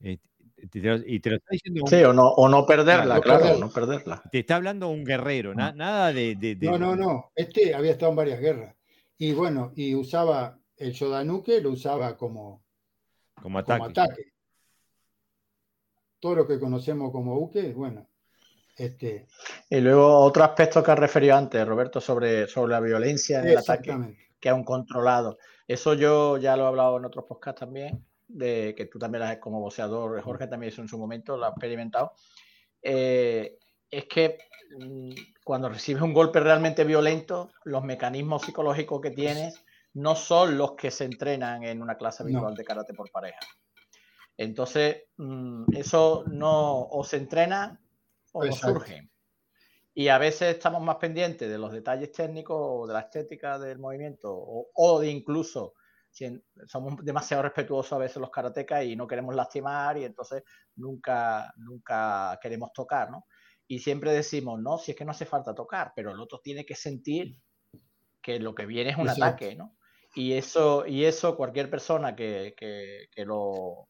[0.00, 0.18] Eh,
[0.56, 1.82] y te lo está diciendo.
[1.86, 4.22] Sí, o no, o no perderla, claro, no perderla.
[4.32, 5.76] Te está hablando un guerrero, mm.
[5.76, 7.30] nada de, No, no, no.
[7.34, 8.74] Este había estado en varias guerras.
[9.18, 12.64] Y bueno, y usaba el Shodanuke, lo usaba como,
[13.40, 13.78] como ataque.
[13.78, 14.32] Como ataque.
[16.18, 18.06] Todo lo que conocemos como Uke, bueno,
[18.76, 19.26] este...
[19.68, 23.58] Y luego otro aspecto que has referido antes, Roberto, sobre, sobre la violencia en el
[23.58, 25.38] ataque, que es un controlado.
[25.66, 29.38] Eso yo ya lo he hablado en otros podcasts también, de que tú también has,
[29.38, 32.12] como boxeador, Jorge también eso en su momento, lo ha experimentado.
[32.80, 33.58] Eh,
[33.92, 34.38] es que
[34.78, 35.10] mm,
[35.44, 39.62] cuando recibes un golpe realmente violento, los mecanismos psicológicos que tienes
[39.94, 43.38] no son los que se entrenan en una clase habitual de karate por pareja.
[44.38, 47.78] Entonces, mm, eso no o se entrena
[48.32, 49.10] o surge.
[49.94, 53.78] Y a veces estamos más pendientes de los detalles técnicos o de la estética del
[53.78, 55.74] movimiento o, de incluso
[56.66, 60.42] somos demasiado respetuosos a veces los karatecas y no queremos lastimar y entonces
[60.76, 63.26] nunca, nunca queremos tocar, ¿no?
[63.66, 66.64] Y siempre decimos, no, si es que no hace falta tocar, pero el otro tiene
[66.64, 67.38] que sentir
[68.20, 69.76] que lo que viene es un ataque, ¿no?
[70.14, 73.88] Y eso, y eso cualquier persona que, que, que, lo,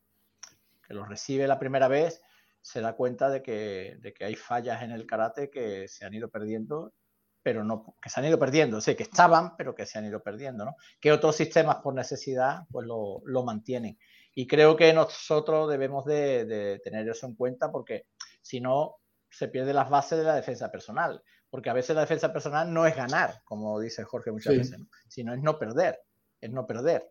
[0.87, 2.23] que lo recibe la primera vez
[2.61, 6.15] se da cuenta de que, de que hay fallas en el karate que se han
[6.15, 6.95] ido perdiendo,
[7.43, 10.23] pero no, que se han ido perdiendo, sé que estaban, pero que se han ido
[10.23, 10.77] perdiendo, ¿no?
[11.01, 13.99] Que otros sistemas por necesidad pues lo, lo mantienen.
[14.35, 18.07] Y creo que nosotros debemos de, de, tener eso en cuenta porque
[18.41, 19.02] si no
[19.33, 22.87] se pierde las bases de la defensa personal, porque a veces la defensa personal no
[22.87, 25.99] es ganar, como dice Jorge muchas veces, sino es no perder,
[26.41, 27.11] es no perder.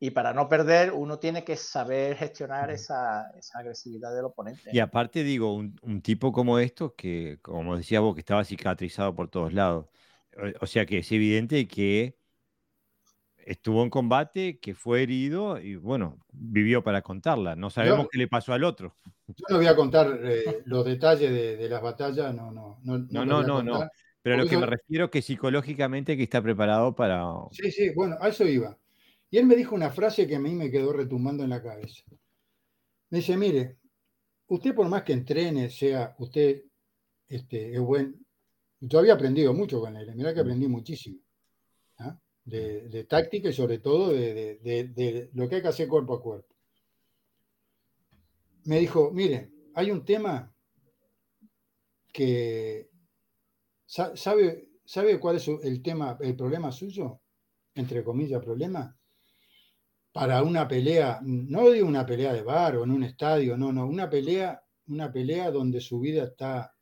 [0.00, 4.70] Y para no perder, uno tiene que saber gestionar esa, agresividad del oponente.
[4.72, 9.28] Y aparte, digo, un, tipo como esto, que como decía vos, que estaba cicatrizado por
[9.28, 9.86] todos lados.
[10.60, 12.18] O, sea que es evidente que
[13.36, 17.54] estuvo en combate, que fue herido y bueno, vivió para contarla.
[17.54, 18.96] No sabemos qué le pasó al otro.
[19.36, 22.98] Yo no voy a contar eh, los detalles de, las batallas, no, no, no.
[22.98, 23.88] No, no, no, no.
[24.22, 27.24] Pero lo que me refiero es que psicológicamente que está preparado para.
[27.50, 28.78] Sí, sí, bueno, a eso iba.
[29.30, 32.04] Y él me dijo una frase que a mí me quedó retumbando en la cabeza.
[33.10, 33.78] Me dice, mire,
[34.46, 36.62] usted por más que entrene, sea usted
[37.28, 38.14] este, es buen...
[38.80, 41.18] Yo había aprendido mucho con él, mira que aprendí muchísimo.
[41.98, 42.18] ¿ah?
[42.44, 46.51] De, táctica y sobre todo de, de, lo que hay que hacer cuerpo a cuerpo.
[48.64, 50.52] Me dijo, mire, hay un tema
[52.12, 52.88] que...
[53.86, 57.20] ¿Sabe, ¿Sabe cuál es el tema, el problema suyo?
[57.74, 58.96] Entre comillas, problema
[60.12, 63.86] para una pelea, no digo una pelea de bar o en un estadio, no, no,
[63.86, 66.74] una pelea, una pelea donde su vida está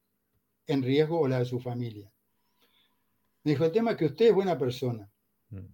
[0.66, 2.12] en riesgo o la de su familia.
[3.44, 5.08] Me dijo, el tema es que usted es buena persona.
[5.50, 5.66] Mm.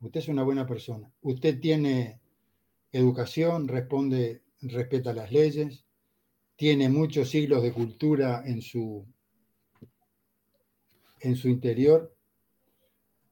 [0.00, 1.12] Usted es una buena persona.
[1.20, 2.20] Usted tiene
[2.90, 5.84] educación, responde, respeta las leyes,
[6.56, 9.06] tiene muchos siglos de cultura en su,
[11.20, 12.14] en su interior.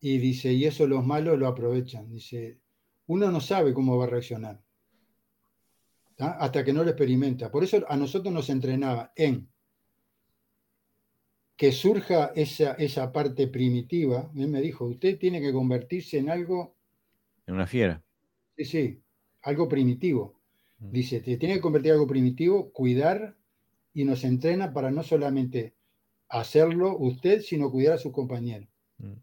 [0.00, 2.08] Y dice, y eso los malos lo aprovechan.
[2.08, 2.60] Dice,
[3.06, 4.62] uno no sabe cómo va a reaccionar
[6.18, 7.50] hasta que no lo experimenta.
[7.50, 9.48] Por eso a nosotros nos entrenaba en
[11.56, 14.30] que surja esa, esa parte primitiva.
[14.36, 16.76] Él me dijo, usted tiene que convertirse en algo...
[17.46, 18.02] En una fiera.
[18.56, 19.02] Sí, sí,
[19.42, 20.37] algo primitivo.
[20.78, 20.90] Mm.
[20.90, 23.36] Dice, te tiene que convertir en algo primitivo, cuidar
[23.92, 25.74] y nos entrena para no solamente
[26.28, 28.68] hacerlo usted, sino cuidar a sus compañeros.
[28.98, 29.14] Mm.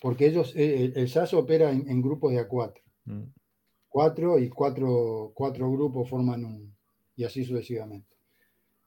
[0.00, 2.80] Porque ellos, el, el SAS opera en, en grupos de A4.
[3.04, 3.22] Mm.
[3.88, 6.76] Cuatro y cuatro, cuatro grupos forman un,
[7.16, 8.16] y así sucesivamente.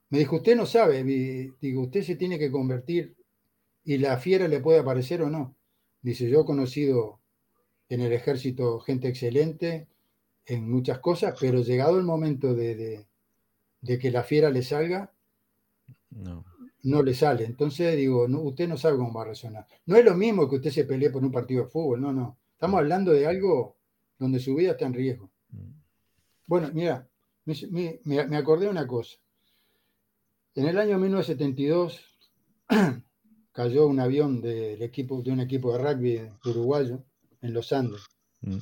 [0.09, 3.15] Me dijo, usted no sabe, digo, usted se tiene que convertir
[3.83, 5.55] y la fiera le puede aparecer o no.
[6.01, 7.19] Dice, yo he conocido
[7.89, 9.87] en el ejército gente excelente
[10.45, 13.05] en muchas cosas, pero llegado el momento de,
[13.85, 15.11] que la fiera le salga,
[16.09, 16.45] no.
[16.83, 17.45] no le sale.
[17.45, 19.67] Entonces digo, no, usted no sabe cómo va a resonar.
[19.85, 22.37] No es lo mismo que usted se pelee por un partido de fútbol, no, no.
[22.53, 23.77] Estamos hablando de algo
[24.19, 25.31] donde su vida está en riesgo.
[25.49, 25.71] Mm.
[26.45, 27.07] Bueno, mira,
[27.45, 29.17] me, acordé de una cosa.
[30.53, 31.99] En el año 1972
[33.51, 37.03] cayó un avión del equipo, de un equipo de rugby uruguayo
[37.41, 38.01] en los Andes.
[38.41, 38.57] Mm.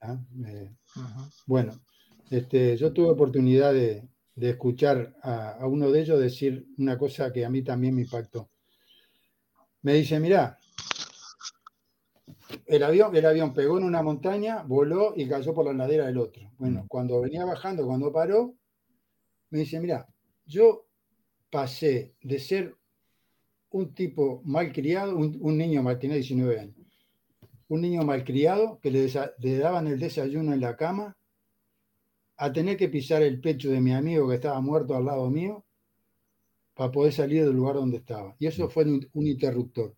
[0.00, 0.18] ¿Ah?
[0.46, 0.72] Eh,
[1.46, 1.80] bueno,
[2.30, 7.50] este, yo tuve oportunidad de, escuchar a, uno de ellos decir una cosa que a
[7.50, 8.48] mí también me impactó.
[9.82, 10.58] Me dice, mira,
[12.66, 16.18] el avión, el avión pegó en una montaña, voló y cayó por la ladera del
[16.18, 16.50] otro.
[16.58, 16.86] Bueno, mm.
[16.88, 18.54] cuando venía bajando, cuando paró,
[19.50, 20.06] me dice, mira,
[20.46, 20.86] yo
[21.50, 22.76] pasé de ser
[23.70, 26.77] un tipo mal criado, un, niño mal, tenía 19 años,
[27.68, 31.16] un niño malcriado que le, le daban el desayuno en la cama,
[32.36, 35.64] a tener que pisar el pecho de mi amigo que estaba muerto al lado mío
[36.74, 38.36] para poder salir del lugar donde estaba.
[38.38, 38.70] Y eso mm.
[38.70, 39.96] fue un, interruptor.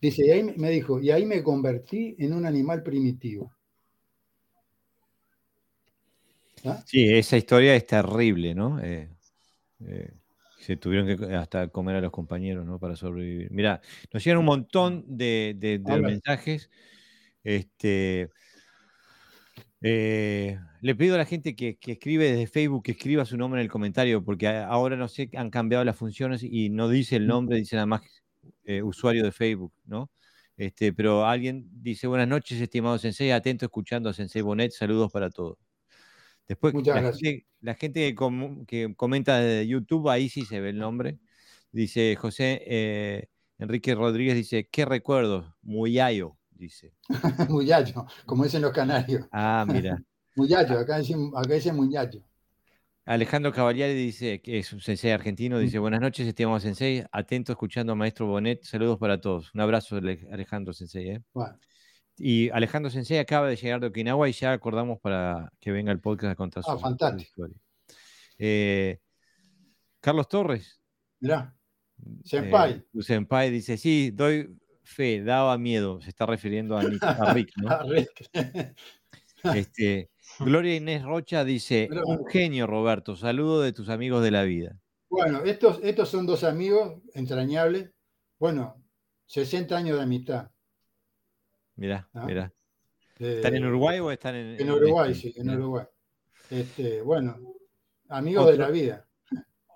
[0.00, 3.52] Dice, y ahí me dijo, y ahí me convertí en un animal primitivo.
[6.64, 6.82] ¿Ah?
[6.84, 8.80] Sí, esa historia es terrible, ¿no?
[8.80, 9.08] Eh,
[9.84, 10.10] eh,
[10.66, 12.80] se tuvieron que hasta comer a los compañeros, ¿no?
[12.80, 13.52] Para sobrevivir.
[13.52, 13.80] Mira,
[14.12, 16.70] nos llegan un montón de, mensajes.
[17.44, 18.30] Este,
[19.80, 23.66] eh, le pido a la gente que, escribe desde Facebook que escriba su nombre en
[23.66, 27.58] el comentario, porque ahora no sé, han cambiado las funciones y no dice el nombre,
[27.58, 28.02] dice nada más
[28.64, 30.10] eh, usuario de Facebook, ¿no?
[30.56, 35.30] Este, pero alguien dice, buenas noches, estimado Sensei, atento escuchando a Sensei Bonet, saludos para
[35.30, 35.58] todos.
[36.48, 38.14] Después, la gente, la gente,
[38.66, 41.18] que, comenta de YouTube, ahí sí se ve el nombre.
[41.72, 43.28] Dice José eh,
[43.58, 46.94] Enrique Rodríguez, dice, qué recuerdos, Muyayo dice.
[47.48, 49.26] muyayo, como dicen los canarios.
[49.30, 50.02] Ah, mira.
[50.36, 52.22] muyayo, acá dice, acá dice muyayo.
[53.04, 57.92] Alejandro Cavalieri dice, que es un sensei argentino, dice, buenas noches, estimado sensei, atento escuchando
[57.92, 59.54] a Maestro Bonet, saludos para todos.
[59.54, 61.10] Un abrazo, Alejandro Sensei.
[61.10, 61.22] ¿eh?
[62.18, 66.00] Y Alejandro Sensei acaba de llegar de Okinawa y ya acordamos para que venga el
[66.00, 66.78] podcast a contar ah,
[67.12, 67.56] su, historia.
[68.38, 69.00] Eh,
[70.00, 70.80] Carlos Torres.
[71.20, 71.56] Mirá,
[72.24, 72.84] Senpai.
[72.94, 76.82] Eh, senpai dice, sí, doy fe, daba miedo, se está refiriendo a,
[77.32, 77.68] Rick, ¿no?
[79.54, 80.10] Este,
[80.40, 84.80] Gloria Inés Rocha dice, un genio Roberto, saludo de tus amigos de la vida.
[85.08, 87.90] Bueno, estos, estos son dos amigos entrañables,
[88.40, 88.82] bueno,
[89.26, 90.50] 60 años de amistad.
[91.76, 92.52] Mirá, mirá.
[93.18, 94.60] ¿Están en Uruguay o están en...?
[94.60, 95.86] En Uruguay, sí, en Uruguay.
[96.50, 97.38] Este, bueno,
[98.08, 99.06] amigos de la vida.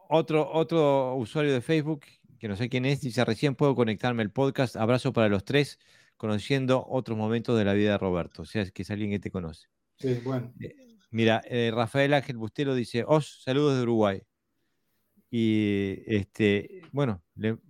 [0.08, 2.04] Otro, otro usuario de Facebook
[2.40, 4.74] que no sé quién es, dice, recién puedo conectarme al podcast.
[4.76, 5.78] Abrazo para los tres,
[6.16, 8.42] conociendo otros momentos de la vida de Roberto.
[8.42, 9.68] O sea, que es alguien que te conoce.
[9.98, 10.50] Sí, bueno.
[10.58, 10.74] Eh,
[11.10, 14.22] mira, eh, Rafael Ángel Bustelo dice, os, saludos de Uruguay.
[15.30, 17.22] Y este, bueno,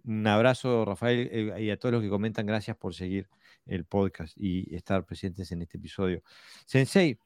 [0.04, 3.28] un abrazo, Rafael, eh, y a todos los que comentan, gracias por seguir
[3.66, 6.22] el podcast y estar presentes en este episodio.
[6.66, 7.18] Sensei,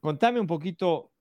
[0.00, 1.12] contame un poquito,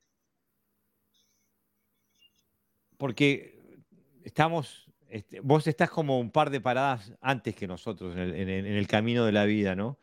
[2.97, 3.83] porque
[4.23, 9.25] estamos, este, vos estás como un par de paradas antes que nosotros en el, camino
[9.25, 9.99] de la vida, ¿no?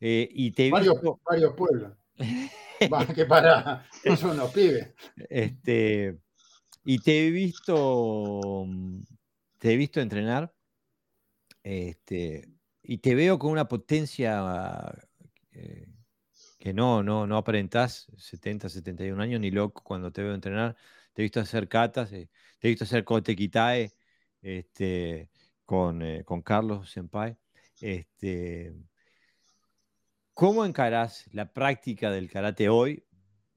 [0.00, 1.92] Eh, y te varios, varios pueblos.
[3.14, 4.92] que para, no son pibes.
[5.28, 6.18] Este,
[6.84, 8.66] y te he visto,
[9.58, 10.52] te he visto entrenar,
[11.62, 12.53] este,
[12.84, 14.94] y te veo con una potencia
[15.52, 15.88] eh,
[16.58, 20.76] que no, no, no aparentás 70, 71 años, ni loco cuando te veo entrenar.
[21.14, 22.28] Te he visto hacer catas, eh,
[22.58, 23.92] te he visto hacer Kote Kitae
[24.42, 25.30] este,
[25.64, 27.36] con, eh, con Carlos Senpai.
[27.80, 28.74] Este,
[30.34, 33.04] ¿Cómo encarás la práctica del karate hoy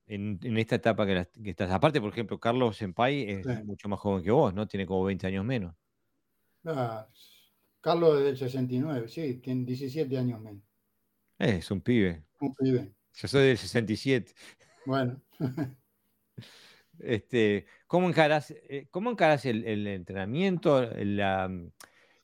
[0.05, 1.71] en, esta etapa que, estás?
[1.71, 4.67] Aparte, por ejemplo, Carlos Senpai es mucho más joven que vos, ¿no?
[4.67, 5.75] Tiene como 20 años menos.
[6.65, 7.07] Ah,
[7.87, 10.61] Carlos es del 69, sí, tiene 17 años menos.
[11.39, 12.21] es un pibe.
[12.41, 12.91] Un pibe.
[13.13, 14.33] Yo soy del 67.
[14.85, 15.21] Bueno.
[16.99, 21.47] Este, ¿Cómo encaras, eh, cómo el, entrenamiento, la,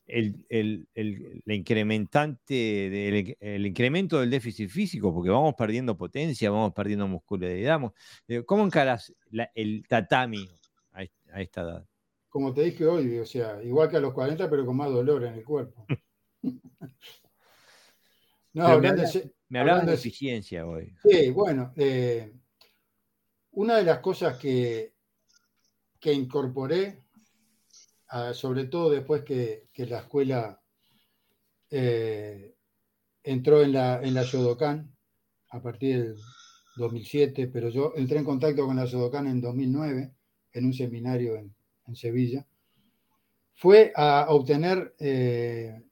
[0.07, 0.88] el,
[1.45, 5.14] incrementante el, incremento del déficit físico?
[5.14, 7.80] Porque vamos perdiendo potencia, vamos perdiendo muscularidad.
[8.27, 9.14] Eh, ¿Cómo encaras
[9.53, 10.49] el tatami
[10.91, 11.03] a,
[11.40, 11.85] esta edad?
[12.34, 15.24] Como te dije hoy, o sea, igual que a los 40, pero con más dolor
[15.24, 15.86] en el cuerpo.
[18.54, 19.04] no, hablando
[19.50, 20.96] me, hablabas de eficiencia hoy.
[21.04, 22.34] Sí, bueno, eh,
[23.52, 24.96] una de las cosas que,
[26.00, 27.04] que incorporé,
[28.34, 30.60] sobre todo después que, la escuela
[31.70, 32.56] eh,
[33.22, 34.92] entró en la, en la Shodokan,
[35.52, 36.16] a partir del
[36.78, 40.16] 2007, pero yo entré en contacto con la Shodokan en 2009,
[40.54, 41.54] en un seminario en,
[41.94, 42.46] Sevilla,
[43.54, 45.84] fue a obtener eh,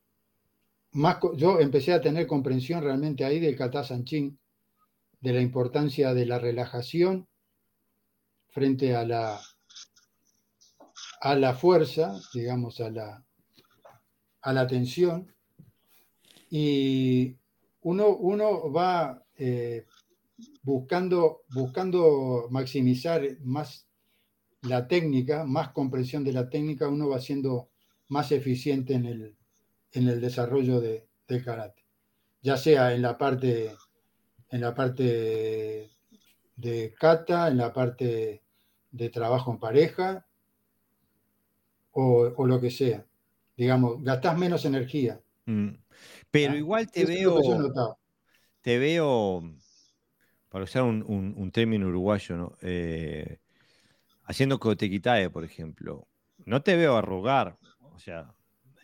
[0.92, 4.38] más, yo empecé a tener comprensión realmente ahí del kata sanchin,
[5.20, 7.28] de la importancia de la relajación
[8.50, 9.40] frente a la,
[11.22, 13.24] a la fuerza, digamos, a la,
[14.42, 15.34] a la tensión,
[16.50, 17.38] y
[17.82, 19.86] uno, uno va eh,
[20.64, 23.88] buscando, buscando maximizar más
[24.62, 27.70] la técnica, más comprensión de la técnica, uno va siendo
[28.10, 29.36] más eficiente en el,
[29.92, 31.84] en el desarrollo de, del karate,
[32.42, 33.76] ya sea en la parte,
[34.50, 35.90] en la parte
[36.56, 38.44] de kata, en la parte
[38.92, 40.26] de trabajo en pareja
[41.92, 43.06] o, lo que sea.
[43.58, 45.22] Digamos, gastás menos energía.
[45.46, 45.70] Mm.
[46.30, 47.40] Pero igual te veo.
[48.62, 49.42] Te veo,
[50.50, 52.58] para usar un, término uruguayo, ¿no?
[52.62, 53.40] Eh,
[54.24, 56.08] haciendo cotequitae, por ejemplo.
[56.46, 58.34] No te veo arrugar, o sea,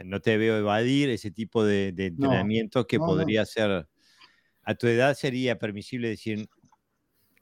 [0.04, 3.88] no te veo evadir ese tipo de, entrenamiento que podría ser.
[4.64, 6.48] A tu edad sería permisible decir,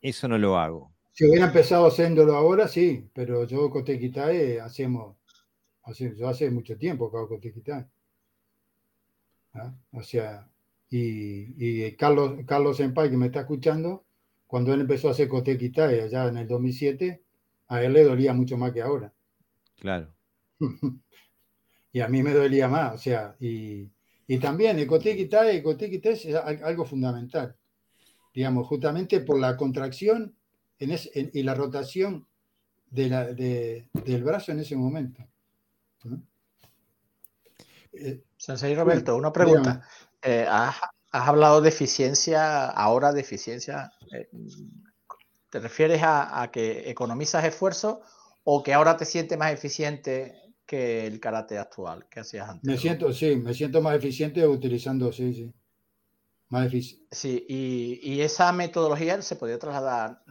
[0.01, 0.93] eso no lo hago.
[1.11, 5.17] Si hubiera empezado haciéndolo ahora, sí, pero yo cotequitae hacemos,
[6.17, 7.87] yo hace mucho tiempo que hago cotequitae.
[9.53, 9.73] ¿Ah?
[9.91, 10.49] O sea,
[10.89, 14.05] y, Carlos, Carlos Senpai, que me está escuchando,
[14.47, 17.23] cuando él empezó a hacer Cotequitae allá en el 2007,
[17.67, 19.13] a él le dolía mucho más que ahora.
[19.79, 20.13] Claro.
[21.91, 23.89] y a mí me dolía más, o sea, y,
[24.41, 25.63] también el Cotequitae,
[26.03, 27.55] es algo fundamental,
[28.33, 30.35] digamos, justamente por la contracción
[30.79, 32.27] y la rotación
[32.89, 35.23] de la, del brazo en ese momento.
[37.93, 39.87] Eh, Sensei Roberto, una pregunta.
[40.21, 40.75] Eh, has,
[41.11, 43.91] hablado de eficiencia, ahora de eficiencia.
[44.11, 44.27] Eh,
[45.49, 48.01] ¿Te refieres a, que economizas esfuerzo
[48.43, 52.67] o que ahora te sientes más eficiente que el karate actual que hacías antes?
[52.67, 55.53] Me siento, sí, me siento más eficiente utilizando, sí, sí.
[56.49, 57.07] Más eficiente.
[57.11, 60.23] Sí, y, esa metodología se podía trasladar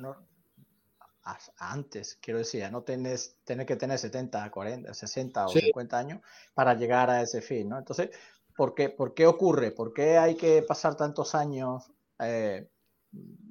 [1.58, 6.20] antes, quiero decir, no tenés, tener que tener 70, 40, 60 o 50 años
[6.52, 7.78] para llegar a ese fin, ¿no?
[7.78, 8.10] Entonces,
[8.56, 9.70] ¿por qué, ¿por qué ocurre?
[9.70, 11.90] ¿Por qué hay que pasar tantos años?
[12.18, 12.68] Eh,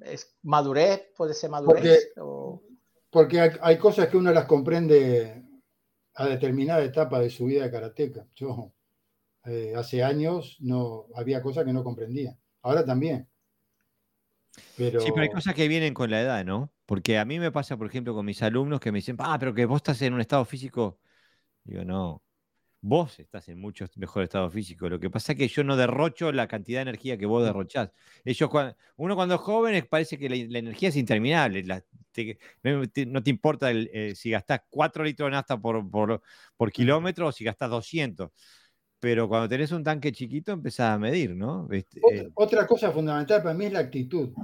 [0.02, 1.12] ¿Es madurez?
[1.16, 2.12] ¿Puede ser madurez?
[3.10, 5.44] Porque, hay, cosas que uno las comprende
[6.14, 8.26] a determinada etapa de su vida de karateca.
[8.34, 8.72] Yo
[9.44, 12.36] eh, hace años no había cosas que no comprendía.
[12.62, 13.28] Ahora también.
[14.76, 15.00] Pero...
[15.00, 16.72] Sí, pero hay cosas que vienen con la edad, ¿no?
[16.86, 19.54] Porque a mí me pasa, por ejemplo, con mis alumnos que me dicen, ah, pero
[19.54, 20.98] que vos estás en un estado físico.
[21.62, 22.23] Digo, no,
[22.84, 24.90] vos estás en mucho mejor estado físico.
[24.90, 27.90] Lo que pasa es que yo no derrocho la cantidad de energía que vos derrochás.
[28.26, 28.50] Ellos,
[28.96, 31.64] uno cuando es joven parece que la, energía es interminable.
[31.64, 36.20] no te importa eh, si gastás 4 litros de nafta por, por,
[36.58, 38.30] por, kilómetro o si gastás 200.
[39.00, 41.66] Pero cuando tenés un tanque chiquito empezás a medir, ¿no?
[41.70, 44.34] Este, eh otra, cosa fundamental para mí es la actitud.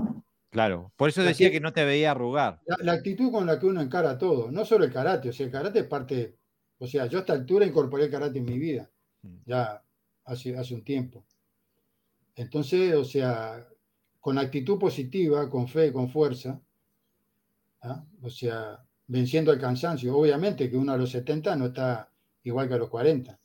[0.49, 2.61] Claro, por eso decía que, no te veía arrugar.
[2.79, 5.53] La, actitud con la que uno encara todo, no solo el karate, o sea, el
[5.53, 6.40] karate es parte,
[6.81, 8.91] o sea, yo a esta altura incorporé el karate en mi vida,
[9.23, 9.37] mm.
[9.45, 9.85] ya
[10.25, 11.25] hace, hace un tiempo.
[12.35, 13.69] Entonces, o sea,
[14.19, 16.59] con actitud positiva, con fe, con fuerza,
[17.83, 18.03] ¿ah?
[18.23, 20.17] o sea, venciendo el cansancio.
[20.17, 22.11] Obviamente que uno a los 70 no está
[22.45, 23.39] igual que a los 40.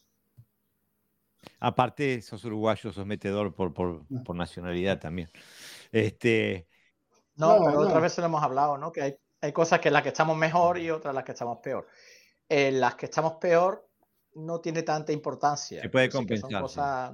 [1.60, 4.22] Aparte, sos uruguayo, sos metedor por, por, ah.
[4.24, 5.30] por nacionalidad también.
[5.92, 6.68] Este,
[7.36, 8.94] no, pero otra vez lo hemos hablado, ¿no?
[8.94, 11.34] Que hay, hay cosas que en las que estamos mejor y otras en las que
[11.34, 11.86] estamos peor.
[12.48, 13.88] En las que estamos peor
[14.36, 15.82] no tiene tanta importancia.
[15.82, 16.52] Se puede compensar.
[16.52, 17.14] son cosas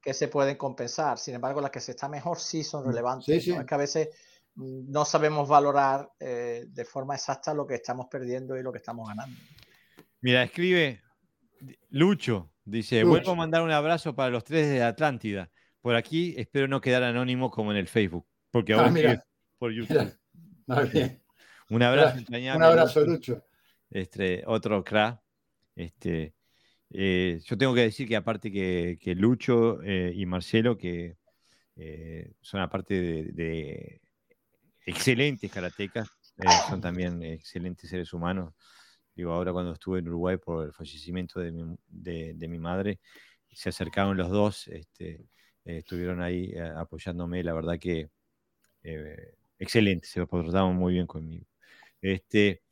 [0.00, 1.18] que se pueden compensar.
[1.18, 3.48] Sin embargo, las que se está mejor sí son mm, relevantes.
[3.48, 4.08] Es que a veces
[4.54, 8.78] mm, no sabemos valorar eh, de forma exacta lo que estamos perdiendo y lo que
[8.78, 9.38] estamos ganando.
[10.20, 11.00] Mira, escribe
[11.90, 15.50] Lucho, dice, vuelvo a mandar un abrazo para los tres de Atlántida.
[15.80, 19.24] Por aquí espero no quedar anónimo como en el Facebook, porque ah, ahora
[19.58, 20.12] por YouTube.
[21.70, 23.44] Un abrazo, Un abrazo, Lucho.
[23.90, 25.20] Este, otro crack.
[25.74, 26.34] Este,
[26.90, 31.16] eh, yo tengo que decir que aparte que, Lucho eh, y Marcelo, que
[31.76, 32.94] eh, son aparte
[33.32, 34.00] de,
[34.86, 36.08] excelentes karatecas,
[36.68, 38.54] son también excelentes seres humanos.
[39.14, 43.00] Digo, ahora cuando estuve en Uruguay por el fallecimiento de mi, de, mi madre,
[43.52, 45.26] se acercaron los dos, este,
[45.64, 47.42] estuvieron ahí apoyándome.
[47.44, 48.10] La verdad que
[49.58, 51.46] excelente, se portaron muy bien conmigo.
[52.00, 52.62] Este,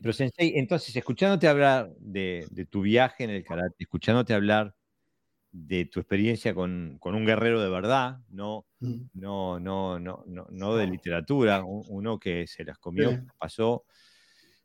[0.00, 4.74] pero Sensei, entonces, escuchándote hablar de, tu viaje en el karate, escuchándote hablar
[5.52, 9.02] de tu experiencia con, un guerrero de verdad, no, mm.
[9.14, 13.84] no, no, no, no, de literatura, uno que se las comió, pasó,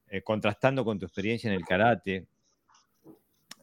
[0.07, 2.27] eh, contrastando con tu experiencia en el karate,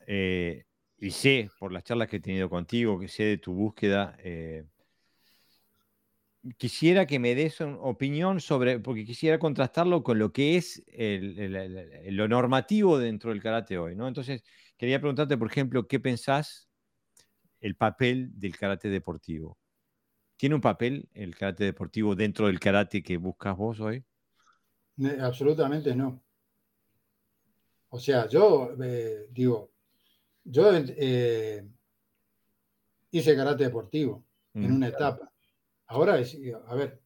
[0.07, 0.65] eh,
[0.99, 4.65] y sé por las charlas que he tenido contigo, que sé de tu búsqueda, eh,
[6.57, 12.29] quisiera que me des una opinión sobre, porque quisiera contrastarlo con lo que es lo
[12.29, 14.09] normativo dentro del karate hoy, ¿no?
[14.09, 14.43] Entonces,
[14.77, 16.69] quería preguntarte, por ejemplo, ¿qué pensás
[17.61, 19.59] el papel del karate deportivo?
[20.37, 24.05] ¿Tiene un papel el karate deportivo dentro del karate que buscas vos hoy?
[25.21, 26.23] Absolutamente no.
[27.89, 29.73] O sea, yo eh, digo,
[30.45, 31.67] yo eh,
[33.11, 34.25] hice karate deportivo
[34.55, 35.31] en una etapa
[35.89, 36.37] Ahora, es,
[36.67, 37.01] a ver,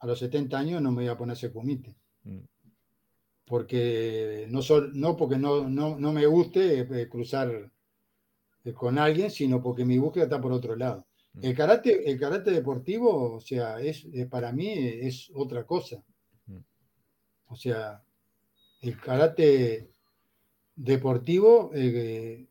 [0.00, 1.94] a los 70 años no me voy a poner ese comité.
[2.24, 2.40] Mm.
[3.46, 4.60] Porque no,
[4.92, 7.70] no porque no, no, me guste eh, cruzar
[8.64, 11.06] eh, con alguien, sino porque mi búsqueda está por otro lado.
[11.34, 11.44] Mm.
[11.44, 16.02] El karate, el karate deportivo, o sea, es, para mí es otra cosa.
[16.46, 16.58] Mm.
[17.46, 18.02] O sea,
[18.82, 19.90] el karate
[20.76, 22.46] deportivo, eh,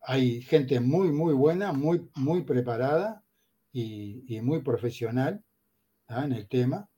[0.00, 3.23] hay gente muy, muy buena, muy, muy preparada
[3.74, 5.42] y, muy profesional
[6.08, 6.24] ¿ah?
[6.24, 6.88] en el tema,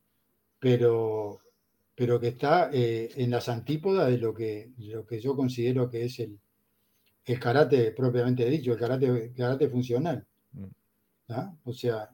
[0.59, 1.41] pero,
[1.95, 6.05] pero que está eh, en las antípodas de lo que, lo que yo considero que
[6.05, 6.39] es el,
[7.25, 10.25] el karate propiamente dicho, el karate, karate funcional.
[10.53, 10.65] Mm.
[11.31, 11.55] ¿ah?
[11.65, 12.11] O sea,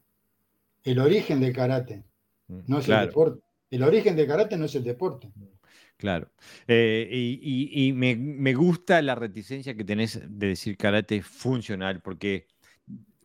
[0.85, 2.05] el origen del karate,
[2.47, 3.43] mm, no es el deporte.
[3.69, 5.33] El origen del karate no es el deporte.
[5.97, 6.31] Claro.
[6.67, 12.49] Eh, y, me, gusta la reticencia que tenés de decir karate funcional, porque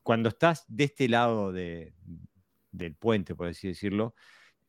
[0.07, 4.15] cuando estás de este lado del puente, por así decirlo,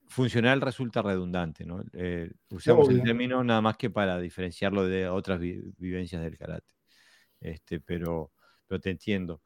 [0.09, 1.85] funcional resulta redundante, ¿no?
[1.93, 6.75] Eh, usamos el término nada más que para diferenciarlo de otras vivencias del karate.
[7.39, 8.33] Este, pero,
[8.67, 9.43] pero te entiendo.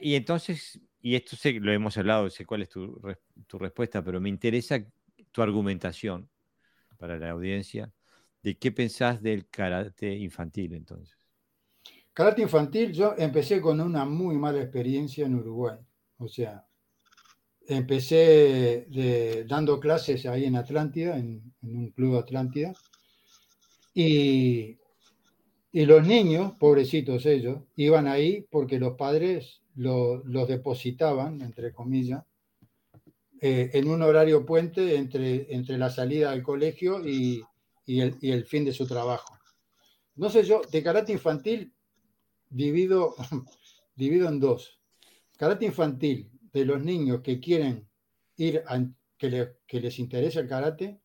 [0.00, 3.00] Y entonces, y esto sé, lo hemos hablado, sé cuál es tu,
[3.46, 4.84] tu respuesta, pero me interesa
[5.30, 6.28] tu argumentación
[6.98, 7.92] para la audiencia
[8.42, 11.19] de qué pensás del karate infantil entonces.
[12.12, 15.78] Karate infantil, yo empecé con una muy mala experiencia en Uruguay.
[16.18, 16.66] O sea,
[17.66, 18.86] empecé
[19.48, 22.72] dando clases ahí en Atlántida, en, un club Atlántida,
[23.94, 24.78] y,
[25.72, 32.24] y, los niños, pobrecitos ellos, iban ahí porque los padres los depositaban, entre comillas,
[33.40, 37.42] eh, en un horario puente entre, entre la salida del colegio y,
[37.86, 39.38] el, y, el, fin de su trabajo.
[40.16, 41.72] No sé yo, de karate infantil
[42.50, 43.14] divido,
[43.94, 44.80] divido en dos.
[45.38, 47.88] Karate infantil de los niños que quieren
[48.36, 48.84] ir, a,
[49.16, 51.00] que, que les interesa el karate,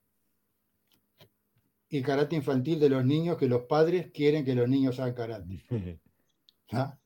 [1.88, 5.63] y karate infantil de los niños que los padres quieren que los niños hagan karate.
[6.72, 6.97] ¿Ah?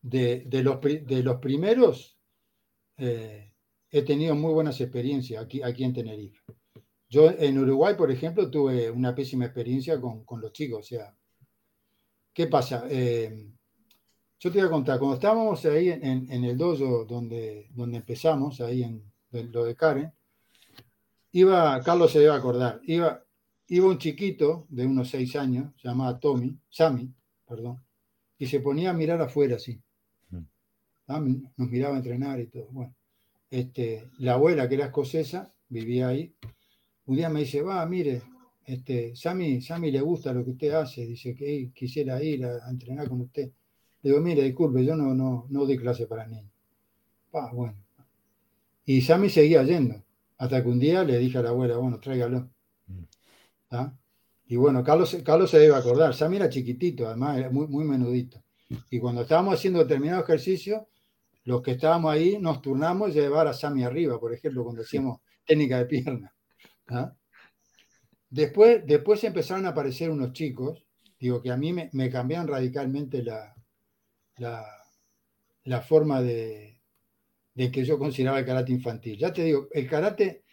[0.00, 2.18] De, de, los, de los primeros,
[2.96, 3.52] eh,
[3.90, 6.40] he tenido muy buenas experiencias aquí, aquí en Tenerife.
[7.08, 10.80] Yo en Uruguay, por ejemplo, tuve una pésima experiencia con, con los chicos.
[10.80, 11.14] O sea,
[12.32, 12.86] ¿qué pasa?
[12.90, 13.52] Eh,
[14.42, 18.60] yo te voy a contar, cuando estábamos ahí en, en, el dojo donde, donde empezamos,
[18.60, 19.04] ahí en,
[19.52, 20.12] lo de Karen,
[21.30, 23.24] iba, Carlos se debe acordar, iba,
[23.68, 27.08] iba un chiquito de unos seis años, llamado Tommy, Sammy,
[27.46, 27.84] perdón,
[28.36, 29.80] y se ponía a mirar afuera así.
[30.30, 30.38] Mm.
[31.06, 32.66] Ah, nos miraba a entrenar y todo.
[32.72, 32.96] Bueno,
[33.48, 36.34] este, la abuela, que era escocesa, vivía ahí,
[37.06, 38.22] un día me dice, va, mire,
[38.66, 43.08] este, Sammy, Sammy le gusta lo que usted hace, dice que quisiera ir a, entrenar
[43.08, 43.52] con usted.
[44.02, 46.50] Le digo, mire, disculpe, yo no, no, no doy clase para niños.
[47.30, 47.76] Pa, bueno.
[48.84, 50.02] Y Sammy seguía yendo,
[50.38, 52.50] hasta que un día le dije a la abuela, bueno, tráigalo.
[52.86, 53.02] Mm.
[53.70, 53.94] ¿Ah?
[54.46, 58.42] Y bueno, Carlos, Carlos se debe acordar, Sammy era chiquitito, además era muy, muy menudito.
[58.90, 60.88] Y cuando estábamos haciendo determinado ejercicio,
[61.44, 65.20] los que estábamos ahí nos turnamos y llevar a Sami arriba, por ejemplo, cuando hacíamos
[65.44, 66.34] técnica de pierna.
[66.88, 67.12] ¿ah?
[68.30, 70.84] Después, después empezaron a aparecer unos chicos,
[71.18, 73.54] digo que a mí me, me cambiaron radicalmente la,
[74.38, 76.80] la, forma de,
[77.54, 79.18] que yo consideraba el karate infantil.
[79.18, 80.44] Ya te digo, el karate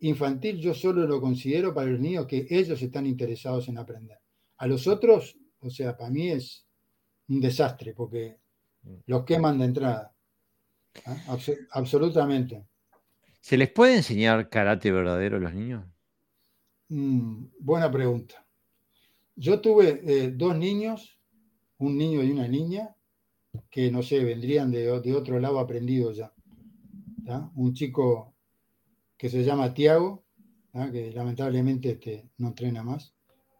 [0.00, 4.18] infantil yo solo lo considero para los niños que ellos están interesados en aprender.
[4.58, 6.66] A los otros, o sea, para mí es
[7.28, 8.38] un desastre porque
[8.82, 8.94] mm.
[9.06, 10.12] los queman de entrada.
[11.04, 11.38] ¿Ah?
[11.72, 12.66] absolutamente.
[13.40, 15.84] ¿Se les puede enseñar karate verdadero a los niños?
[16.88, 18.46] Mm, buena pregunta.
[19.34, 21.20] Yo tuve eh, dos niños,
[21.78, 22.95] un niño y una niña,
[23.70, 26.32] que no sé, vendrían de, otro lado aprendidos ya.
[27.54, 28.34] Un chico
[29.16, 30.24] que se llama Tiago,
[30.72, 33.14] que lamentablemente este, no entrena más.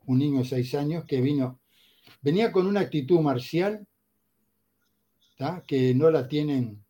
[0.07, 1.61] Un niño de seis años que vino,
[2.23, 3.87] venía con una actitud marcial
[5.67, 6.85] que no la tienen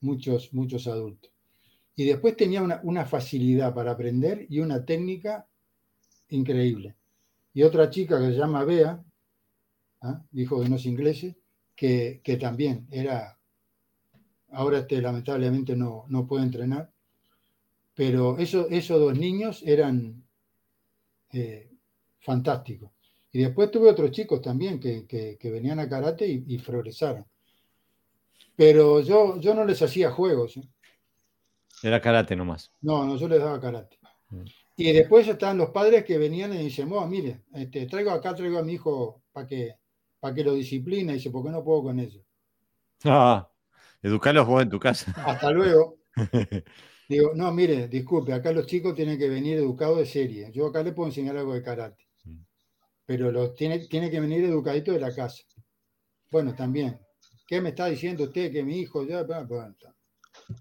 [0.00, 1.32] muchos, muchos adultos.
[1.94, 5.46] Y después tenía una, facilidad para aprender y una técnica
[6.28, 6.96] increíble.
[7.54, 9.04] Y otra chica que se llama Bea,
[10.00, 10.24] ¿ah?
[10.32, 11.36] hijo de unos ingleses,
[11.82, 13.38] que, también era,
[14.50, 16.92] ahora este, lamentablemente no, no puede entrenar,
[17.94, 20.22] pero eso, esos dos niños eran
[21.32, 21.70] eh,
[22.20, 22.90] fantásticos.
[23.32, 27.26] Y después tuve otros chicos también que, venían a karate y progresaron.
[28.54, 30.58] Pero yo, yo no les hacía juegos.
[30.58, 30.68] ¿eh?
[31.82, 32.70] Era karate nomás.
[32.80, 33.98] No, no, yo les daba karate.
[34.28, 34.44] Mm.
[34.76, 38.62] Y después estaban los padres que venían y dicen, mire, este, traigo acá, traigo a
[38.62, 39.76] mi hijo para que,
[40.22, 41.10] para que lo discipline.
[41.10, 42.24] Y dice, ¿por qué no puedo con ellos?
[43.04, 43.50] Ah,
[44.00, 45.10] educarlos vos en tu casa.
[45.26, 45.98] Hasta luego.
[47.08, 50.52] Digo, no, mire, disculpe, acá los chicos tienen que venir educados de serie.
[50.52, 52.06] Yo acá les puedo enseñar algo de karate.
[53.04, 55.42] Pero los tiene, tiene que venir educadito de la casa.
[56.30, 57.00] Bueno, también
[57.46, 59.26] ¿qué me está diciendo usted que mi hijo ya...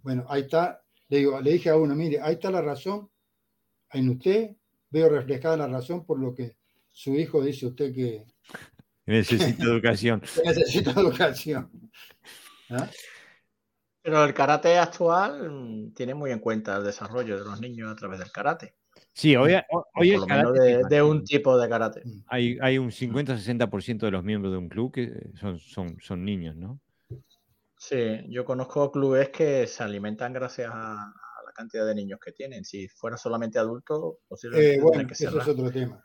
[0.04, 3.10] Bueno, ahí está, le, digo, le dije a uno, mire, ahí está la razón,
[3.94, 4.58] en usted
[4.90, 6.58] veo reflejada la razón por lo que
[6.92, 8.26] su hijo dice usted que...
[9.06, 10.22] Necesita educación.
[10.45, 11.69] necesita educación.
[12.69, 12.90] ¿Ah?
[14.02, 17.95] Pero el karate actual mm, tiene muy en cuenta el desarrollo de los niños a
[17.95, 18.76] través del karate.
[19.14, 19.53] Sí, hoy,
[19.95, 22.02] hoy por lo menos de, un tipo de karate.
[22.03, 22.23] Mm.
[22.28, 26.56] Hay, hay un 50-60% de los miembros de un club que son, son, son niños,
[26.56, 26.80] ¿no?
[27.78, 31.11] Sí, yo conozco clubes que se alimentan gracias a,
[31.45, 32.64] la cantidad de niños que tienen.
[32.64, 34.76] Si fuera solamente adultos, posiblemente.
[34.76, 36.03] Eh, bueno, eso es otro tema.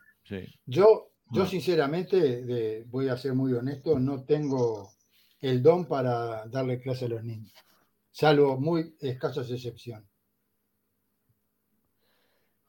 [0.65, 4.91] Yo, yo sinceramente, voy a ser muy honesto, no tengo
[5.39, 7.53] el don para darle clase a los niños,
[8.11, 10.09] salvo muy escasas excepciones.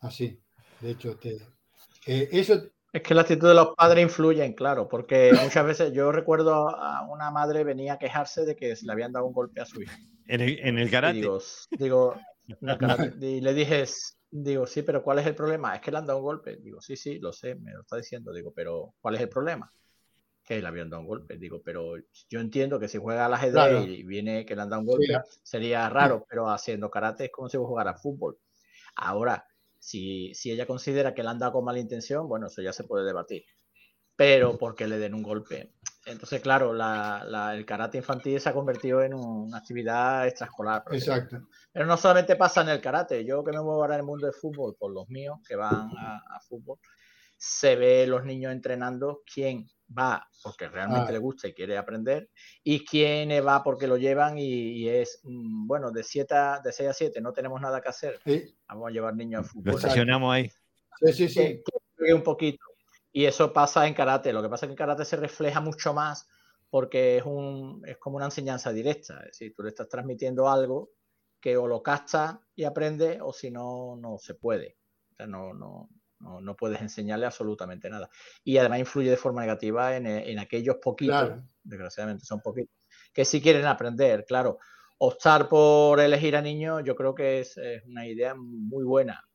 [0.00, 0.40] Así,
[0.80, 1.38] de hecho, te,
[2.06, 2.62] eh, eso...
[2.90, 7.06] Es que la actitud de los padres influye, claro, porque muchas veces yo recuerdo a
[7.10, 9.92] una madre venía a quejarse de que le habían dado un golpe a su hijo.
[10.26, 11.20] En el, en el karate.
[11.78, 12.14] digo,
[13.20, 13.84] y le dije,
[14.30, 15.74] digo, sí, pero ¿cuál es el problema?
[15.74, 16.56] Es que le han dado un golpe.
[16.56, 18.32] Digo, sí, sí, lo sé, me lo está diciendo.
[18.32, 19.72] Digo, pero ¿cuál es el problema?
[20.44, 21.36] Que le habían dado un golpe.
[21.36, 21.94] Digo, pero
[22.28, 25.14] yo entiendo que si juega al ajedrez y viene que le han dado un golpe,
[25.42, 28.38] sería raro, pero haciendo karate es como si jugara fútbol.
[28.96, 29.46] Ahora,
[29.78, 32.84] si, si ella considera que le han dado con mala intención, bueno, eso ya se
[32.84, 33.44] puede debatir.
[34.16, 35.74] Pero porque le den un golpe.
[36.08, 40.84] Entonces, claro, la, el karate infantil se ha convertido en una actividad extraescolar.
[40.90, 41.48] Exacto.
[41.72, 43.24] Pero no solamente pasa en el karate.
[43.24, 45.90] Yo que me muevo ahora en el mundo del fútbol, por los míos que van
[45.98, 46.78] a, fútbol,
[47.36, 51.12] se ve los niños entrenando quién va porque realmente ah.
[51.12, 52.28] le gusta y quiere aprender
[52.62, 56.92] y quién va porque lo llevan y, es, mm, bueno, de, siete de 6 a
[56.92, 58.20] 7 no tenemos nada que hacer.
[58.68, 59.72] Vamos a llevar niños a fútbol.
[59.72, 60.50] Lo estacionamos ahí.
[61.00, 61.62] Sí, sí, sí.
[62.12, 62.67] un poquito.
[63.18, 64.32] Y eso pasa en karate.
[64.32, 66.28] Lo que pasa es que en karate se refleja mucho más
[66.70, 69.14] porque es, un, es como una enseñanza directa.
[69.22, 70.92] Es decir, tú le estás transmitiendo algo
[71.40, 74.78] que o lo capta y aprende o si no, no se puede.
[75.10, 75.88] O sea, no, no,
[76.20, 78.08] no, puedes enseñarle absolutamente nada.
[78.44, 82.76] Y además influye de forma negativa en, aquellos poquitos, desgraciadamente son poquitos,
[83.12, 84.26] que sí quieren aprender.
[84.26, 84.60] Claro,
[84.98, 89.27] optar por elegir a niños yo creo que es una idea muy buena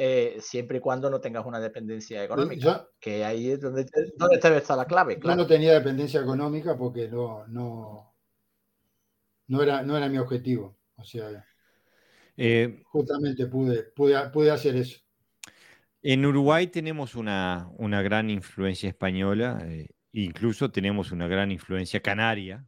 [0.00, 3.84] eh, siempre y cuando no tengas una dependencia económica, que ahí es donde,
[4.16, 5.18] donde está la clave.
[5.18, 5.36] Claro.
[5.36, 8.14] Yo no tenía dependencia económica porque no, no,
[9.48, 10.78] no, era, no era mi objetivo.
[10.94, 11.44] O sea,
[12.36, 15.00] eh, justamente pude, pude, pude, hacer eso.
[16.00, 22.64] En Uruguay tenemos una, una gran influencia española, eh, incluso tenemos una gran influencia canaria.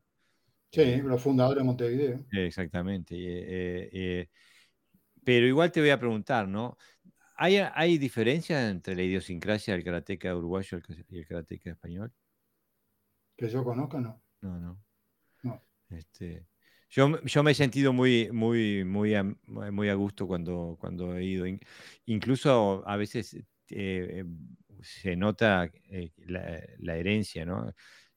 [0.73, 2.27] Sí, los fundadores de Montevideo.
[2.32, 4.28] Exactamente.
[5.23, 6.77] pero igual te voy a preguntar, ¿no?
[7.43, 12.12] ¿Hay, ¿Hay diferencia entre la idiosincrasia del karateca uruguayo y el karateca español?
[13.35, 14.23] Que yo conozca, no.
[14.43, 15.62] No, no.
[15.89, 16.47] Este,
[16.91, 21.25] yo, yo, me he sentido muy, muy, muy, a, muy a gusto cuando, cuando he
[21.25, 21.47] ido.
[22.05, 23.35] Incluso a veces
[23.71, 24.23] eh,
[24.83, 27.73] se nota eh, la, herencia, ¿no?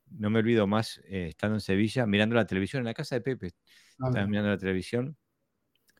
[0.08, 3.22] No me olvido más eh, estando en Sevilla, mirando la televisión, en la casa de
[3.22, 3.52] Pepe,
[4.00, 5.18] ah, estaba mirando la televisión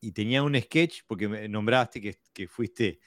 [0.04, 2.02] y tenía un sketch, porque me nombraste
[2.34, 3.00] que, fuiste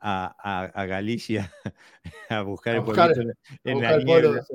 [0.00, 1.52] a, Galicia
[2.30, 4.46] a buscar, el en, la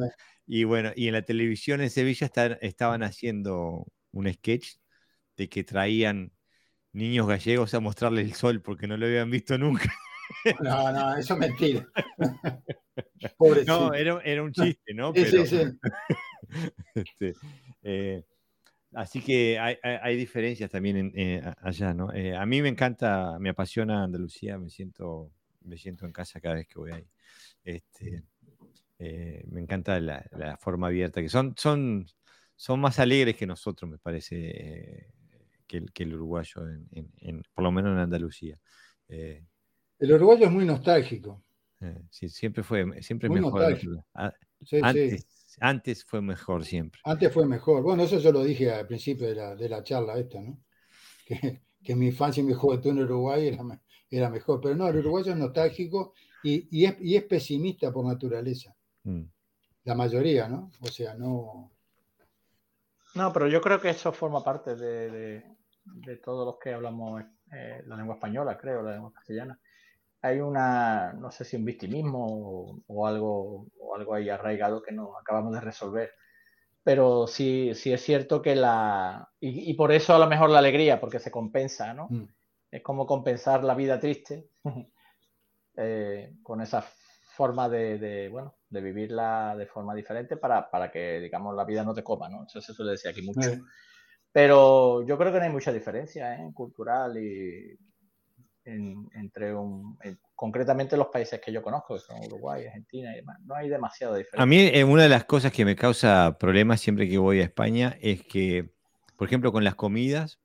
[0.48, 2.32] Y bueno, y en la televisión en Sevilla
[2.62, 4.76] estaban haciendo un sketch
[5.36, 6.32] de que traían
[6.94, 9.92] niños gallegos a mostrarle el sol porque no lo habían visto nunca.
[10.62, 11.86] No, no, eso es mentira.
[13.68, 15.14] no, era, un chiste, ¿no?
[15.14, 15.62] Sí, sí, sí.
[16.96, 17.34] Este,
[17.84, 18.24] eh,
[18.94, 22.12] Así que hay, diferencias también eh, allá, ¿no?
[22.14, 25.32] Eh, a mí me encanta, me apasiona Andalucía, me siento,
[25.62, 27.08] me siento en casa cada vez que voy ahí.
[27.64, 28.24] Este,
[29.00, 32.06] eh, me encanta la, forma abierta, que son, son,
[32.58, 35.08] son más alegres que nosotros, me parece,
[35.68, 38.60] que, el, que el uruguayo, en, por lo menos en Andalucía.
[39.08, 39.46] el
[40.14, 41.42] uruguayo es muy nostálgico.
[42.10, 43.80] sí, siempre fue, siempre mejor.
[44.14, 44.34] Ah,
[44.82, 47.02] antes, antes fue mejor siempre.
[47.04, 47.84] Antes fue mejor.
[47.84, 50.58] Bueno, eso yo lo dije al principio de la, de la charla esta, ¿no?
[51.26, 53.64] Que, que, mi infancia y mi juventud en Uruguay era,
[54.10, 54.60] era mejor.
[54.60, 56.14] Pero no, el uruguayo es nostálgico
[56.44, 58.76] y, y, es, y es, pesimista por naturaleza.
[59.04, 59.24] Mm.
[59.86, 60.72] La mayoría, ¿no?
[60.82, 61.72] O sea, no...
[63.16, 65.44] No, pero yo creo que eso forma parte de, de,
[65.86, 67.24] de todos los que hablamos
[67.54, 69.58] eh, la lengua española, creo, la lengua castellana
[70.22, 75.18] hay una, no sé si un victimismo o, algo, o algo ahí arraigado que no
[75.18, 76.12] acabamos de resolver.
[76.84, 79.30] Pero sí, sí es cierto que la...
[79.40, 82.08] Y, por eso a lo mejor la alegría, porque se compensa, ¿no?
[82.10, 82.28] Mm.
[82.72, 84.50] Es como compensar la vida triste
[85.78, 86.84] eh, con esa
[87.36, 91.94] forma de, bueno, de vivirla de forma diferente para, para, que, digamos, la vida no
[91.94, 92.46] te coma, ¿no?
[92.46, 93.50] Eso se suele decir aquí mucho.
[94.32, 96.52] Pero yo creo que no hay mucha diferencia ¿eh?
[96.54, 97.78] cultural y
[98.64, 99.98] entre un,
[100.36, 103.38] concretamente los países que yo conozco, que son Uruguay, Argentina y demás.
[103.46, 104.42] No hay demasiada diferencia.
[104.42, 107.44] A mí eh, una de las cosas que me causa problemas siempre que voy a
[107.44, 108.72] España es que,
[109.16, 110.40] por ejemplo, con las comidas,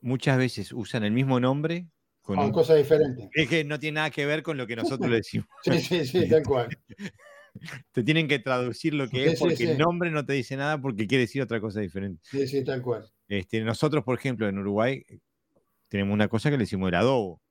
[0.00, 1.88] muchas veces usan el mismo nombre.
[2.22, 3.28] Con, cosas diferentes.
[3.32, 5.48] Es que no tiene nada que ver con lo que nosotros le decimos.
[5.64, 6.68] sí, sí, sí, tal cual.
[7.92, 11.06] te tienen que traducir lo que es porque el nombre no te dice nada porque
[11.06, 12.22] quiere decir otra cosa diferente.
[12.24, 13.10] Sí, sí, tal cual.
[13.28, 15.04] Este, nosotros, por ejemplo, en Uruguay
[15.88, 17.41] tenemos una cosa que le decimos el adobo.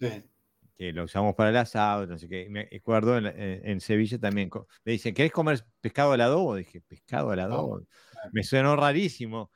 [0.00, 0.24] Sí.
[0.76, 2.48] Que lo usamos para el asado, no sé qué.
[2.50, 4.50] Me acuerdo en, Sevilla también.
[4.84, 6.54] Me dicen, ¿querés comer pescado al adobo?
[6.56, 7.80] Dije, ¿pescado al adobo?
[8.32, 9.50] Me suenó rarísimo.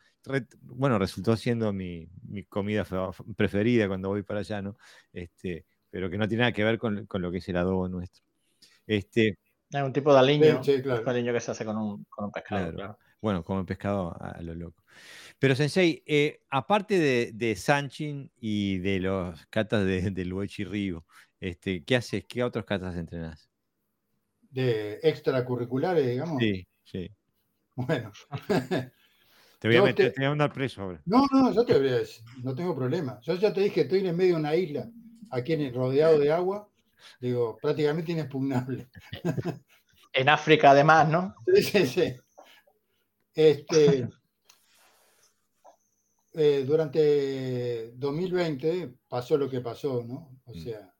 [0.62, 2.08] bueno, resultó siendo mi,
[2.48, 2.86] comida
[3.36, 4.76] preferida cuando voy para allá, ¿no?
[5.12, 7.88] Este, pero que no tiene nada que ver con, con lo que es el adobo
[7.88, 8.24] nuestro.
[8.86, 9.38] Este,
[9.70, 11.08] es un tipo de aliño, sí, claro.
[11.08, 12.72] aliño que se hace con un, con un pescado.
[12.72, 12.98] Claro.
[13.20, 14.82] Bueno, como pescado a lo loco.
[15.38, 21.04] Pero Sensei, eh, aparte de, de, Sanchin y de los catas de, de Luechi Río,
[21.40, 22.24] este, ¿qué haces?
[22.28, 23.50] ¿Qué otros catas entrenás?
[24.50, 26.38] De extracurriculares, digamos.
[26.38, 27.10] Sí, sí.
[27.74, 28.12] Bueno.
[29.58, 30.20] te voy a meter, te...
[30.20, 31.00] voy a mandar preso ahora.
[31.06, 33.18] No, no, yo te voy a decir, no tengo problema.
[33.22, 34.90] Yo ya te dije, estoy en medio de una isla,
[35.30, 36.68] aquí en el, rodeado de agua,
[37.20, 38.88] digo, prácticamente inexpugnable.
[40.12, 41.36] En África, además, ¿no?
[41.54, 42.16] Sí, sí, sí.
[43.34, 44.08] Este,
[46.34, 50.40] eh, durante 2020 pasó lo que pasó, ¿no?
[50.44, 50.60] O mm.
[50.60, 50.94] sea,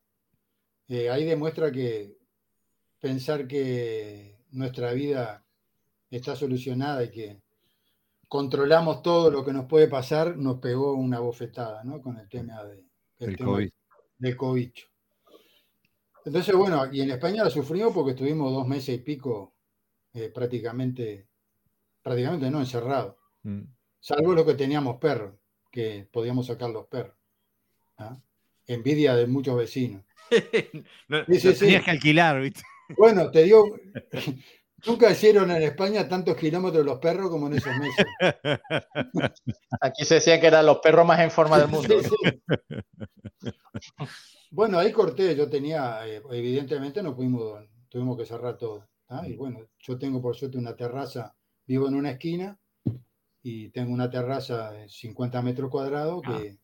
[0.89, 2.19] eh, ahí demuestra que
[2.99, 5.45] pensar que nuestra vida
[6.11, 7.43] está solucionada y que
[8.29, 12.01] controlamos todo lo que nos puede pasar, nos pegó una bofetada, ¿no?
[12.01, 12.85] Con el tema de,
[13.19, 13.71] el COVID.
[14.19, 14.71] del COVID.
[16.27, 19.57] Entonces, bueno, y en España la sufrimos porque estuvimos dos meses y pico
[20.13, 21.30] eh, prácticamente,
[22.03, 23.17] prácticamente no encerrados.
[23.43, 23.63] Mm.
[23.99, 25.35] Salvo lo que teníamos perros,
[25.71, 27.17] que podíamos sacar los perros.
[27.99, 28.19] ¿ah?
[28.67, 30.05] Envidia de muchos vecinos.
[31.09, 32.63] no, tenías que alquilar, ¿viste?
[32.97, 33.65] Bueno, te digo,
[34.87, 38.07] nunca hicieron en España tantos kilómetros los perros como en esos meses.
[39.81, 41.95] Aquí se decía que eran los perros más en forma del mundo.
[44.51, 48.89] Bueno, ahí corté, yo tenía, eh, evidentemente no pudimos, tuvimos que cerrar todo.
[49.09, 49.23] ¿ah?
[49.27, 51.35] Y bueno, yo tengo por suerte una terraza,
[51.71, 52.59] vivo en una esquina
[53.45, 56.59] y tengo una terraza de 50 metros cuadrados que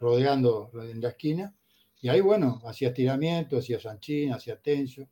[0.00, 1.54] rodeando en la esquina.
[2.00, 5.08] Y ahí, bueno, hacía estiramiento, hacía sanchín, hacía tenso.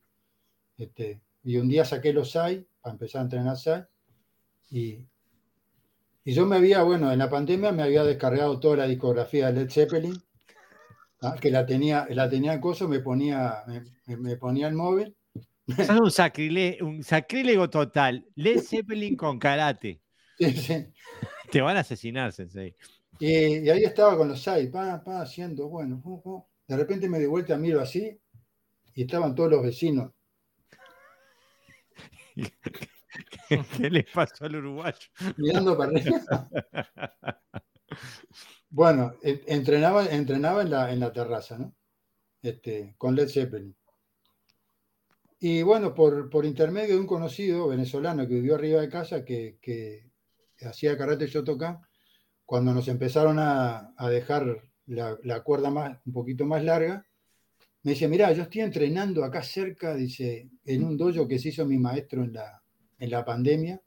[0.76, 3.84] Este, y un día saqué los SAI para empezar a entrenar SAI.
[4.70, 5.06] Y,
[6.24, 9.60] y yo me había, bueno, en la pandemia me había descargado toda la discografía de
[9.60, 10.20] Led Zeppelin
[11.22, 13.64] Ah, que la tenía, la tenía en coso, me ponía,
[14.06, 15.16] me, ponía el móvil.
[15.66, 18.26] Es un, sacrilego, un sacrílego total.
[18.34, 20.00] Led Zeppelin con karate.
[21.50, 22.74] Te van a asesinar, Sensei.
[23.18, 26.02] Y, ahí estaba con los SAI, pa, pa, haciendo, bueno.
[26.66, 28.20] De repente me di vuelta, miro así,
[28.94, 30.12] y estaban todos los vecinos.
[33.76, 35.08] ¿Qué les pasó al uruguayo?
[35.36, 36.48] Mirando para arriba.
[38.68, 41.74] Bueno, entrenaba, entrenaba en, la, en la terraza, ¿no?
[42.42, 43.74] Este, con Led Zeppelin.
[45.38, 49.58] Y bueno, por, por, intermedio de un conocido venezolano que vivió arriba de casa, que,
[49.60, 50.10] que
[50.64, 51.80] hacía karate Shotokan,
[52.46, 57.04] cuando nos empezaron a, dejar la, cuerda más, un poquito más larga,
[57.82, 61.66] me dice, mira, yo estoy entrenando acá cerca, dice, en un dojo que se hizo
[61.66, 62.62] mi maestro en la,
[62.98, 63.80] en la pandemia.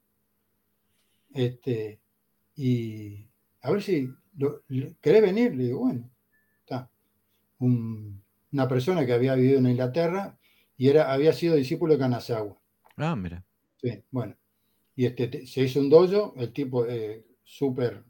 [1.33, 1.99] Este,
[2.55, 3.27] y
[3.61, 4.09] a ver si
[5.01, 5.55] ¿querés venir?
[5.55, 6.09] Le digo, bueno,
[6.61, 6.89] está.
[7.59, 10.38] una persona que había vivido en Inglaterra
[10.79, 12.57] y era, había sido discípulo de Kanazawa.
[12.95, 13.45] Ah, mira.
[13.81, 14.37] Sí, bueno.
[14.95, 18.01] Y este, se hizo un dojo, el tipo eh, súper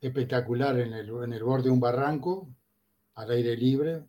[0.00, 2.48] espectacular en el, en el borde de un barranco,
[3.16, 4.04] al aire libre,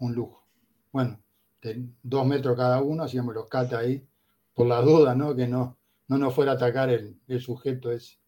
[0.00, 0.48] un lujo.
[0.90, 1.22] Bueno,
[1.62, 4.04] de dos metros cada uno, hacíamos los catas ahí,
[4.52, 5.36] por la duda, ¿no?
[5.36, 5.78] Que no,
[6.08, 8.18] no nos fuera a atacar el, el sujeto ese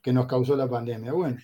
[0.00, 1.12] que nos causó la pandemia.
[1.12, 1.38] Bueno,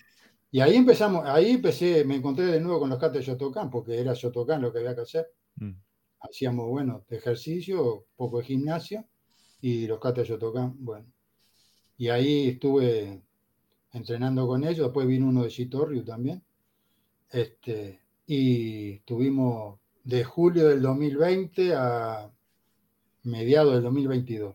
[0.52, 4.00] y ahí empezamos, ahí empecé, me encontré de nuevo con los cates de Shotokan, porque
[4.00, 5.32] era Shotokan lo que había que hacer.
[5.56, 5.72] Mm.
[6.20, 9.04] Hacíamos, bueno, de ejercicio, poco de gimnasio,
[9.60, 11.06] y los cates de Shotokan, bueno.
[11.96, 13.22] Y ahí estuve
[13.92, 16.42] entrenando con ellos, después vino uno de Shitoryu también.
[17.30, 22.32] Este, y estuvimos de julio del 2020 a
[23.24, 24.54] mediados del 2022.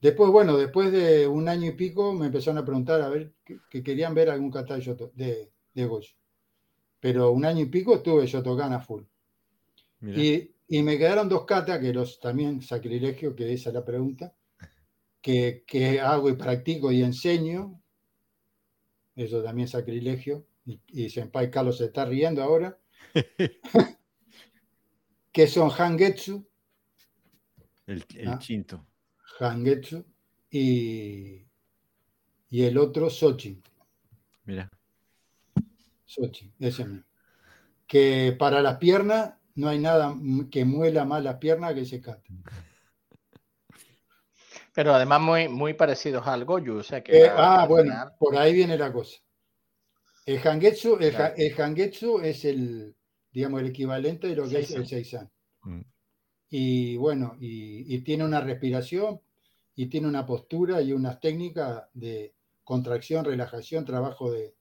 [0.00, 3.82] Después, bueno, después de un año y pico me empezaron a preguntar a ver que,
[3.82, 6.14] querían ver algún kata de, de Goyo.
[7.00, 9.02] Pero un año y pico estuve Shotokan a full.
[10.00, 14.34] Y, y me quedaron dos catas, que los también sacrilegio, que esa es la pregunta,
[15.20, 17.78] que, que hago y practico y enseño,
[19.14, 22.78] eso también es sacrilegio, y, y Senpai Carlos se está riendo ahora,
[25.30, 26.48] que son Hangetsu,
[27.86, 28.38] El, el Ah.
[28.38, 28.86] chinto.
[29.40, 30.06] Hangetsu,
[30.50, 31.44] y,
[32.48, 33.60] y el otro Sochi,
[34.46, 34.70] Mira.
[36.06, 37.04] Sochi, ese mismo.
[37.86, 40.14] Que para las piernas no hay nada
[40.50, 42.22] que muela más las piernas que ese kata.
[44.74, 47.24] Pero además muy, muy parecidos al Goju, o sea que...
[47.24, 49.18] Eh, ah, bueno, por ahí viene la cosa.
[50.24, 51.34] El Hangetsu, el, Claro.
[51.36, 52.94] ha- el Hangetsu es el,
[53.32, 54.86] digamos, el equivalente de lo que es el Seisan.
[54.86, 55.30] Seisan.
[55.64, 55.80] Mm.
[56.50, 59.20] Y bueno, y, y tiene una respiración
[59.74, 62.34] y tiene una postura y unas técnicas de
[62.64, 64.54] contracción, relajación, trabajo de,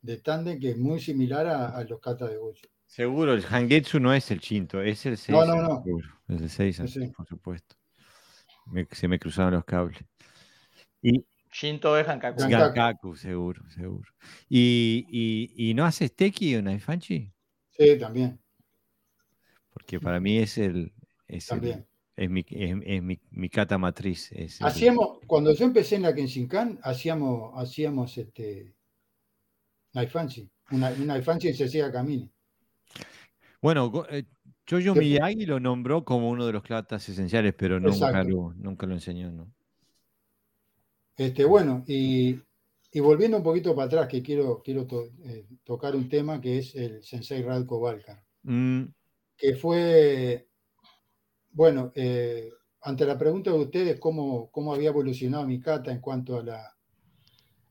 [0.00, 2.66] de tándem que es muy similar a, a los kata de Goju.
[2.96, 5.48] Seguro, el Hangetsu no es el chinto, es el No, Seisan.
[5.48, 5.82] no, no.
[5.82, 7.06] seguro, Es el Seisan, Sí.
[7.16, 7.74] por supuesto.
[8.66, 10.04] Me- se me cruzaron los cables.
[11.00, 12.42] Y Shinto es Hankaku.
[12.50, 14.12] Gankaku, seguro, seguro.
[14.46, 17.32] ¿Y, y, y no haces Teki o Naifanchi?
[17.70, 18.38] Sí, también,
[19.70, 20.92] Porque para mí es el.
[21.26, 21.86] Es, el- también.
[22.14, 24.30] es mi, es, es mi, mi kata matriz.
[24.32, 28.74] es el- Hacíamos, cuando yo empecé en la Kenshinkan, hacíamos, hacíamos este
[29.94, 30.50] Naifanchi.
[30.72, 32.28] Una, un Naifanchi se hacía camino.
[33.62, 34.24] Bueno, eh,
[34.66, 38.86] Choyo ¿Qué- Miyagi lo nombró como uno de los katas esenciales, pero nunca lo, nunca
[38.86, 39.52] lo enseñó, ¿no?
[41.16, 42.38] Este, bueno, y,
[42.92, 46.58] y volviendo un poquito para atrás, que quiero, quiero to- eh, tocar un tema que
[46.58, 48.86] es el Sensei Radko Valkar, Mm,
[49.36, 50.48] que fue,
[51.52, 52.50] bueno, eh,
[52.82, 56.76] ante la pregunta de ustedes cómo, cómo había evolucionado mi kata en cuanto a la,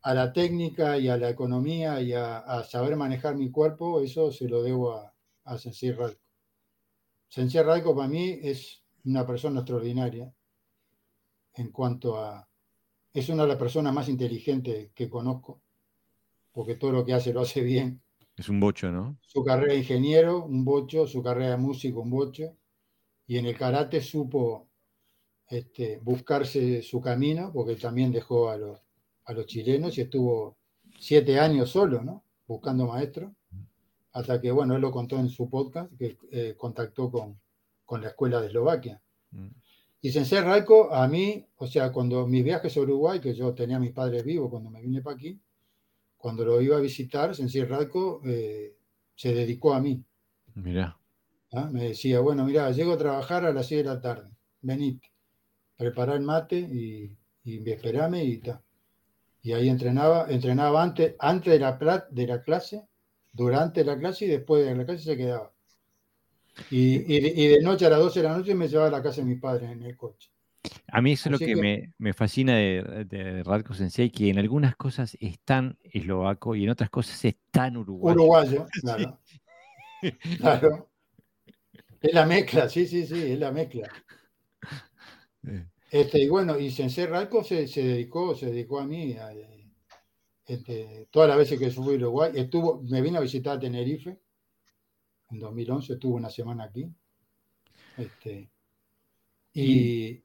[0.03, 4.31] a la técnica y a la economía y a, a saber manejar mi cuerpo, eso
[4.31, 5.10] se lo debo a,
[5.45, 6.21] a Sensei Radko.
[7.27, 10.33] Sensei Radko para mí es una persona extraordinaria
[11.53, 12.47] en cuanto a...
[13.13, 15.61] Es una de las personas más inteligentes que conozco,
[16.51, 18.01] porque todo lo que hace lo hace bien.
[18.37, 19.17] es un bocho, ¿no?
[19.21, 22.55] Su carrera de ingeniero, un bocho, su carrera de músico, un bocho,
[23.27, 24.69] y en el karate supo
[25.47, 28.79] este, buscarse su camino, porque también dejó a los,
[29.25, 30.57] a los chilenos y estuvo
[30.97, 32.23] siete años solo, ¿no?
[32.47, 33.35] Buscando maestro,
[34.13, 37.39] hasta que, bueno, él lo contó en su podcast, que eh, contactó con,
[37.85, 39.01] con la escuela de Eslovaquia.
[39.31, 39.47] Mm,
[40.01, 43.77] Y Sensei Raico, a mí, o sea, cuando mis viajes a Uruguay, que yo tenía
[43.77, 45.39] a mis padres vivos cuando me vine para aquí,
[46.17, 48.75] cuando lo iba a visitar, Sensei Raico eh,
[49.15, 50.03] se dedicó a mí.
[50.55, 50.97] Mirá.
[51.53, 51.69] ¿ah?
[51.71, 54.29] Me decía, bueno, mira, llego a trabajar a las 6 de la tarde,
[54.61, 55.11] venite,
[55.77, 58.61] prepará el mate y, y esperame y ta.
[59.43, 62.87] Y ahí entrenaba, entrenaba antes, antes de, la, de la clase,
[63.33, 65.51] durante la clase y después de la clase se quedaba.
[66.69, 68.91] Y, y de, y de noche a las 12 de la noche me llevaba a
[68.91, 70.29] la casa de mis padres en el coche.
[70.87, 74.29] A mí eso es lo que, que- me, me fascina de, de Radko Sensei, que
[74.29, 78.15] en algunas cosas es tan eslovaco y en otras cosas es tan uruguayo.
[78.15, 79.19] Uruguayo, claro.
[80.37, 80.89] Claro.
[82.01, 83.87] Es la mezcla, sí, sí, sí, es la mezcla.
[85.47, 89.13] Eh, Este, y bueno, y Sensei Ralco se, se dedicó, se dedicó a mí.
[89.17, 89.60] a, eh,
[90.53, 94.19] este, todas las veces que fui a Uruguay, estuvo, me vino a visitar a Tenerife
[95.29, 96.89] en 2011, estuvo una semana aquí.
[97.97, 98.49] Este,
[99.53, 100.23] y,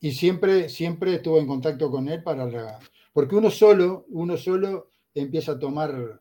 [0.00, 2.78] y siempre, siempre estuve en contacto con él para la,
[3.12, 6.20] porque uno solo, uno solo empieza a tomar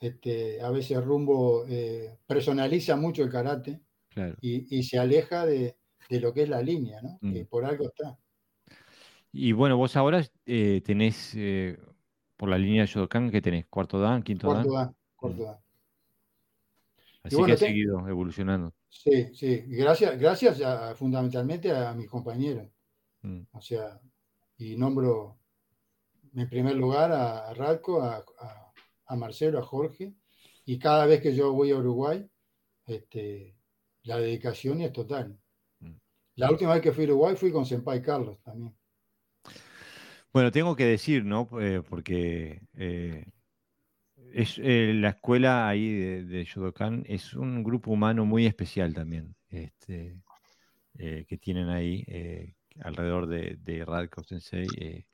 [0.00, 4.36] este, a veces rumbo, eh, personaliza mucho el karate claro.
[4.40, 5.76] y, y se aleja de,
[6.08, 7.18] de lo que es la línea, ¿no?
[7.20, 7.32] Mm.
[7.32, 8.18] Que por algo está.
[9.32, 11.76] Y bueno, vos ahora eh, tenés, eh,
[12.36, 13.66] por la línea de Shodokan, que tenés?
[13.66, 14.86] ¿Cuarto Dan, quinto Cuarto Dan?
[14.86, 15.56] dan, cuarto dan.
[17.22, 18.72] Así bueno, que te- seguido evolucionando.
[18.88, 19.64] Sí, sí.
[19.66, 22.68] Gracias, gracias a- fundamentalmente a mis compañeros.
[23.22, 24.00] Mm, O sea,
[24.58, 25.38] y nombro
[26.34, 28.72] en primer lugar a, a Radko, a, a-
[29.06, 30.14] a Marcelo, a Jorge,
[30.64, 32.28] y cada vez que yo voy a Uruguay,
[32.86, 33.56] este,
[34.02, 35.36] la dedicación es total.
[35.80, 35.92] Mm.
[36.36, 38.76] La última vez que fui a Uruguay fui con Senpai Carlos también.
[40.32, 41.48] Bueno, tengo que decir, ¿no?
[41.60, 43.24] Eh, porque eh,
[44.32, 49.36] es, eh, la escuela ahí de, de Shodokan es un grupo humano muy especial también,
[49.48, 50.20] este,
[50.98, 52.04] eh, que tienen ahí
[52.80, 55.06] alrededor de, de Radko Sensei.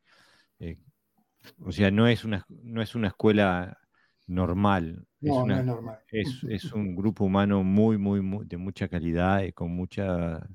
[1.59, 3.79] o sea, no es una, no es una escuela
[4.27, 5.99] normal, es, No, no una- es normal.
[6.11, 10.47] es, es un grupo humano muy, muy, muy- de mucha calidad, y con mucha,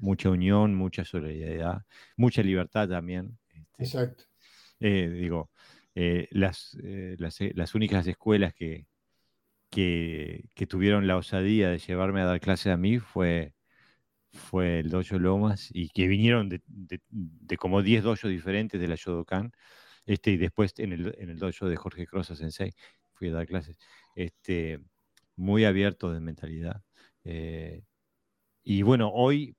[0.00, 1.82] mucha unión, mucha solidaridad,
[2.16, 3.38] mucha libertad también.
[3.84, 4.24] Exacto.
[4.80, 5.50] eh, digo,
[5.94, 8.86] eh, las, eh, las, las únicas escuelas que,
[9.70, 13.54] que, que tuvieron la osadía de llevarme a dar clase a mí fue
[14.32, 16.60] fue el dojo Lomas y que vinieron de,
[17.58, 19.52] como 10 dojos diferentes de la Shodokan.
[20.06, 22.72] Este, y después en el, en el dojo de Jorge Crosa Sensei
[23.14, 23.78] fui a dar clases.
[24.16, 24.80] Este,
[25.36, 26.82] muy abierto de mentalidad.
[27.24, 27.84] Eh,
[28.64, 29.56] y bueno, hoy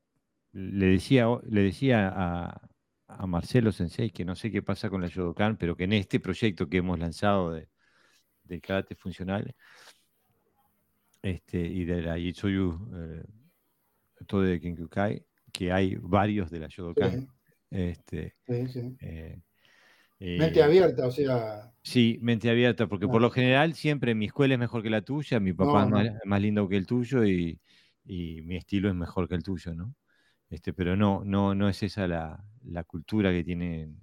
[0.53, 2.69] le decía, le decía a,
[3.17, 6.19] a, Marcelo Sensei que no sé qué pasa con la Shodokan, pero que en este
[6.19, 7.69] proyecto que hemos lanzado de,
[8.43, 9.55] del karate funcional
[11.21, 13.23] este, y de la Yitsuyu eh,
[14.25, 17.27] todo de Kenkukai, que hay varios de la Shodokan.
[17.69, 19.41] Este, eh,
[20.19, 21.71] mente eh, abierta, o sea.
[21.81, 25.39] Sí, mente abierta, porque por lo general siempre mi escuela es mejor que la tuya,
[25.39, 27.59] mi papá es más, lindo que el tuyo y,
[28.05, 29.95] mi estilo es mejor que el tuyo, ¿no?
[30.49, 32.43] Este, pero no, no, no es esa la,
[32.83, 33.99] cultura que tienen,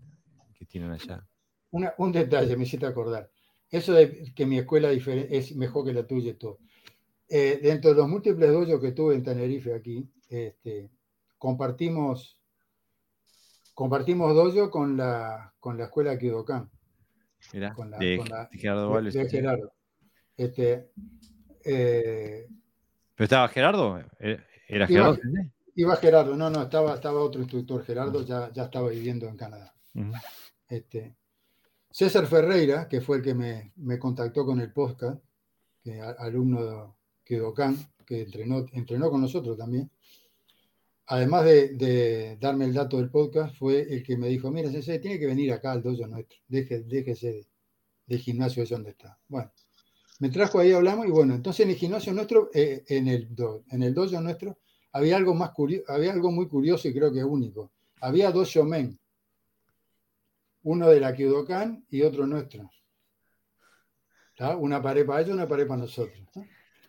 [0.55, 1.27] que tienen allá.
[1.71, 3.31] un detalle, me hiciste acordar.
[3.71, 6.59] Eso de que mi escuela es mejor que la tuya y todo.
[7.29, 10.91] Eh, dentro de los múltiples dojos que tuve en Tenerife aquí, este,
[11.39, 12.41] compartimos,
[13.73, 16.69] compartimos dojo con la, con la escuela Kidokan.
[17.53, 18.21] Mira, con la, de,
[18.53, 19.73] Gerardo De, Gerardo.
[20.37, 20.91] Este,
[21.65, 22.49] eh,
[23.15, 24.01] ¿Pero estaba Gerardo?
[24.19, 25.19] ¿E-, ¿Era Gerardo?
[25.23, 25.51] Iba,
[26.01, 29.75] Gerardo, no, no, estaba, estaba otro instructor, Gerardo ya, ya estaba viviendo en Canadá.
[30.69, 31.17] este,
[31.91, 35.21] César Ferreira, que fue el que me, me contactó con el podcast,
[35.83, 36.97] que, alumno
[37.29, 39.91] de, Dokan, que entrenó, entrenó con nosotros también,
[41.07, 45.19] además de, darme el dato del podcast, fue el que me dijo, mira, Sensei, tiene
[45.19, 47.47] que venir acá al dojo nuestro, Deje, déjese
[48.07, 49.19] del gimnasio ese donde está.
[49.29, 49.53] Bueno,
[50.21, 53.29] me trajo ahí, hablamos, y bueno, entonces en el gimnasio nuestro, eh, en, el
[53.71, 54.59] en el dojo nuestro,
[54.93, 55.53] había algo, más
[55.89, 57.71] había algo muy curioso y creo que único.
[58.01, 58.99] Había dos shomen,
[60.63, 62.71] uno de la Kyudokan y otro nuestro.
[64.59, 66.27] Una pared para ellos, una pared para nosotros.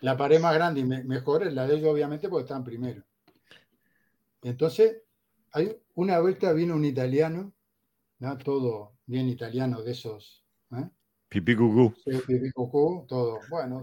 [0.00, 3.02] La pared más grande y mejor es la de ellos, obviamente, porque están primero.
[4.42, 5.02] Entonces,
[5.52, 7.52] hay una vuelta vino un italiano,
[8.42, 10.44] todo bien italiano de esos.
[10.72, 10.88] ¿eh?
[11.28, 11.94] Pipi cucú.
[12.04, 13.38] pipi cucú, todo.
[13.50, 13.82] Bueno,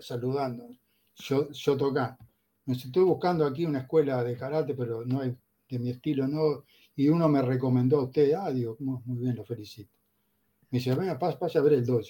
[0.00, 0.68] saludando.
[1.16, 2.18] Yo, yo toca.
[2.66, 5.34] Me estoy buscando aquí una escuela de karate, pero no es
[5.68, 6.64] de mi estilo, no.
[6.96, 8.32] Y uno me recomendó a usted.
[8.34, 9.92] Ah, digo, muy bien, lo felicito.
[10.70, 12.08] Me dice, venga, pasa a ver el dojo.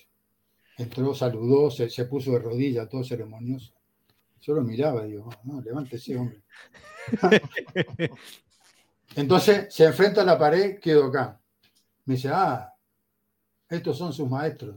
[0.78, 3.72] Entró, saludó, se, puso de rodillas, todo ceremonioso.
[4.40, 6.42] Yo lo miraba digo, no, levántese, hombre.
[9.16, 11.40] Entonces se enfrenta a la pared, quedó acá.
[12.04, 12.72] Me dice, ah,
[13.68, 14.76] estos son sus maestros.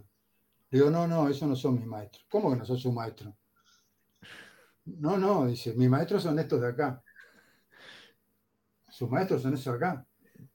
[0.70, 2.26] Le digo, no, no, esos no son mis maestros.
[2.30, 3.34] ¿Cómo que no son sus maestros?
[4.98, 7.04] No, no, dice, mis maestros son estos de acá.
[8.90, 10.06] Sus maestros son esos de acá.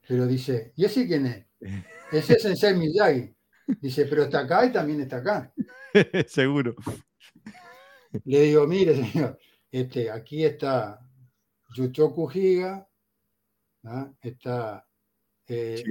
[0.06, 1.46] Pero dice, ¿y ese quién es?
[2.12, 3.34] Ese es Sensei Miyagi.
[3.80, 5.52] Dice, pero está acá y también está acá.
[6.28, 6.74] Seguro.
[8.24, 9.38] Le digo, mire, señor,
[9.72, 11.00] este, aquí está
[11.74, 12.86] Yuchoku Higa,
[14.20, 14.86] está
[15.48, 15.82] eh,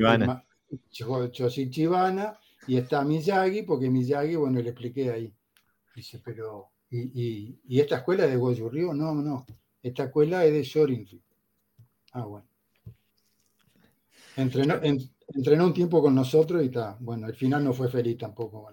[0.89, 5.35] Chibana y está Miyagi, porque Miyagi, bueno, le expliqué ahí.
[5.95, 8.93] Dice, pero, ¿y, y, esta escuela es de Goju Ryu?
[8.93, 9.45] No, no,
[9.81, 11.21] esta escuela es de Shorinji.
[12.13, 12.47] Ah, bueno.
[14.35, 16.97] Entrenó, entrenó un tiempo con nosotros y está.
[16.99, 18.69] Bueno, al final no fue feliz tampoco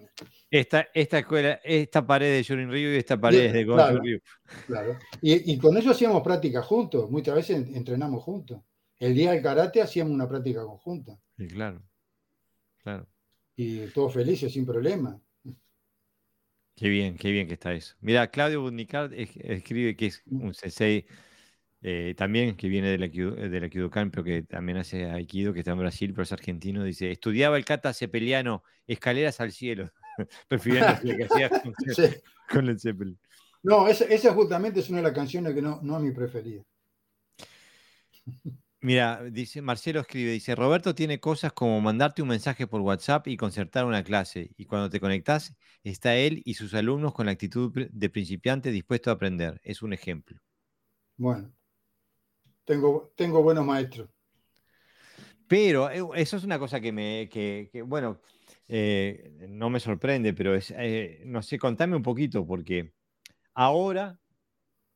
[0.49, 4.19] Esta, esta escuela, esta pared de Shorin Ryu y esta pared es de Goju Ryu.
[4.67, 4.97] Claro.
[5.21, 8.61] Y, con ellos hacíamos práctica juntos, muchas veces entrenamos juntos.
[8.99, 11.19] El día del karate hacíamos una práctica conjunta.
[11.37, 11.81] Sí, claro.
[12.83, 13.07] Claro.
[13.55, 15.19] Y todos felices, sin problema.
[16.81, 17.93] Qué bien, qué bien que está eso.
[18.01, 21.05] Mira, Claudio Bunicard escribe que es un sensei
[21.83, 23.69] eh, también que viene de la, de la
[24.09, 27.65] pero que también hace Aikido, que está en Brasil, pero es argentino, dice, estudiaba el
[27.65, 29.91] kata cepeliano, escaleras al cielo,
[30.47, 31.51] prefiriendo lo que hacía
[32.49, 33.19] con, el Zeppelin.
[33.61, 36.63] No, esa, justamente es una de las canciones que no, no es mi preferida.
[38.83, 43.37] Mira, dice Marcelo escribe, dice, Roberto tiene cosas como mandarte un mensaje por WhatsApp y
[43.37, 47.71] concertar una clase, y cuando te conectas está él y sus alumnos con la actitud
[47.71, 49.61] de principiante dispuesto a aprender.
[49.63, 50.41] Es un ejemplo.
[51.15, 51.53] Bueno,
[52.65, 54.09] tengo, tengo buenos maestros.
[55.47, 58.19] Pero eh, eso es una cosa que me, que, bueno,
[58.67, 62.93] eh, no me sorprende, pero es, eh, no sé, contame un poquito, porque
[63.53, 64.17] ahora,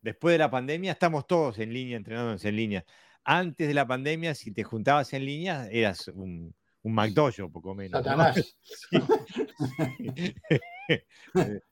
[0.02, 2.86] después de la pandemia, estamos todos en línea, entrenándonos en línea.
[3.26, 8.04] Antes de la pandemia, si te juntabas en línea, eras un, un McDojo, poco menos.
[8.04, 8.58] Satanás.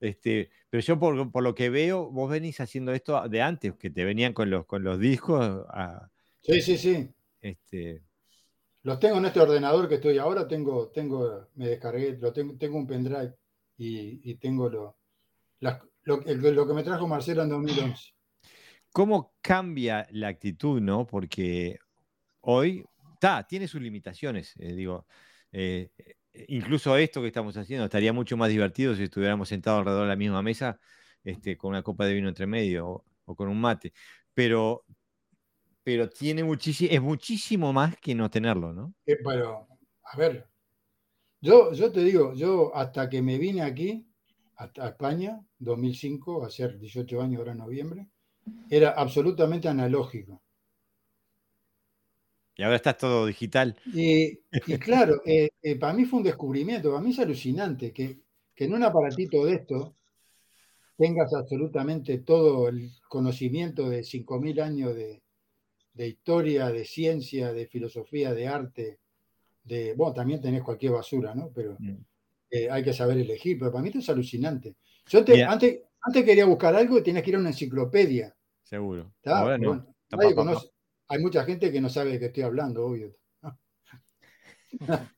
[0.00, 4.04] Este, pero yo por, lo que veo, vos venís haciendo esto de antes, que te
[4.04, 5.64] venían con los, con los discos.
[6.42, 7.08] sí, sí, sí.
[7.40, 8.02] Este...
[8.82, 12.76] Los tengo en este ordenador que estoy ahora, tengo, tengo, me descargué, lo tengo, tengo
[12.76, 13.32] un pendrive
[13.78, 14.98] y, tengo lo,
[16.02, 18.13] lo, que me trajo Marcelo en 2011.
[18.94, 21.04] Cómo cambia la actitud, ¿no?
[21.04, 21.78] Porque
[22.42, 22.84] hoy,
[23.14, 25.08] está, tiene sus limitaciones, eh, digo.
[25.50, 25.90] Eh,
[26.48, 30.16] incluso esto que estamos haciendo estaría mucho más divertido si estuviéramos sentados alrededor de la
[30.16, 30.78] misma mesa
[31.24, 33.92] este, con una copa de vino entre medio o, con un mate.
[34.32, 34.84] Pero,
[35.82, 38.94] pero tiene muchísimo, es muchísimo más que no tenerlo, ¿no?
[39.06, 39.66] Eh, pero,
[40.04, 40.48] a ver,
[41.40, 44.06] yo, yo te digo, yo hasta que me vine aquí,
[44.56, 48.08] a España, 2005, a ser 18 años ahora en noviembre,
[48.70, 50.40] era absolutamente analógico.
[52.56, 53.76] Y ahora está todo digital.
[53.92, 54.36] Y,
[54.78, 58.20] claro, eh, eh, para mí fue un descubrimiento, para mí es alucinante que,
[58.56, 59.96] en un aparatito de esto
[60.96, 68.46] tengas absolutamente todo el conocimiento de 5.000 años de, historia, de ciencia, de filosofía, de
[68.46, 68.98] arte,
[69.64, 71.50] de, bueno, también tenés cualquier basura, ¿no?
[71.52, 71.96] Pero mm.
[72.50, 74.76] eh, hay que saber elegir, pero para mí esto es alucinante.
[75.08, 78.36] Yo antes, antes quería buscar algo y tenías que ir a una enciclopedia.
[78.62, 79.14] Seguro.
[79.24, 79.86] Ahora no.
[80.34, 80.68] conoce,
[81.08, 83.16] hay mucha gente que no sabe de qué estoy hablando, obvio.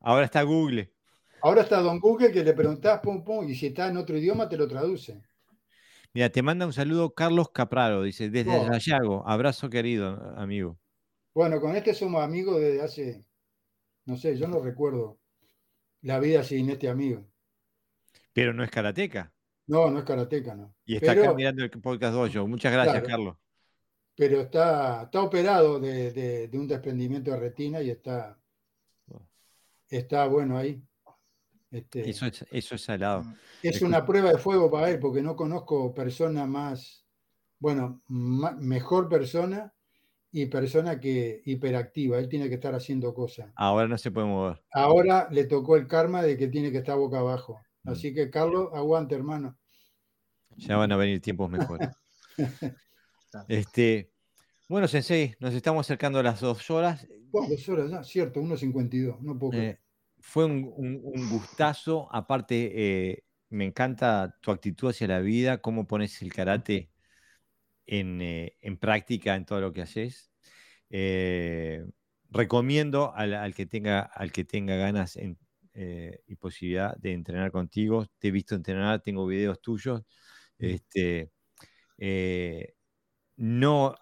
[0.00, 0.92] Ahora está Google.
[1.40, 4.48] Ahora está Don Google que le preguntás, pum, pum, y si está en otro idioma
[4.48, 5.22] te lo traduce.
[6.12, 9.24] Mira, te manda un saludo Carlos Capraro, dice, desde oh.
[9.26, 10.78] Abrazo querido, amigo.
[11.34, 13.24] Bueno, con este somos amigos desde hace,
[14.04, 15.18] no sé, yo no recuerdo
[16.02, 17.26] la vida sin este amigo.
[18.32, 19.33] Pero no es karateca.
[19.66, 20.74] No, no es karateca, no.
[20.84, 22.46] Y está acá mirando el podcast Dojo.
[22.46, 23.36] Muchas gracias, Carlos
[24.16, 28.38] pero está, está operado de, un desprendimiento de retina y está,
[29.88, 30.82] está bueno ahí.
[31.70, 33.24] Este, eso, es, eso es salado.
[33.62, 37.04] Es una prueba de fuego para él, porque no conozco persona más,
[37.58, 39.74] bueno, mejor persona
[40.30, 42.18] y persona que hiperactiva.
[42.18, 43.50] Él tiene que estar haciendo cosas.
[43.56, 44.62] Ahora no se puede mover.
[44.72, 47.60] Ahora le tocó el karma de que tiene que estar boca abajo.
[47.84, 49.58] Así que, Carlos, aguante, hermano.
[50.56, 51.88] Ya van a venir tiempos mejores.
[53.48, 54.12] Este,
[54.68, 57.06] bueno, Sensei, nos estamos acercando a las dos horas.
[57.32, 59.80] dos horas ya, cierto, 1.52, no puedo eh,
[60.20, 66.32] fue un, gustazo, aparte eh, me encanta tu actitud hacia la vida, cómo pones el
[66.32, 66.90] karate
[67.86, 70.30] en, eh, práctica en todo lo que haces.
[72.30, 75.18] recomiendo al, que tenga, al que tenga ganas
[75.74, 78.06] y posibilidad de entrenar contigo.
[78.18, 80.02] Te he visto entrenar, tengo videos tuyos.
[80.58, 81.32] Este,
[83.36, 83.94] no,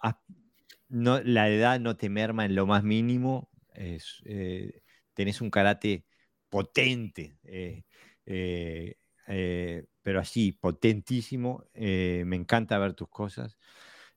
[0.89, 3.49] no, la edad no te merma en lo más mínimo.
[3.75, 4.81] Eh,
[5.13, 6.05] tenés un karate
[6.49, 7.83] potente, eh,
[8.25, 11.65] eh, pero así, potentísimo.
[11.73, 13.57] me encanta ver tus cosas.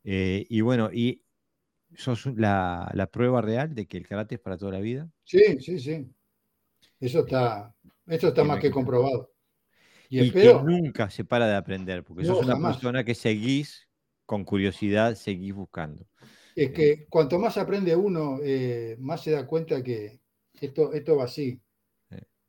[0.04, 1.24] y bueno, y
[1.94, 5.10] sos la, prueba real de que el karate es para toda la vida.
[5.24, 6.06] Sí, sí, sí.
[7.00, 7.74] Eso está,
[8.06, 9.32] eso está más que comprobado.
[10.08, 13.88] Y, que nunca se para de aprender, porque sos una persona que seguís
[14.24, 16.06] con curiosidad seguís buscando.
[16.54, 20.20] Es que cuanto más aprende uno, eh, más se da cuenta que
[20.60, 21.60] esto, esto va así.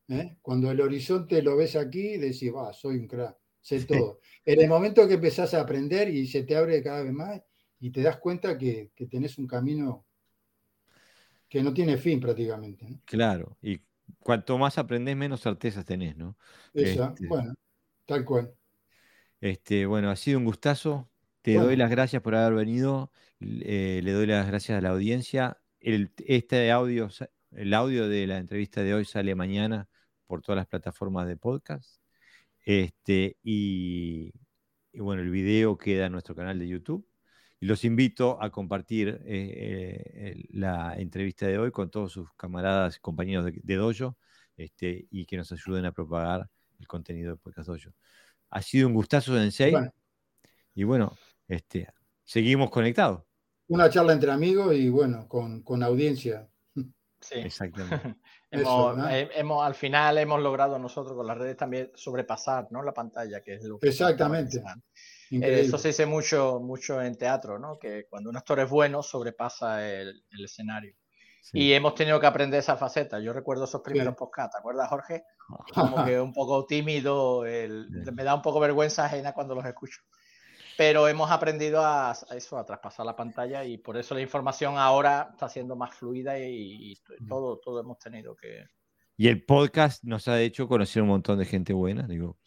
[0.10, 0.38] ¿Eh?
[0.42, 4.22] Cuando el horizonte lo ves aquí, decís, va, soy un crack, sé todo.
[4.46, 7.42] En el momento que empezás a aprender y se te abre cada vez más
[7.80, 10.06] y te das cuenta que, tenés un camino
[11.50, 13.02] que no tiene fin prácticamente.
[13.04, 13.82] Claro, y
[14.28, 16.38] cuanto más aprendes, menos certezas tenés, ¿no?
[16.74, 17.54] Esa, este bueno,
[18.06, 18.54] tal cual.
[19.40, 21.10] Este, bueno, ha sido un gustazo.
[21.42, 23.10] Te doy las gracias por haber venido,
[23.40, 25.62] eh, le doy las gracias a la audiencia.
[25.80, 27.08] este audio,
[27.52, 29.88] el audio de la entrevista de hoy sale mañana
[30.26, 32.02] por todas las plataformas de podcast.
[32.66, 34.34] Este, y,
[34.92, 37.08] bueno, el video queda en nuestro canal de YouTube.
[37.60, 43.00] Y los invito a compartir eh, eh, la entrevista de hoy con todos sus camaradas,
[43.00, 44.16] compañeros de, de Dojo,
[44.56, 47.92] este, y que nos ayuden a propagar el contenido de Podcast Dojo.
[48.50, 49.74] Ha sido un gustazo, Sensei.
[50.74, 51.18] Y bueno,
[51.48, 51.88] este,
[52.24, 53.24] seguimos conectados.
[53.68, 56.48] Una charla entre amigos y bueno, con, audiencia.
[57.20, 58.16] Sí, exactamente.
[58.52, 62.84] hemos, al final hemos logrado nosotros con las redes también sobrepasar ¿no?
[62.84, 63.90] la pantalla, que es lo que...
[63.90, 64.62] Exactamente.
[65.32, 67.78] Eso se dice mucho, mucho en teatro, ¿no?
[67.80, 70.96] que cuando un actor es bueno sobrepasa el, escenario.
[71.54, 73.20] Y hemos tenido que aprender esa faceta.
[73.20, 75.24] Yo recuerdo esos primeros podcasts, ¿te acuerdas, Jorge?
[75.74, 80.02] Como que un poco tímido, me da un poco vergüenza ajena cuando los escucho
[80.78, 85.30] pero hemos aprendido a, eso, a traspasar la pantalla y por eso la información ahora
[85.32, 86.96] está siendo más fluida y,
[87.28, 88.64] todo, todo hemos tenido que...
[89.18, 92.38] Y el podcast nos ha hecho conocer un montón de gente buena, digo,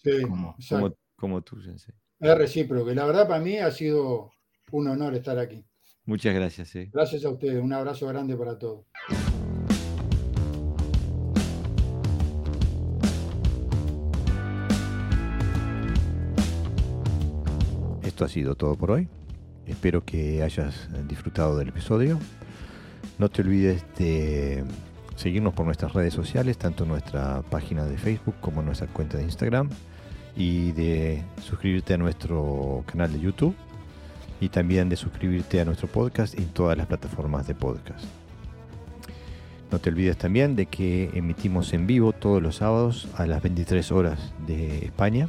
[1.16, 1.94] como, tú, Sensei.
[2.20, 4.30] Es recíproco, la verdad para mí ha sido
[4.72, 5.64] un honor estar aquí.
[6.04, 6.72] Muchas gracias.
[6.92, 8.86] Gracias a ustedes, un abrazo grande para todos.
[18.24, 19.08] ha sido todo por hoy.
[19.66, 22.18] Espero que hayas disfrutado del episodio.
[23.18, 24.64] No te olvides de
[25.16, 29.70] seguirnos por nuestras redes sociales, tanto nuestra página de Facebook como nuestra cuenta de Instagram,
[30.36, 33.54] y de suscribirte a nuestro canal de YouTube
[34.40, 38.04] y también de suscribirte a nuestro podcast en todas las plataformas de podcast.
[39.70, 43.92] No te olvides también de que emitimos en vivo todos los sábados a las 23
[43.92, 45.28] horas de España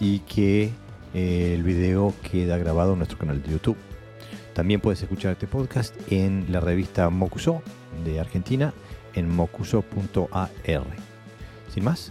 [0.00, 0.70] y que
[1.14, 3.76] eh, el video queda grabado en nuestro canal de YouTube.
[4.52, 7.62] También puedes escuchar este podcast en la revista Mocuso
[8.04, 8.72] de Argentina
[9.14, 10.50] en mocuso.ar.
[11.72, 12.10] Sin más,